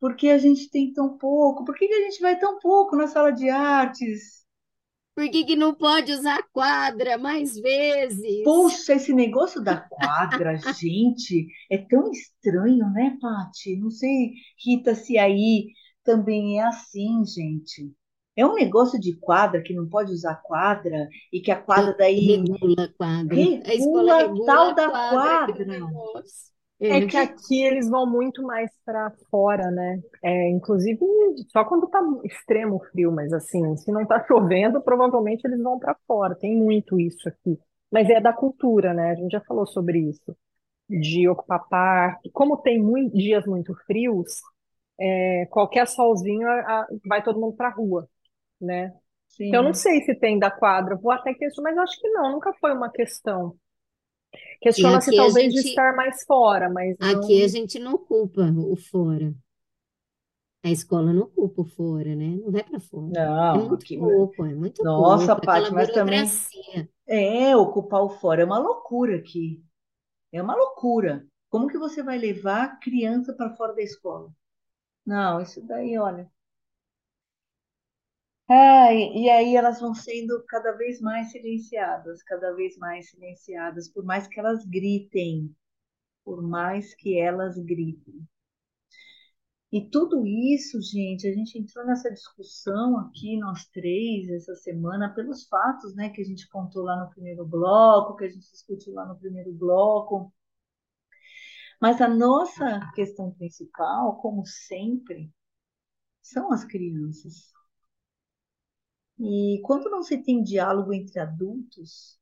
Porque 0.00 0.28
a 0.28 0.38
gente 0.38 0.70
tem 0.70 0.92
tão 0.92 1.18
pouco, 1.18 1.64
por 1.64 1.74
que, 1.74 1.88
que 1.88 1.94
a 1.94 2.02
gente 2.02 2.20
vai 2.20 2.38
tão 2.38 2.58
pouco 2.60 2.96
na 2.96 3.08
sala 3.08 3.32
de 3.32 3.50
artes? 3.50 4.41
Por 5.14 5.28
que, 5.30 5.44
que 5.44 5.56
não 5.56 5.74
pode 5.74 6.10
usar 6.10 6.42
quadra 6.52 7.18
mais 7.18 7.58
vezes? 7.58 8.42
Poxa, 8.44 8.94
esse 8.94 9.12
negócio 9.12 9.62
da 9.62 9.76
quadra, 9.76 10.56
gente, 10.80 11.46
é 11.70 11.78
tão 11.78 12.10
estranho, 12.10 12.90
né, 12.92 13.16
Pati? 13.20 13.76
Não 13.76 13.90
sei, 13.90 14.32
Rita, 14.64 14.94
se 14.94 15.18
aí 15.18 15.68
também 16.02 16.58
é 16.58 16.64
assim, 16.64 17.24
gente. 17.26 17.92
É 18.34 18.46
um 18.46 18.54
negócio 18.54 18.98
de 18.98 19.14
quadra 19.18 19.62
que 19.62 19.74
não 19.74 19.86
pode 19.88 20.10
usar 20.10 20.36
quadra 20.36 21.08
e 21.30 21.40
que 21.40 21.50
a 21.50 21.60
quadra 21.60 21.94
daí 21.96 22.18
regula 22.18 22.84
a 22.84 22.88
quadra. 22.88 23.50
Regula 23.64 24.24
a 24.24 24.34
tal 24.44 24.74
da 24.74 24.90
quadra. 24.90 25.76
É, 25.76 26.22
é 26.80 27.06
que 27.06 27.16
aqui 27.16 27.62
eles 27.62 27.88
vão 27.88 28.06
muito 28.06 28.42
mais 28.42 28.70
para 28.84 29.12
fora, 29.30 29.70
né? 29.70 30.00
É, 30.22 30.50
inclusive 30.50 30.98
só 31.48 31.64
quando 31.64 31.86
tá 31.88 32.00
extremo 32.24 32.80
frio, 32.90 33.12
mas 33.12 33.32
assim, 33.32 33.76
se 33.76 33.92
não 33.92 34.04
tá 34.06 34.22
chovendo, 34.26 34.80
provavelmente 34.82 35.44
eles 35.46 35.62
vão 35.62 35.78
para 35.78 35.96
fora. 36.06 36.34
Tem 36.34 36.56
muito 36.56 36.98
isso 36.98 37.28
aqui. 37.28 37.58
Mas 37.90 38.08
é 38.10 38.20
da 38.20 38.32
cultura, 38.32 38.92
né? 38.94 39.10
A 39.10 39.14
gente 39.14 39.30
já 39.30 39.40
falou 39.42 39.66
sobre 39.66 39.98
isso, 39.98 40.36
de 40.88 41.28
ocupar 41.28 41.68
parque. 41.68 42.30
Como 42.32 42.56
tem 42.56 42.82
muito, 42.82 43.16
dias 43.16 43.44
muito 43.46 43.74
frios, 43.86 44.40
é, 44.98 45.46
qualquer 45.50 45.86
solzinho 45.86 46.48
a, 46.48 46.54
a, 46.60 46.86
vai 47.06 47.22
todo 47.22 47.40
mundo 47.40 47.56
para 47.56 47.70
rua, 47.70 48.08
né? 48.60 48.92
Sim. 49.28 49.48
Então, 49.48 49.60
eu 49.60 49.64
não 49.64 49.74
sei 49.74 50.02
se 50.02 50.14
tem 50.14 50.38
da 50.38 50.50
quadra, 50.50 50.96
vou 50.96 51.12
até 51.12 51.32
questionar, 51.34 51.70
mas 51.74 51.78
acho 51.78 52.00
que 52.00 52.08
não, 52.10 52.32
nunca 52.32 52.52
foi 52.60 52.72
uma 52.72 52.90
questão. 52.90 53.56
Questiona-se 54.60 55.14
talvez 55.14 55.52
gente, 55.52 55.62
de 55.62 55.68
estar 55.70 55.94
mais 55.94 56.24
fora, 56.24 56.70
mas 56.70 56.96
não... 56.98 57.10
Aqui 57.10 57.42
a 57.42 57.48
gente 57.48 57.78
não 57.78 57.98
culpa 57.98 58.42
o 58.42 58.76
fora. 58.76 59.34
A 60.64 60.70
escola 60.70 61.12
não 61.12 61.28
culpa 61.28 61.62
o 61.62 61.64
fora, 61.64 62.14
né? 62.14 62.38
Não 62.40 62.52
vai 62.52 62.62
para 62.62 62.78
fora. 62.78 63.08
Não, 63.12 63.54
é 63.54 63.58
muito 63.58 63.74
aqui... 63.74 63.98
pouco, 63.98 64.44
é 64.44 64.54
muito 64.54 64.84
Nossa, 64.84 65.34
pouco. 65.34 65.46
Paty, 65.46 65.72
mas 65.72 65.90
também 65.90 66.24
é 67.06 67.56
ocupar 67.56 68.02
o 68.02 68.08
fora 68.08 68.42
é 68.42 68.44
uma 68.44 68.58
loucura 68.58 69.16
aqui. 69.16 69.62
É 70.30 70.40
uma 70.40 70.54
loucura. 70.54 71.26
Como 71.50 71.66
que 71.66 71.76
você 71.76 72.02
vai 72.02 72.16
levar 72.16 72.62
a 72.64 72.76
criança 72.76 73.34
para 73.34 73.54
fora 73.56 73.74
da 73.74 73.82
escola? 73.82 74.30
Não, 75.04 75.40
isso 75.42 75.60
daí, 75.66 75.98
olha. 75.98 76.30
Ah, 78.52 78.92
e, 78.92 79.24
e 79.24 79.30
aí 79.30 79.56
elas 79.56 79.80
vão 79.80 79.94
sendo 79.94 80.44
cada 80.46 80.72
vez 80.72 81.00
mais 81.00 81.30
silenciadas, 81.32 82.22
cada 82.22 82.52
vez 82.54 82.76
mais 82.76 83.08
silenciadas, 83.10 83.88
por 83.88 84.04
mais 84.04 84.26
que 84.28 84.38
elas 84.38 84.64
gritem, 84.66 85.54
por 86.24 86.42
mais 86.42 86.94
que 86.94 87.18
elas 87.20 87.58
gritem. 87.58 88.26
E 89.72 89.80
tudo 89.90 90.24
isso, 90.24 90.80
gente, 90.80 91.26
a 91.26 91.32
gente 91.32 91.58
entrou 91.58 91.84
nessa 91.86 92.08
discussão 92.12 92.96
aqui, 93.00 93.36
nós 93.38 93.64
três, 93.70 94.28
essa 94.28 94.54
semana, 94.54 95.12
pelos 95.12 95.48
fatos, 95.48 95.94
né, 95.96 96.10
que 96.10 96.20
a 96.20 96.24
gente 96.24 96.48
contou 96.48 96.84
lá 96.84 96.96
no 97.04 97.10
primeiro 97.10 97.44
bloco, 97.44 98.16
que 98.16 98.24
a 98.24 98.28
gente 98.28 98.48
discutiu 98.52 98.92
lá 98.94 99.04
no 99.06 99.18
primeiro 99.18 99.52
bloco. 99.52 100.32
Mas 101.80 102.00
a 102.00 102.08
nossa 102.08 102.80
questão 102.94 103.30
principal, 103.32 104.16
como 104.22 104.46
sempre, 104.46 105.30
são 106.22 106.52
as 106.52 106.64
crianças. 106.64 107.52
E 109.18 109.58
quando 109.64 109.88
não 109.90 110.02
se 110.02 110.18
tem 110.22 110.42
diálogo 110.42 110.92
entre 110.92 111.18
adultos, 111.18 112.18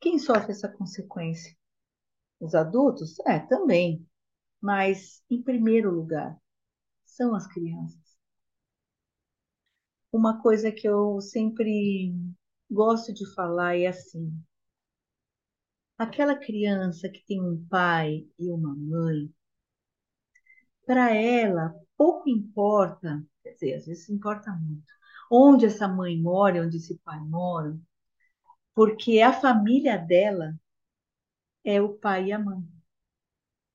quem 0.00 0.18
sofre 0.18 0.52
essa 0.52 0.68
consequência? 0.68 1.56
Os 2.40 2.54
adultos? 2.54 3.18
É, 3.26 3.38
também. 3.40 4.06
Mas, 4.60 5.22
em 5.30 5.42
primeiro 5.42 5.90
lugar, 5.92 6.38
são 7.04 7.34
as 7.34 7.46
crianças. 7.46 8.00
Uma 10.12 10.40
coisa 10.40 10.70
que 10.70 10.86
eu 10.88 11.20
sempre 11.20 12.14
gosto 12.70 13.12
de 13.12 13.26
falar 13.34 13.76
é 13.76 13.88
assim: 13.88 14.32
aquela 15.96 16.34
criança 16.36 17.08
que 17.08 17.24
tem 17.24 17.40
um 17.40 17.64
pai 17.68 18.26
e 18.36 18.50
uma 18.50 18.74
mãe, 18.74 19.32
para 20.86 21.14
ela 21.14 21.74
pouco 21.96 22.28
importa 22.28 23.24
Às 23.74 23.86
vezes 23.86 24.08
importa 24.08 24.50
muito. 24.52 24.92
Onde 25.30 25.66
essa 25.66 25.86
mãe 25.86 26.20
mora, 26.20 26.62
onde 26.62 26.78
esse 26.78 26.98
pai 26.98 27.20
mora, 27.20 27.78
porque 28.74 29.20
a 29.20 29.32
família 29.32 29.96
dela 29.98 30.54
é 31.64 31.80
o 31.80 31.94
pai 31.94 32.26
e 32.26 32.32
a 32.32 32.38
mãe. 32.38 32.62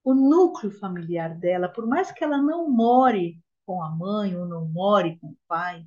O 0.04 0.14
núcleo 0.14 0.72
familiar 0.72 1.38
dela, 1.38 1.70
por 1.70 1.88
mais 1.88 2.12
que 2.12 2.24
ela 2.24 2.38
não 2.38 2.70
more 2.70 3.42
com 3.66 3.82
a 3.82 3.90
mãe 3.90 4.36
ou 4.36 4.46
não 4.46 4.66
more 4.68 5.18
com 5.20 5.28
o 5.30 5.38
pai, 5.48 5.86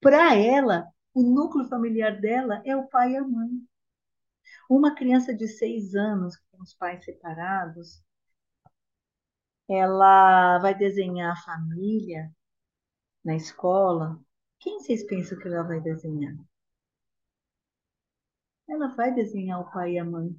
para 0.00 0.34
ela, 0.36 0.86
o 1.14 1.22
núcleo 1.22 1.68
familiar 1.68 2.20
dela 2.20 2.62
é 2.64 2.76
o 2.76 2.86
pai 2.88 3.12
e 3.12 3.16
a 3.16 3.22
mãe. 3.22 3.50
Uma 4.70 4.94
criança 4.94 5.34
de 5.34 5.48
seis 5.48 5.94
anos 5.94 6.36
com 6.50 6.62
os 6.62 6.74
pais 6.74 7.04
separados, 7.04 8.02
ela 9.68 10.58
vai 10.58 10.74
desenhar 10.74 11.32
a 11.32 11.42
família 11.42 12.32
na 13.24 13.36
escola, 13.36 14.20
quem 14.58 14.80
vocês 14.80 15.04
pensam 15.06 15.38
que 15.38 15.48
ela 15.48 15.62
vai 15.62 15.80
desenhar? 15.80 16.36
Ela 18.68 18.88
vai 18.94 19.14
desenhar 19.14 19.60
o 19.60 19.70
pai 19.70 19.94
e 19.94 19.98
a 19.98 20.04
mãe. 20.04 20.34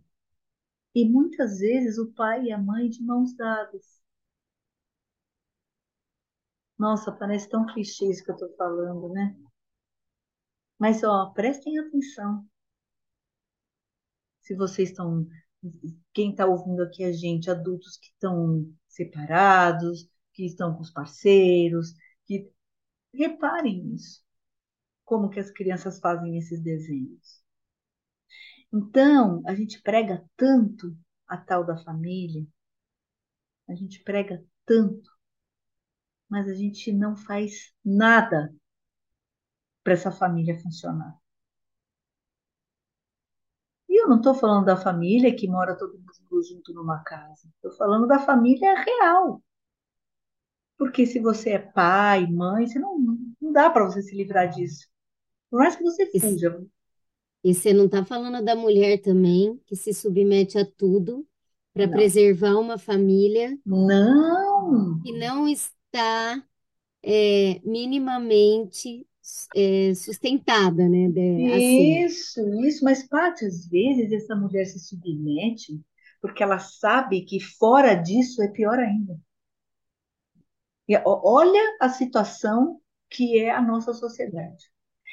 E 0.93 1.07
muitas 1.07 1.59
vezes 1.59 1.97
o 1.97 2.11
pai 2.13 2.45
e 2.45 2.51
a 2.51 2.57
mãe 2.57 2.89
de 2.89 3.03
mãos 3.03 3.33
dadas. 3.35 3.99
Nossa, 6.77 7.11
parece 7.11 7.49
tão 7.49 7.65
clichê 7.65 8.05
isso 8.09 8.23
que 8.23 8.31
eu 8.31 8.35
estou 8.35 8.55
falando, 8.55 9.09
né? 9.09 9.35
Mas, 10.79 11.03
ó, 11.03 11.27
prestem 11.31 11.77
atenção. 11.77 12.47
Se 14.41 14.55
vocês 14.55 14.89
estão. 14.89 15.27
Quem 16.13 16.31
está 16.31 16.45
ouvindo 16.45 16.81
aqui 16.83 17.03
a 17.03 17.11
gente, 17.11 17.51
adultos 17.51 17.97
que 17.97 18.07
estão 18.07 18.65
separados, 18.87 20.09
que 20.33 20.45
estão 20.45 20.73
com 20.73 20.81
os 20.81 20.91
parceiros, 20.91 21.93
que 22.25 22.49
Reparem 23.13 23.83
nisso, 23.83 24.23
como 25.05 25.29
que 25.29 25.39
as 25.39 25.51
crianças 25.51 25.99
fazem 25.99 26.37
esses 26.37 26.61
desenhos. 26.61 27.41
Então, 28.71 29.41
a 29.47 29.55
gente 29.55 29.81
prega 29.81 30.23
tanto 30.37 30.95
a 31.27 31.37
tal 31.37 31.65
da 31.65 31.77
família, 31.77 32.45
a 33.67 33.75
gente 33.75 34.03
prega 34.03 34.43
tanto, 34.65 35.09
mas 36.29 36.47
a 36.47 36.53
gente 36.53 36.91
não 36.91 37.15
faz 37.15 37.73
nada 37.83 38.53
para 39.83 39.93
essa 39.93 40.11
família 40.11 40.59
funcionar. 40.59 41.17
E 43.89 44.01
eu 44.01 44.07
não 44.07 44.17
estou 44.17 44.35
falando 44.35 44.65
da 44.65 44.77
família 44.77 45.35
que 45.35 45.47
mora 45.47 45.77
todo 45.77 45.97
mundo 45.97 46.43
junto 46.47 46.73
numa 46.73 47.03
casa. 47.03 47.47
Estou 47.55 47.71
falando 47.73 48.07
da 48.07 48.19
família 48.19 48.73
real. 48.75 49.41
Porque 50.79 51.05
se 51.05 51.19
você 51.19 51.49
é 51.51 51.59
pai, 51.59 52.25
mãe, 52.25 52.65
você 52.65 52.79
não, 52.79 52.97
não 53.41 53.51
dá 53.51 53.69
para 53.69 53.85
você 53.85 54.01
se 54.01 54.15
livrar 54.15 54.49
disso. 54.49 54.87
Por 55.51 55.59
mais 55.59 55.75
que 55.75 55.83
você 55.83 56.05
fuja. 56.17 56.57
E 57.43 57.53
você 57.53 57.73
não 57.73 57.85
está 57.85 58.05
falando 58.05 58.43
da 58.43 58.55
mulher 58.55 59.01
também, 59.01 59.59
que 59.65 59.75
se 59.75 59.93
submete 59.93 60.57
a 60.57 60.65
tudo 60.65 61.27
para 61.73 61.87
preservar 61.87 62.55
uma 62.57 62.77
família 62.77 63.57
Não! 63.65 65.01
que 65.03 65.11
não 65.11 65.47
está 65.47 66.43
é, 67.03 67.59
minimamente 67.65 69.05
é, 69.55 69.93
sustentada, 69.93 70.87
né? 70.87 71.09
de- 71.09 71.51
assim. 71.51 72.05
Isso, 72.05 72.41
isso. 72.63 72.85
Mas, 72.85 73.05
Paty, 73.07 73.45
às 73.45 73.67
vezes 73.67 74.13
essa 74.13 74.35
mulher 74.35 74.65
se 74.65 74.79
submete 74.79 75.79
porque 76.21 76.43
ela 76.43 76.59
sabe 76.59 77.21
que 77.21 77.39
fora 77.39 77.95
disso 77.95 78.41
é 78.41 78.47
pior 78.47 78.79
ainda. 78.79 79.17
Olha 81.05 81.77
a 81.79 81.89
situação 81.89 82.79
que 83.09 83.39
é 83.39 83.51
a 83.51 83.61
nossa 83.61 83.93
sociedade. 83.93 84.65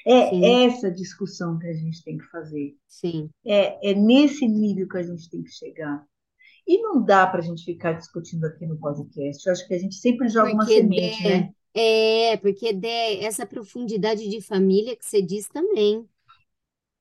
É 0.07 0.31
Sim. 0.31 0.65
essa 0.67 0.91
discussão 0.91 1.59
que 1.59 1.67
a 1.67 1.73
gente 1.73 2.03
tem 2.05 2.19
que 2.19 2.27
fazer. 2.27 2.77
Sim. 2.87 3.29
É, 3.45 3.91
é 3.91 3.95
nesse 3.95 4.47
nível 4.47 4.89
que 4.89 4.99
a 4.99 5.03
gente 5.03 5.29
tem 5.29 5.43
que 5.43 5.51
chegar. 5.51 6.05
E 6.67 6.81
não 6.81 7.03
dá 7.03 7.27
para 7.27 7.41
a 7.41 7.43
gente 7.43 7.65
ficar 7.65 7.93
discutindo 7.93 8.45
aqui 8.45 8.67
no 8.67 8.79
podcast. 8.79 9.47
Eu 9.47 9.53
acho 9.53 9.67
que 9.67 9.75
a 9.75 9.79
gente 9.79 9.95
sempre 9.97 10.29
joga 10.29 10.53
uma 10.53 10.59
Porque 10.59 10.75
semente, 10.75 11.23
Dé, 11.23 11.29
né? 11.29 11.53
é, 11.75 12.37
porque 12.37 12.73
Dé, 12.73 13.25
essa 13.25 13.47
profundidade 13.47 14.29
de 14.29 14.41
família 14.41 14.97
que 14.97 15.05
você 15.05 15.23
diz 15.23 15.49
também. 15.49 16.09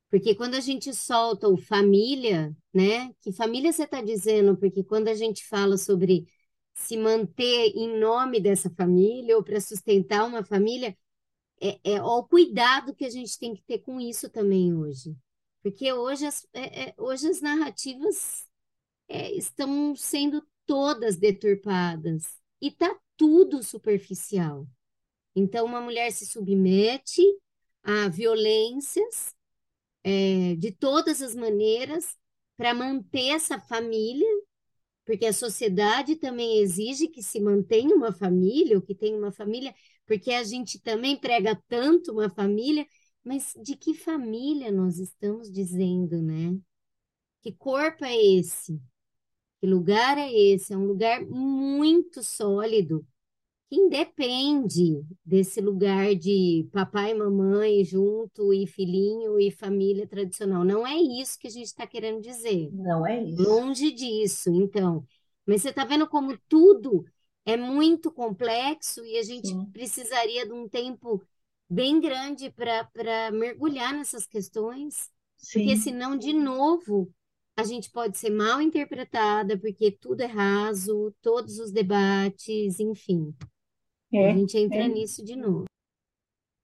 Porque 0.10 0.36
quando 0.36 0.56
a 0.56 0.60
gente 0.60 0.94
solta 0.94 1.48
o 1.48 1.58
família, 1.58 2.56
né? 2.74 3.12
Que 3.22 3.32
família 3.32 3.72
você 3.72 3.84
está 3.84 4.02
dizendo? 4.02 4.56
Porque 4.56 4.84
quando 4.84 5.08
a 5.08 5.16
gente 5.16 5.46
fala 5.46 5.78
sobre 5.78 6.26
se 6.76 6.98
manter 6.98 7.72
em 7.76 7.98
nome 7.98 8.40
dessa 8.40 8.70
família 8.70 9.36
ou 9.36 9.44
para 9.44 9.60
sustentar 9.62 10.28
uma 10.28 10.44
família, 10.44 10.96
é, 11.60 11.80
é 11.84 12.04
o 12.04 12.24
cuidado 12.24 12.94
que 12.94 13.06
a 13.06 13.10
gente 13.10 13.40
tem 13.40 13.56
que 13.56 13.64
ter 13.64 13.80
com 13.80 14.00
isso 14.00 14.30
também 14.30 14.76
hoje. 14.76 15.16
Porque 15.64 15.92
hoje 15.92 16.28
as, 16.28 16.46
é, 16.54 16.90
é, 16.90 16.94
hoje 16.98 17.28
as 17.28 17.42
narrativas 17.42 18.46
é, 19.08 19.32
estão 19.32 19.96
sendo 19.96 20.46
todas 20.66 21.16
deturpadas 21.16 22.26
e 22.62 22.70
tá 22.70 22.96
tudo 23.16 23.64
superficial. 23.64 24.68
Então, 25.36 25.66
uma 25.66 25.82
mulher 25.82 26.12
se 26.12 26.26
submete 26.26 27.22
a 27.84 28.10
violências 28.10 29.34
é, 30.04 30.56
de 30.56 30.72
todas 30.72 31.22
as 31.22 31.36
maneiras 31.36 32.18
para 32.58 32.74
manter 32.74 33.30
essa 33.30 33.60
família, 33.60 34.28
porque 35.06 35.26
a 35.26 35.34
sociedade 35.34 36.16
também 36.16 36.60
exige 36.60 37.08
que 37.08 37.22
se 37.24 37.40
mantenha 37.40 37.96
uma 37.96 38.12
família, 38.12 38.76
ou 38.78 38.82
que 38.82 38.96
tenha 38.96 39.18
uma 39.18 39.32
família, 39.32 39.74
porque 40.06 40.32
a 40.32 40.44
gente 40.44 40.80
também 40.80 41.16
prega 41.18 41.56
tanto 41.68 42.12
uma 42.12 42.30
família, 42.30 42.86
mas 43.24 43.54
de 43.64 43.76
que 43.76 43.94
família 43.94 44.72
nós 44.72 45.00
estamos 45.00 45.52
dizendo, 45.52 46.22
né? 46.22 46.58
Que 47.42 47.52
corpo 47.52 48.06
é 48.06 48.16
esse? 48.16 48.80
Que 49.60 49.68
lugar 49.68 50.18
é 50.18 50.32
esse? 50.34 50.74
É 50.74 50.78
um 50.78 50.86
lugar 50.86 51.26
muito 51.26 52.24
sólido, 52.24 53.06
que 53.70 53.76
independe 53.76 55.04
desse 55.26 55.60
lugar 55.60 56.16
de 56.16 56.68
papai 56.72 57.12
e 57.12 57.16
mamãe 57.16 57.84
junto 57.84 58.54
e 58.54 58.68
filhinho 58.68 59.40
e 59.40 59.50
família 59.52 60.08
tradicional. 60.08 60.64
Não 60.64 60.86
é 60.86 60.96
isso 60.96 61.40
que 61.40 61.48
a 61.48 61.52
gente 61.52 61.66
está 61.66 61.88
querendo 61.88 62.22
dizer. 62.22 62.70
Não 62.72 63.06
é 63.06 63.24
isso. 63.24 63.42
Longe 63.42 63.92
disso, 63.92 64.50
então. 64.54 65.06
Mas 65.46 65.62
você 65.62 65.70
está 65.70 65.84
vendo 65.84 66.08
como 66.08 66.38
tudo 66.48 67.06
é 67.46 67.56
muito 67.56 68.12
complexo 68.12 69.06
e 69.06 69.18
a 69.18 69.24
gente 69.24 69.50
Sim. 69.50 69.66
precisaria 69.72 70.46
de 70.46 70.54
um 70.54 70.68
tempo 70.68 71.22
bem 71.70 72.00
grande 72.00 72.52
para 72.52 73.32
mergulhar 73.32 73.94
nessas 73.94 74.26
questões, 74.26 75.10
Sim. 75.38 75.60
porque 75.60 75.78
senão, 75.78 76.18
de 76.18 76.34
novo, 76.34 77.12
a 77.56 77.64
gente 77.64 77.90
pode 77.92 78.18
ser 78.18 78.30
mal 78.30 78.62
interpretada, 78.62 79.58
porque 79.58 79.92
tudo 79.92 80.22
é 80.22 80.26
raso, 80.26 81.14
todos 81.22 81.60
os 81.60 81.72
debates, 81.72 82.80
enfim. 82.80 83.34
É, 84.18 84.32
a 84.32 84.34
gente 84.34 84.58
entra 84.58 84.80
é. 84.80 84.88
nisso 84.88 85.24
de 85.24 85.36
novo. 85.36 85.66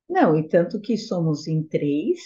Não, 0.09 0.37
e 0.37 0.47
tanto 0.47 0.81
que 0.81 0.97
somos 0.97 1.47
em 1.47 1.63
três, 1.63 2.19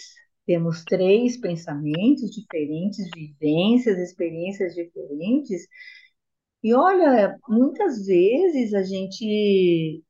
temos 0.44 0.84
três 0.84 1.36
pensamentos 1.36 2.30
diferentes, 2.30 3.08
vivências, 3.14 3.98
experiências 3.98 4.74
diferentes. 4.74 5.66
E 6.62 6.74
olha, 6.74 7.38
muitas 7.48 8.06
vezes 8.06 8.74
a 8.74 8.82
gente 8.82 10.02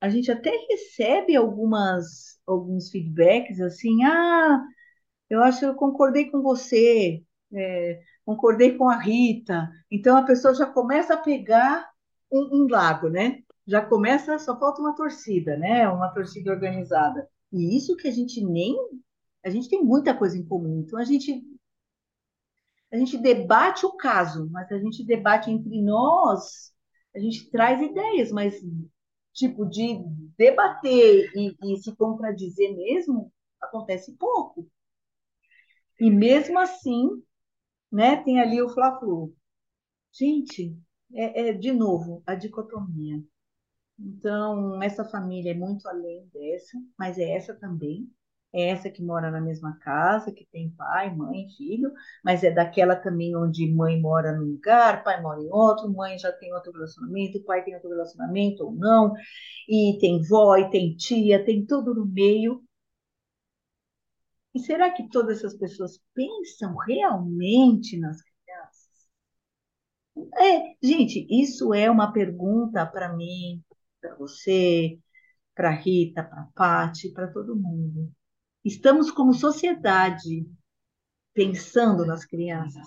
a 0.00 0.08
gente 0.08 0.30
até 0.30 0.50
recebe 0.70 1.34
algumas 1.36 2.38
alguns 2.46 2.90
feedbacks 2.90 3.60
assim, 3.60 4.04
ah, 4.04 4.62
eu 5.30 5.42
acho 5.42 5.60
que 5.60 5.66
eu 5.66 5.74
concordei 5.74 6.30
com 6.30 6.42
você, 6.42 7.22
é, 7.54 8.00
concordei 8.24 8.76
com 8.76 8.88
a 8.88 8.98
Rita. 8.98 9.68
Então 9.90 10.16
a 10.16 10.22
pessoa 10.24 10.54
já 10.54 10.66
começa 10.66 11.14
a 11.14 11.18
pegar 11.18 11.88
um, 12.32 12.64
um 12.64 12.68
lado, 12.68 13.10
né? 13.10 13.42
Já 13.66 13.84
começa, 13.84 14.38
só 14.38 14.58
falta 14.58 14.80
uma 14.80 14.94
torcida, 14.94 15.56
né? 15.56 15.88
Uma 15.88 16.08
torcida 16.08 16.50
organizada. 16.50 17.28
E 17.52 17.76
isso 17.76 17.96
que 17.96 18.08
a 18.08 18.12
gente 18.12 18.44
nem. 18.44 18.76
A 19.44 19.50
gente 19.50 19.68
tem 19.68 19.82
muita 19.82 20.16
coisa 20.16 20.36
em 20.38 20.46
comum. 20.46 20.80
Então 20.80 20.98
a 20.98 21.04
gente. 21.04 21.44
A 22.92 22.96
gente 22.96 23.18
debate 23.18 23.84
o 23.84 23.96
caso, 23.96 24.48
mas 24.50 24.70
a 24.70 24.78
gente 24.78 25.04
debate 25.04 25.50
entre 25.50 25.82
nós, 25.82 26.72
a 27.14 27.18
gente 27.18 27.50
traz 27.50 27.82
ideias, 27.82 28.30
mas 28.30 28.62
tipo 29.32 29.66
de 29.66 30.02
debater 30.38 31.30
e, 31.34 31.56
e 31.62 31.76
se 31.78 31.94
contradizer 31.96 32.74
mesmo 32.74 33.32
acontece 33.60 34.12
pouco. 34.12 34.68
E 36.00 36.10
mesmo 36.10 36.58
assim, 36.58 37.22
né, 37.90 38.22
tem 38.22 38.40
ali 38.40 38.60
o 38.62 38.68
Fla-Flu. 38.68 39.34
Gente, 40.12 40.76
é, 41.12 41.48
é, 41.48 41.52
de 41.52 41.72
novo 41.72 42.22
a 42.26 42.34
dicotomia. 42.34 43.22
Então, 43.98 44.82
essa 44.82 45.04
família 45.04 45.52
é 45.52 45.54
muito 45.54 45.88
além 45.88 46.28
dessa, 46.32 46.78
mas 46.98 47.18
é 47.18 47.30
essa 47.32 47.54
também. 47.54 48.10
É 48.52 48.68
essa 48.70 48.88
que 48.90 49.02
mora 49.02 49.30
na 49.30 49.40
mesma 49.40 49.76
casa, 49.80 50.32
que 50.32 50.46
tem 50.46 50.70
pai, 50.70 51.14
mãe, 51.14 51.46
filho, 51.56 51.92
mas 52.24 52.42
é 52.44 52.50
daquela 52.50 52.96
também 52.96 53.36
onde 53.36 53.70
mãe 53.70 54.00
mora 54.00 54.32
num 54.32 54.52
lugar, 54.52 55.02
pai 55.04 55.20
mora 55.20 55.42
em 55.42 55.48
outro, 55.50 55.92
mãe 55.92 56.18
já 56.18 56.32
tem 56.32 56.52
outro 56.54 56.72
relacionamento, 56.72 57.42
pai 57.44 57.64
tem 57.64 57.74
outro 57.74 57.90
relacionamento 57.90 58.64
ou 58.64 58.72
não, 58.72 59.12
e 59.68 59.98
tem 60.00 60.22
vó, 60.22 60.56
e 60.56 60.70
tem 60.70 60.96
tia, 60.96 61.44
tem 61.44 61.66
tudo 61.66 61.94
no 61.94 62.06
meio. 62.06 62.62
E 64.52 64.58
será 64.58 64.90
que 64.90 65.08
todas 65.08 65.38
essas 65.38 65.56
pessoas 65.56 66.00
pensam 66.12 66.74
realmente 66.78 67.96
nas 67.96 68.20
crianças? 68.20 69.08
É, 70.38 70.74
gente, 70.82 71.26
isso 71.30 71.74
é 71.74 71.90
uma 71.90 72.12
pergunta 72.12 72.84
para 72.86 73.14
mim, 73.14 73.62
para 74.06 74.14
você, 74.14 74.98
para 75.54 75.70
Rita, 75.70 76.22
para 76.22 76.48
Pati, 76.54 77.10
para 77.10 77.26
todo 77.26 77.56
mundo. 77.56 78.12
Estamos 78.64 79.10
como 79.10 79.34
sociedade 79.34 80.46
pensando 81.34 82.06
nas 82.06 82.24
crianças 82.24 82.86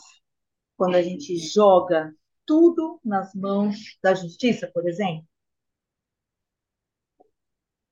quando 0.78 0.96
a 0.96 1.02
gente 1.02 1.38
joga 1.38 2.14
tudo 2.46 3.00
nas 3.04 3.34
mãos 3.36 3.98
da 4.02 4.14
justiça, 4.14 4.70
por 4.74 4.88
exemplo? 4.88 5.28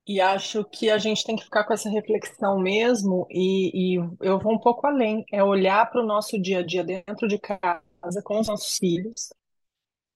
E 0.08 0.22
acho 0.22 0.64
que 0.64 0.90
a 0.90 0.98
gente 0.98 1.26
tem 1.26 1.36
que 1.36 1.44
ficar 1.44 1.66
com 1.66 1.74
essa 1.74 1.90
reflexão 1.90 2.58
mesmo, 2.58 3.28
e, 3.30 3.96
e 3.96 3.96
eu 4.22 4.40
vou 4.40 4.54
um 4.54 4.60
pouco 4.60 4.88
além, 4.88 5.26
é 5.34 5.44
olhar 5.44 5.86
para 5.92 6.02
o 6.02 6.06
nosso 6.06 6.42
dia 6.42 6.60
a 6.60 6.66
dia 6.66 6.82
dentro 6.82 7.28
de 7.28 7.38
casa 7.38 8.22
com 8.24 8.40
os 8.40 8.48
nossos 8.48 8.78
filhos. 8.78 9.34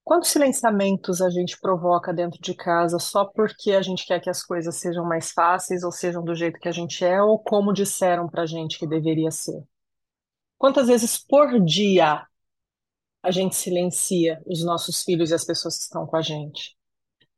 Quantos 0.04 0.30
silenciamentos 0.30 1.22
a 1.22 1.30
gente 1.30 1.60
provoca 1.60 2.14
dentro 2.14 2.39
de 2.41 2.54
casa 2.54 2.97
só 2.99 3.26
porque 3.26 3.72
a 3.72 3.82
gente 3.82 4.06
quer 4.06 4.20
que 4.20 4.30
as 4.30 4.43
coisas 4.43 4.76
sejam 4.76 5.06
mais 5.06 5.32
fáceis 5.32 5.84
ou 5.84 5.91
sejam 5.91 6.24
do 6.24 6.36
jeito 6.36 6.60
que 6.60 6.68
a 6.68 6.72
gente 6.72 7.06
é 7.06 7.22
ou 7.22 7.39
como 7.39 7.72
disseram 7.72 8.28
para 8.28 8.43
a 8.43 8.45
gente 8.45 8.80
que 8.80 8.88
deveria 8.88 9.32
ser? 9.32 9.64
Quantas 10.58 10.88
vezes 10.88 11.18
por 11.18 11.60
dia 11.64 12.26
a 13.24 13.32
gente 13.32 13.56
silencia 13.56 14.41
os 14.45 14.64
nossos 14.64 15.04
filhos 15.04 15.32
e 15.32 15.34
as 15.36 15.45
pessoas 15.45 15.78
que 15.78 15.84
estão 15.84 16.06
com 16.06 16.18
a 16.18 16.22
gente? 16.22 16.76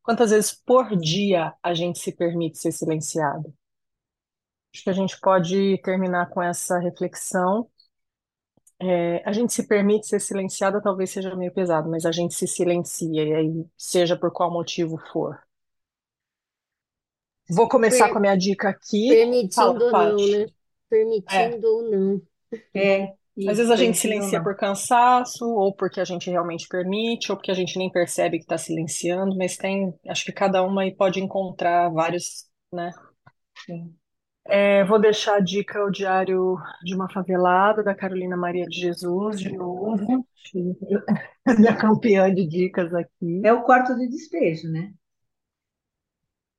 Quantas 0.02 0.30
vezes 0.30 0.52
por 0.52 0.96
dia 0.96 1.54
a 1.62 1.74
gente 1.74 1.98
se 1.98 2.12
permite 2.12 2.58
ser 2.58 2.72
silenciado? 2.72 3.54
Acho 4.74 4.84
que 4.84 4.90
a 4.90 4.94
gente 4.94 5.18
pode 5.20 5.78
terminar 5.82 6.30
com 6.30 6.42
essa 6.42 6.78
reflexão. 6.78 7.70
É, 8.80 9.22
a 9.24 9.32
gente 9.32 9.52
se 9.52 9.66
permite 9.66 10.06
ser 10.06 10.20
silenciada, 10.20 10.82
talvez 10.82 11.10
seja 11.10 11.34
meio 11.36 11.52
pesado, 11.52 11.88
mas 11.88 12.04
a 12.04 12.12
gente 12.12 12.34
se 12.34 12.46
silencia, 12.46 13.22
e 13.22 13.32
aí, 13.32 13.66
seja 13.76 14.16
por 14.16 14.32
qual 14.32 14.52
motivo 14.52 14.98
for. 15.12 15.38
Vou 17.48 17.68
começar 17.68 18.04
per 18.04 18.12
com 18.12 18.18
a 18.18 18.20
minha 18.20 18.36
dica 18.36 18.70
aqui. 18.70 19.08
Permitindo 19.08 19.90
Fala, 19.90 20.12
ou 20.12 20.18
não, 20.18 20.28
né? 20.28 20.46
Permitindo 20.88 21.66
é. 21.66 21.70
ou 21.70 21.82
não. 21.90 22.22
É, 22.72 23.14
às 23.48 23.58
vezes 23.58 23.70
a 23.70 23.76
gente 23.76 23.98
silencia 23.98 24.42
por 24.42 24.56
cansaço, 24.56 25.44
ou 25.44 25.74
porque 25.74 26.00
a 26.00 26.04
gente 26.04 26.30
realmente 26.30 26.68
permite, 26.68 27.32
ou 27.32 27.36
porque 27.36 27.50
a 27.50 27.54
gente 27.54 27.76
nem 27.78 27.90
percebe 27.90 28.38
que 28.38 28.44
está 28.44 28.56
silenciando, 28.56 29.36
mas 29.36 29.56
tem, 29.56 29.92
acho 30.08 30.24
que 30.24 30.32
cada 30.32 30.62
uma 30.62 30.82
aí 30.82 30.94
pode 30.94 31.20
encontrar 31.20 31.90
vários, 31.90 32.46
né? 32.72 32.92
É, 34.46 34.84
vou 34.84 34.98
deixar 34.98 35.36
a 35.36 35.40
dica 35.40 35.84
o 35.84 35.90
Diário 35.90 36.56
de 36.82 36.94
uma 36.94 37.08
Favelada, 37.08 37.82
da 37.82 37.94
Carolina 37.94 38.36
Maria 38.36 38.66
de 38.66 38.78
Jesus, 38.78 39.40
de 39.40 39.50
novo. 39.56 40.26
Minha 41.58 41.76
campeã 41.76 42.32
de 42.32 42.46
dicas 42.46 42.92
aqui. 42.92 43.40
É 43.42 43.52
o 43.52 43.62
quarto 43.62 43.94
de 43.96 44.06
despejo, 44.08 44.70
né? 44.70 44.92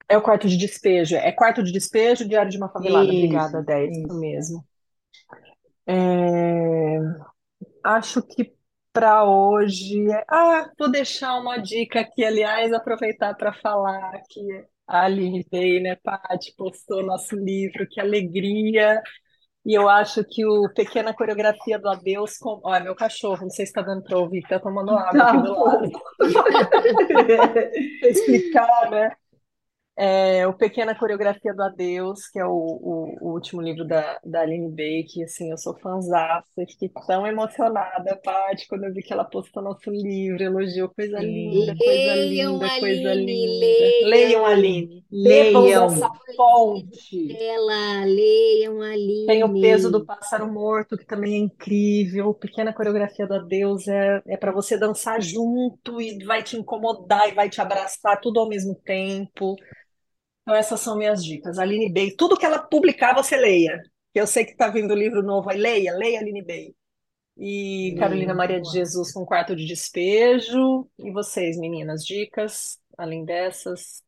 É 0.09 0.17
o 0.17 0.21
quarto 0.21 0.47
de 0.47 0.57
despejo. 0.57 1.15
É 1.15 1.31
quarto 1.31 1.63
de 1.63 1.71
despejo, 1.71 2.27
Diário 2.27 2.51
de 2.51 2.57
uma 2.57 2.69
Favelada. 2.69 3.05
Isso, 3.05 3.15
Obrigada, 3.15 3.63
Dé, 3.63 3.85
isso 3.85 4.19
mesmo. 4.19 4.65
É, 5.87 6.97
acho 7.83 8.21
que 8.23 8.55
para 8.95 9.25
hoje. 9.25 10.09
É... 10.09 10.25
Ah, 10.29 10.71
vou 10.79 10.89
deixar 10.89 11.37
uma 11.37 11.57
dica 11.57 11.99
aqui, 11.99 12.23
aliás, 12.23 12.71
aproveitar 12.71 13.35
para 13.35 13.53
falar 13.53 14.21
que 14.29 14.41
a 14.87 15.05
Aline 15.05 15.45
veio, 15.51 15.81
né, 15.81 15.95
Paty, 15.95 16.53
postou 16.57 17.03
nosso 17.03 17.35
livro, 17.35 17.87
que 17.89 17.99
alegria. 17.99 19.01
E 19.65 19.73
eu 19.73 19.89
acho 19.89 20.23
que 20.23 20.45
o 20.45 20.69
Pequena 20.73 21.11
Coreografia 21.13 21.79
do 21.79 21.89
Adeus. 21.89 22.37
Com... 22.37 22.61
Olha, 22.63 22.83
meu 22.83 22.95
cachorro, 22.95 23.41
não 23.41 23.49
sei 23.49 23.65
se 23.65 23.71
está 23.71 23.81
dando 23.81 24.03
para 24.03 24.17
ouvir, 24.17 24.39
está 24.39 24.59
tomando 24.59 24.91
água 24.91 25.11
tá 25.11 25.29
aqui 25.29 25.41
do 25.41 25.63
lado. 25.63 25.91
Explicar, 28.03 28.91
né? 28.91 29.11
É, 29.97 30.45
o 30.45 30.51
Pequena 30.51 30.93
Coreografia 30.93 31.53
do 31.53 31.63
Adeus, 31.63 32.27
que 32.27 32.37
é 32.37 32.45
o, 32.45 32.51
o, 32.51 33.17
o, 33.21 33.33
último 33.33 33.61
livro 33.61 33.87
da, 33.87 34.19
da 34.25 34.41
Aline 34.41 34.69
Bake, 34.69 35.23
assim, 35.23 35.51
eu 35.51 35.57
sou 35.57 35.73
fãzaça, 35.79 36.45
fiquei 36.67 36.91
tão 37.07 37.25
emocionada, 37.25 38.19
Paty, 38.21 38.67
quando 38.67 38.83
eu 38.83 38.93
vi 38.93 39.01
que 39.01 39.13
ela 39.13 39.23
postou 39.23 39.63
nosso 39.63 39.89
livro, 39.89 40.43
elogiou, 40.43 40.89
coisa 40.89 41.17
linda, 41.19 41.73
coisa 41.77 42.13
leiam, 42.13 42.53
linda, 42.53 42.65
Aline, 42.65 42.79
coisa 42.81 43.13
linda. 43.13 43.65
Leiam, 43.65 44.09
leiam 44.09 44.45
Aline, 44.45 45.05
leiam 45.09 45.85
essa 45.85 46.09
fonte. 46.35 47.37
Ela, 47.39 48.03
leiam 48.03 48.81
Aline. 48.81 49.25
Tem 49.27 49.43
o 49.45 49.61
peso 49.61 49.89
do 49.89 50.05
pássaro 50.05 50.51
morto, 50.51 50.97
que 50.97 51.05
também 51.05 51.35
é 51.35 51.37
incrível, 51.37 52.33
Pequena 52.33 52.73
Coreografia 52.73 53.25
do 53.25 53.35
Adeus 53.35 53.87
é, 53.87 54.21
é 54.27 54.35
para 54.35 54.51
você 54.51 54.77
dançar 54.77 55.21
junto 55.21 56.01
e 56.01 56.21
vai 56.25 56.43
te 56.43 56.57
incomodar 56.57 57.29
e 57.29 57.33
vai 57.33 57.49
te 57.49 57.61
abraçar 57.61 58.19
tudo 58.19 58.41
ao 58.41 58.49
mesmo 58.49 58.75
tempo. 58.75 59.55
Então, 60.45 60.55
essas 60.55 60.79
são 60.79 60.95
minhas 60.95 61.25
dicas. 61.25 61.57
Aline 61.57 61.91
Bey, 61.91 62.15
tudo 62.15 62.37
que 62.37 62.45
ela 62.45 62.59
publicar, 62.59 63.15
você 63.15 63.35
leia. 63.35 63.81
Eu 64.13 64.27
sei 64.27 64.45
que 64.45 64.51
está 64.51 64.69
vindo 64.69 64.93
livro 64.93 65.23
novo 65.23 65.49
aí, 65.49 65.57
leia, 65.57 65.91
leia 65.93 66.19
Aline 66.19 66.43
Bey. 66.43 66.75
E 67.35 67.95
Carolina 67.97 68.33
Maria 68.35 68.61
de 68.61 68.71
Jesus 68.71 69.11
com 69.11 69.25
quarto 69.25 69.55
de 69.55 69.65
despejo. 69.65 70.87
E 70.99 71.11
vocês, 71.11 71.57
meninas, 71.57 72.05
dicas, 72.05 72.79
além 72.95 73.25
dessas? 73.25 74.03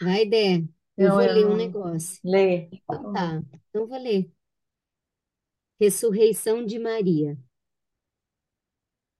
Vai, 0.00 0.24
Dé. 0.24 0.64
Eu, 0.96 1.08
eu 1.08 1.10
vou 1.10 1.20
ler 1.20 1.46
um 1.46 1.56
negócio. 1.56 2.18
Lê. 2.24 2.68
Então, 2.72 3.12
tá, 3.12 3.42
então 3.68 3.86
vou 3.86 3.98
ler. 3.98 4.32
Ressurreição 5.78 6.64
de 6.64 6.78
Maria. 6.78 7.38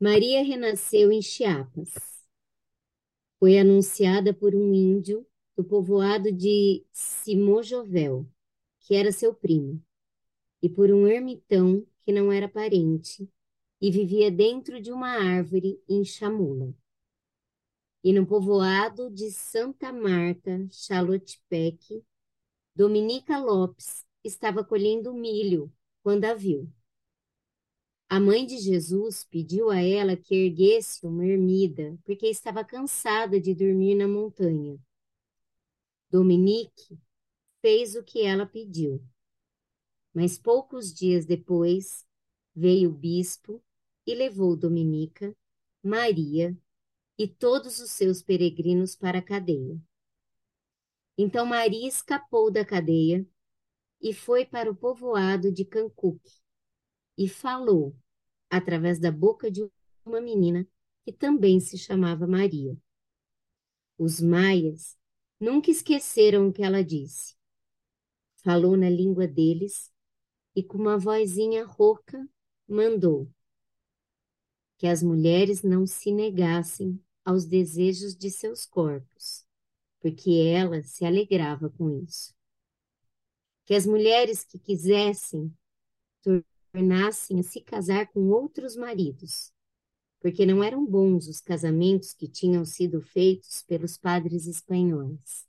Maria 0.00 0.42
renasceu 0.42 1.12
em 1.12 1.20
Chiapas. 1.20 2.09
Foi 3.40 3.58
anunciada 3.58 4.34
por 4.34 4.54
um 4.54 4.74
índio 4.74 5.26
do 5.56 5.64
povoado 5.64 6.30
de 6.30 6.84
Simojovel, 6.92 8.28
que 8.80 8.94
era 8.94 9.10
seu 9.10 9.34
primo, 9.34 9.82
e 10.62 10.68
por 10.68 10.90
um 10.90 11.08
ermitão 11.08 11.86
que 12.02 12.12
não 12.12 12.30
era 12.30 12.46
parente 12.46 13.26
e 13.80 13.90
vivia 13.90 14.30
dentro 14.30 14.78
de 14.78 14.92
uma 14.92 15.08
árvore 15.08 15.82
em 15.88 16.04
Chamula. 16.04 16.74
E 18.04 18.12
no 18.12 18.26
povoado 18.26 19.10
de 19.10 19.30
Santa 19.30 19.90
Marta, 19.90 20.68
Chalotepec, 20.70 22.04
Dominica 22.76 23.38
Lopes 23.38 24.04
estava 24.22 24.62
colhendo 24.62 25.14
milho 25.14 25.72
quando 26.02 26.26
a 26.26 26.34
viu. 26.34 26.70
A 28.12 28.18
mãe 28.18 28.44
de 28.44 28.58
Jesus 28.58 29.22
pediu 29.22 29.70
a 29.70 29.80
ela 29.80 30.16
que 30.16 30.34
erguesse 30.34 31.06
uma 31.06 31.24
ermida, 31.24 31.96
porque 32.04 32.26
estava 32.26 32.64
cansada 32.64 33.40
de 33.40 33.54
dormir 33.54 33.94
na 33.94 34.08
montanha. 34.08 34.76
Dominique 36.10 36.98
fez 37.62 37.94
o 37.94 38.02
que 38.02 38.22
ela 38.22 38.44
pediu. 38.44 39.00
Mas 40.12 40.36
poucos 40.36 40.92
dias 40.92 41.24
depois, 41.24 42.04
veio 42.52 42.90
o 42.90 42.92
bispo 42.92 43.62
e 44.04 44.12
levou 44.12 44.56
Dominica, 44.56 45.32
Maria 45.80 46.58
e 47.16 47.28
todos 47.28 47.78
os 47.78 47.92
seus 47.92 48.24
peregrinos 48.24 48.96
para 48.96 49.20
a 49.20 49.22
cadeia. 49.22 49.80
Então 51.16 51.46
Maria 51.46 51.86
escapou 51.86 52.50
da 52.50 52.64
cadeia 52.64 53.24
e 54.00 54.12
foi 54.12 54.44
para 54.44 54.68
o 54.68 54.74
povoado 54.74 55.52
de 55.52 55.64
Cancuque 55.64 56.40
e 57.20 57.28
falou 57.28 57.94
através 58.48 58.98
da 58.98 59.12
boca 59.12 59.50
de 59.50 59.70
uma 60.06 60.22
menina 60.22 60.66
que 61.04 61.12
também 61.12 61.60
se 61.60 61.76
chamava 61.76 62.26
Maria. 62.26 62.74
Os 63.98 64.22
maias 64.22 64.96
nunca 65.38 65.70
esqueceram 65.70 66.48
o 66.48 66.52
que 66.52 66.62
ela 66.62 66.82
disse. 66.82 67.36
Falou 68.36 68.74
na 68.74 68.88
língua 68.88 69.28
deles 69.28 69.92
e 70.56 70.62
com 70.62 70.78
uma 70.78 70.96
vozinha 70.96 71.66
rouca 71.66 72.26
mandou 72.66 73.30
que 74.78 74.86
as 74.86 75.02
mulheres 75.02 75.62
não 75.62 75.86
se 75.86 76.10
negassem 76.10 76.98
aos 77.22 77.44
desejos 77.44 78.16
de 78.16 78.30
seus 78.30 78.64
corpos, 78.64 79.44
porque 80.00 80.30
ela 80.30 80.82
se 80.82 81.04
alegrava 81.04 81.68
com 81.68 81.90
isso. 82.02 82.34
Que 83.66 83.74
as 83.74 83.84
mulheres 83.84 84.42
que 84.42 84.58
quisessem 84.58 85.54
tornassem 86.72 87.40
a 87.40 87.42
se 87.42 87.60
casar 87.60 88.08
com 88.08 88.28
outros 88.28 88.76
maridos, 88.76 89.52
porque 90.20 90.44
não 90.44 90.62
eram 90.62 90.84
bons 90.84 91.26
os 91.26 91.40
casamentos 91.40 92.12
que 92.12 92.28
tinham 92.28 92.64
sido 92.64 93.00
feitos 93.00 93.62
pelos 93.62 93.96
padres 93.96 94.46
espanhóis, 94.46 95.48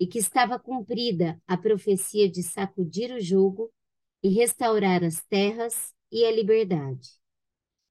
e 0.00 0.06
que 0.06 0.18
estava 0.18 0.58
cumprida 0.58 1.40
a 1.46 1.56
profecia 1.56 2.28
de 2.28 2.42
sacudir 2.42 3.12
o 3.12 3.20
jugo 3.20 3.72
e 4.22 4.28
restaurar 4.30 5.04
as 5.04 5.22
terras 5.24 5.94
e 6.10 6.24
a 6.24 6.30
liberdade, 6.30 7.10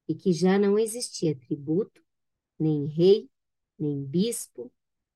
e 0.08 0.14
que 0.14 0.32
já 0.32 0.58
não 0.58 0.78
existia 0.78 1.38
tributo, 1.38 2.02
nem 2.58 2.86
rei, 2.86 3.30
nem 3.78 4.04
bispo, 4.04 4.72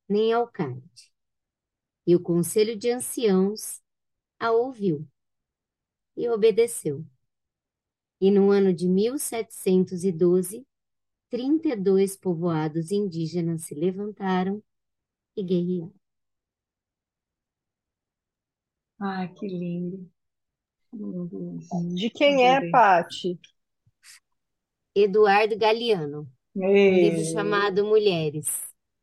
nem 0.09 0.33
alcalde. 0.33 1.13
E 2.07 2.15
o 2.15 2.21
conselho 2.21 2.77
de 2.77 2.91
anciãos 2.91 3.81
a 4.39 4.51
ouviu 4.53 5.09
e 6.17 6.29
obedeceu. 6.29 7.05
E 8.23 8.31
no 8.31 8.53
ano 8.53 8.73
de 8.73 8.89
1712, 8.89 10.65
32 11.29 12.17
povoados 12.17 12.93
indígenas 12.93 13.65
se 13.65 13.75
levantaram 13.75 14.63
e 15.37 15.43
guerrearam. 15.43 15.93
Ai, 19.01 19.29
que 19.35 19.49
lindo. 19.49 20.09
De 21.97 22.11
quem 22.11 22.47
é, 22.47 22.71
Pati? 22.71 23.41
Eduardo 24.95 25.59
Galeano. 25.59 26.31
Um 26.55 26.95
livro 26.95 27.25
chamado 27.25 27.85
Mulheres. 27.85 28.47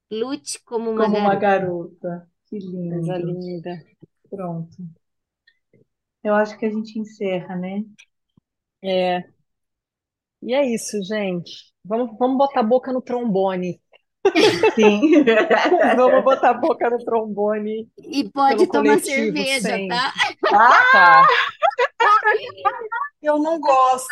Lute 0.09 0.63
como 0.63 0.91
uma 0.91 1.03
como 1.03 1.15
garota. 1.15 1.27
uma 1.27 1.35
garota. 1.35 2.31
Que 2.45 2.57
lindo. 2.57 2.89
Coisa 2.91 3.17
linda. 3.17 3.85
Pronto. 4.29 4.77
Eu 6.23 6.35
acho 6.35 6.57
que 6.57 6.65
a 6.65 6.69
gente 6.69 6.97
encerra, 6.97 7.57
né? 7.57 7.83
É. 8.83 9.23
E 10.41 10.53
é 10.53 10.65
isso, 10.73 11.01
gente. 11.03 11.51
Vamos, 11.83 12.17
vamos 12.17 12.37
botar 12.37 12.61
a 12.61 12.63
boca 12.63 12.91
no 12.93 13.01
trombone. 13.01 13.81
Sim. 14.75 15.23
Vamos 15.95 16.23
botar 16.25 16.49
a 16.49 16.53
boca 16.53 16.89
no 16.89 16.97
trombone. 17.03 17.89
E 17.97 18.29
pode 18.29 18.57
pelo 18.57 18.67
tomar 18.71 18.83
coletivo 18.99 19.15
cerveja, 19.37 19.61
sem. 19.61 19.87
tá? 19.87 20.13
Tá. 20.91 21.27
Eu 23.21 23.37
não 23.37 23.59
gosto. 23.59 24.07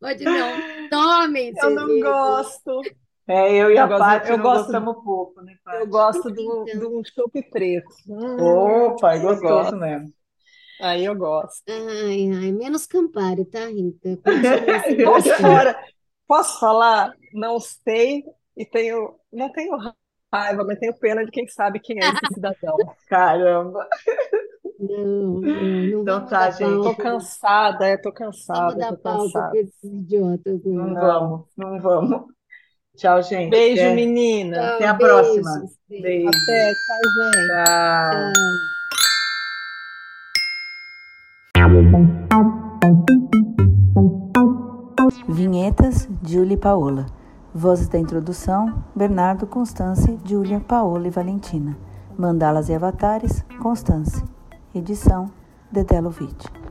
Pode 0.00 0.24
não. 0.24 0.88
Tomem 0.90 1.52
Eu 1.56 1.70
não 1.70 1.86
cerveja. 1.86 2.04
gosto. 2.10 2.80
É, 3.26 3.52
eu 3.56 3.70
e 3.70 3.76
Eu 3.76 3.84
a 3.84 3.86
gosto- 3.86 4.00
Paty 4.00 4.30
eu 4.30 4.36
não 4.36 4.44
gosto- 4.44 4.62
gostamos 4.64 5.04
pouco, 5.04 5.40
né, 5.42 5.54
Paty? 5.64 5.78
Eu 5.78 5.86
gosto 5.86 6.30
do, 6.30 6.64
de 6.64 6.86
um 6.86 7.02
chopp 7.04 7.42
preto. 7.50 7.86
Hum, 8.08 8.36
Opa, 8.86 9.14
é 9.14 9.18
eu 9.18 9.22
gostoso 9.22 9.70
gosto. 9.70 9.76
mesmo. 9.76 10.12
Aí 10.80 11.04
eu 11.04 11.14
gosto. 11.14 11.62
Ai, 11.68 12.30
ai, 12.32 12.52
menos 12.52 12.86
Campari, 12.86 13.44
tá, 13.44 13.66
Rita? 13.66 14.18
Assim, 14.76 14.96
Tô 15.02 15.20
fora. 15.40 15.78
Posso 16.26 16.58
falar? 16.60 17.12
Não 17.32 17.58
sei 17.60 18.24
e 18.56 18.64
tenho, 18.66 19.18
não 19.32 19.50
tenho 19.52 19.76
raiva, 20.32 20.64
mas 20.64 20.78
tenho 20.78 20.94
pena 20.98 21.24
de 21.24 21.30
quem 21.30 21.46
sabe 21.48 21.80
quem 21.80 22.00
é 22.00 22.10
esse 22.10 22.26
cidadão. 22.32 22.76
Caramba. 23.08 23.86
Não, 24.78 25.40
não, 25.40 25.84
não 25.86 26.02
Então 26.02 26.04
vamos 26.04 26.28
tá, 26.28 26.50
dar 26.50 26.50
gente. 26.50 26.82
Tô 26.82 26.94
palco, 26.96 26.96
cansada, 26.96 27.86
é, 27.86 27.96
tô 27.96 28.12
vamos 28.12 28.12
cansada, 28.12 28.76
dar 28.76 28.88
tô 28.88 28.96
palco 28.96 29.32
cansada. 29.32 29.50
pra 29.50 29.60
esses 29.60 29.84
idiotas. 29.84 30.60
Não 30.64 30.90
Não. 30.90 30.94
vamos, 31.00 31.46
não 31.56 31.80
vamos. 31.80 32.34
Tchau, 32.96 33.22
gente. 33.22 33.50
Beijo, 33.50 33.90
Até, 33.90 33.94
menina. 33.94 34.76
até 34.76 34.86
a 34.86 34.94
próxima. 34.94 35.50
beijos. 35.60 35.78
Beijo. 35.98 36.42
Até, 36.42 36.74
tchau, 36.74 37.10
gente. 37.10 37.54
Tchau. 38.10 38.32
Tchau. 38.32 38.73
Vinhetas, 45.84 46.08
Julie 46.22 46.54
e 46.54 46.56
Paola. 46.56 47.06
Vozes 47.54 47.88
da 47.88 47.98
introdução, 47.98 48.82
Bernardo, 48.96 49.46
Constance, 49.46 50.18
Júlia, 50.24 50.58
Paola 50.60 51.06
e 51.06 51.10
Valentina. 51.10 51.76
Mandalas 52.16 52.68
e 52.68 52.74
avatares, 52.74 53.44
Constance. 53.60 54.24
Edição, 54.74 55.30
Dedé 55.70 56.00
Lovitch. 56.00 56.63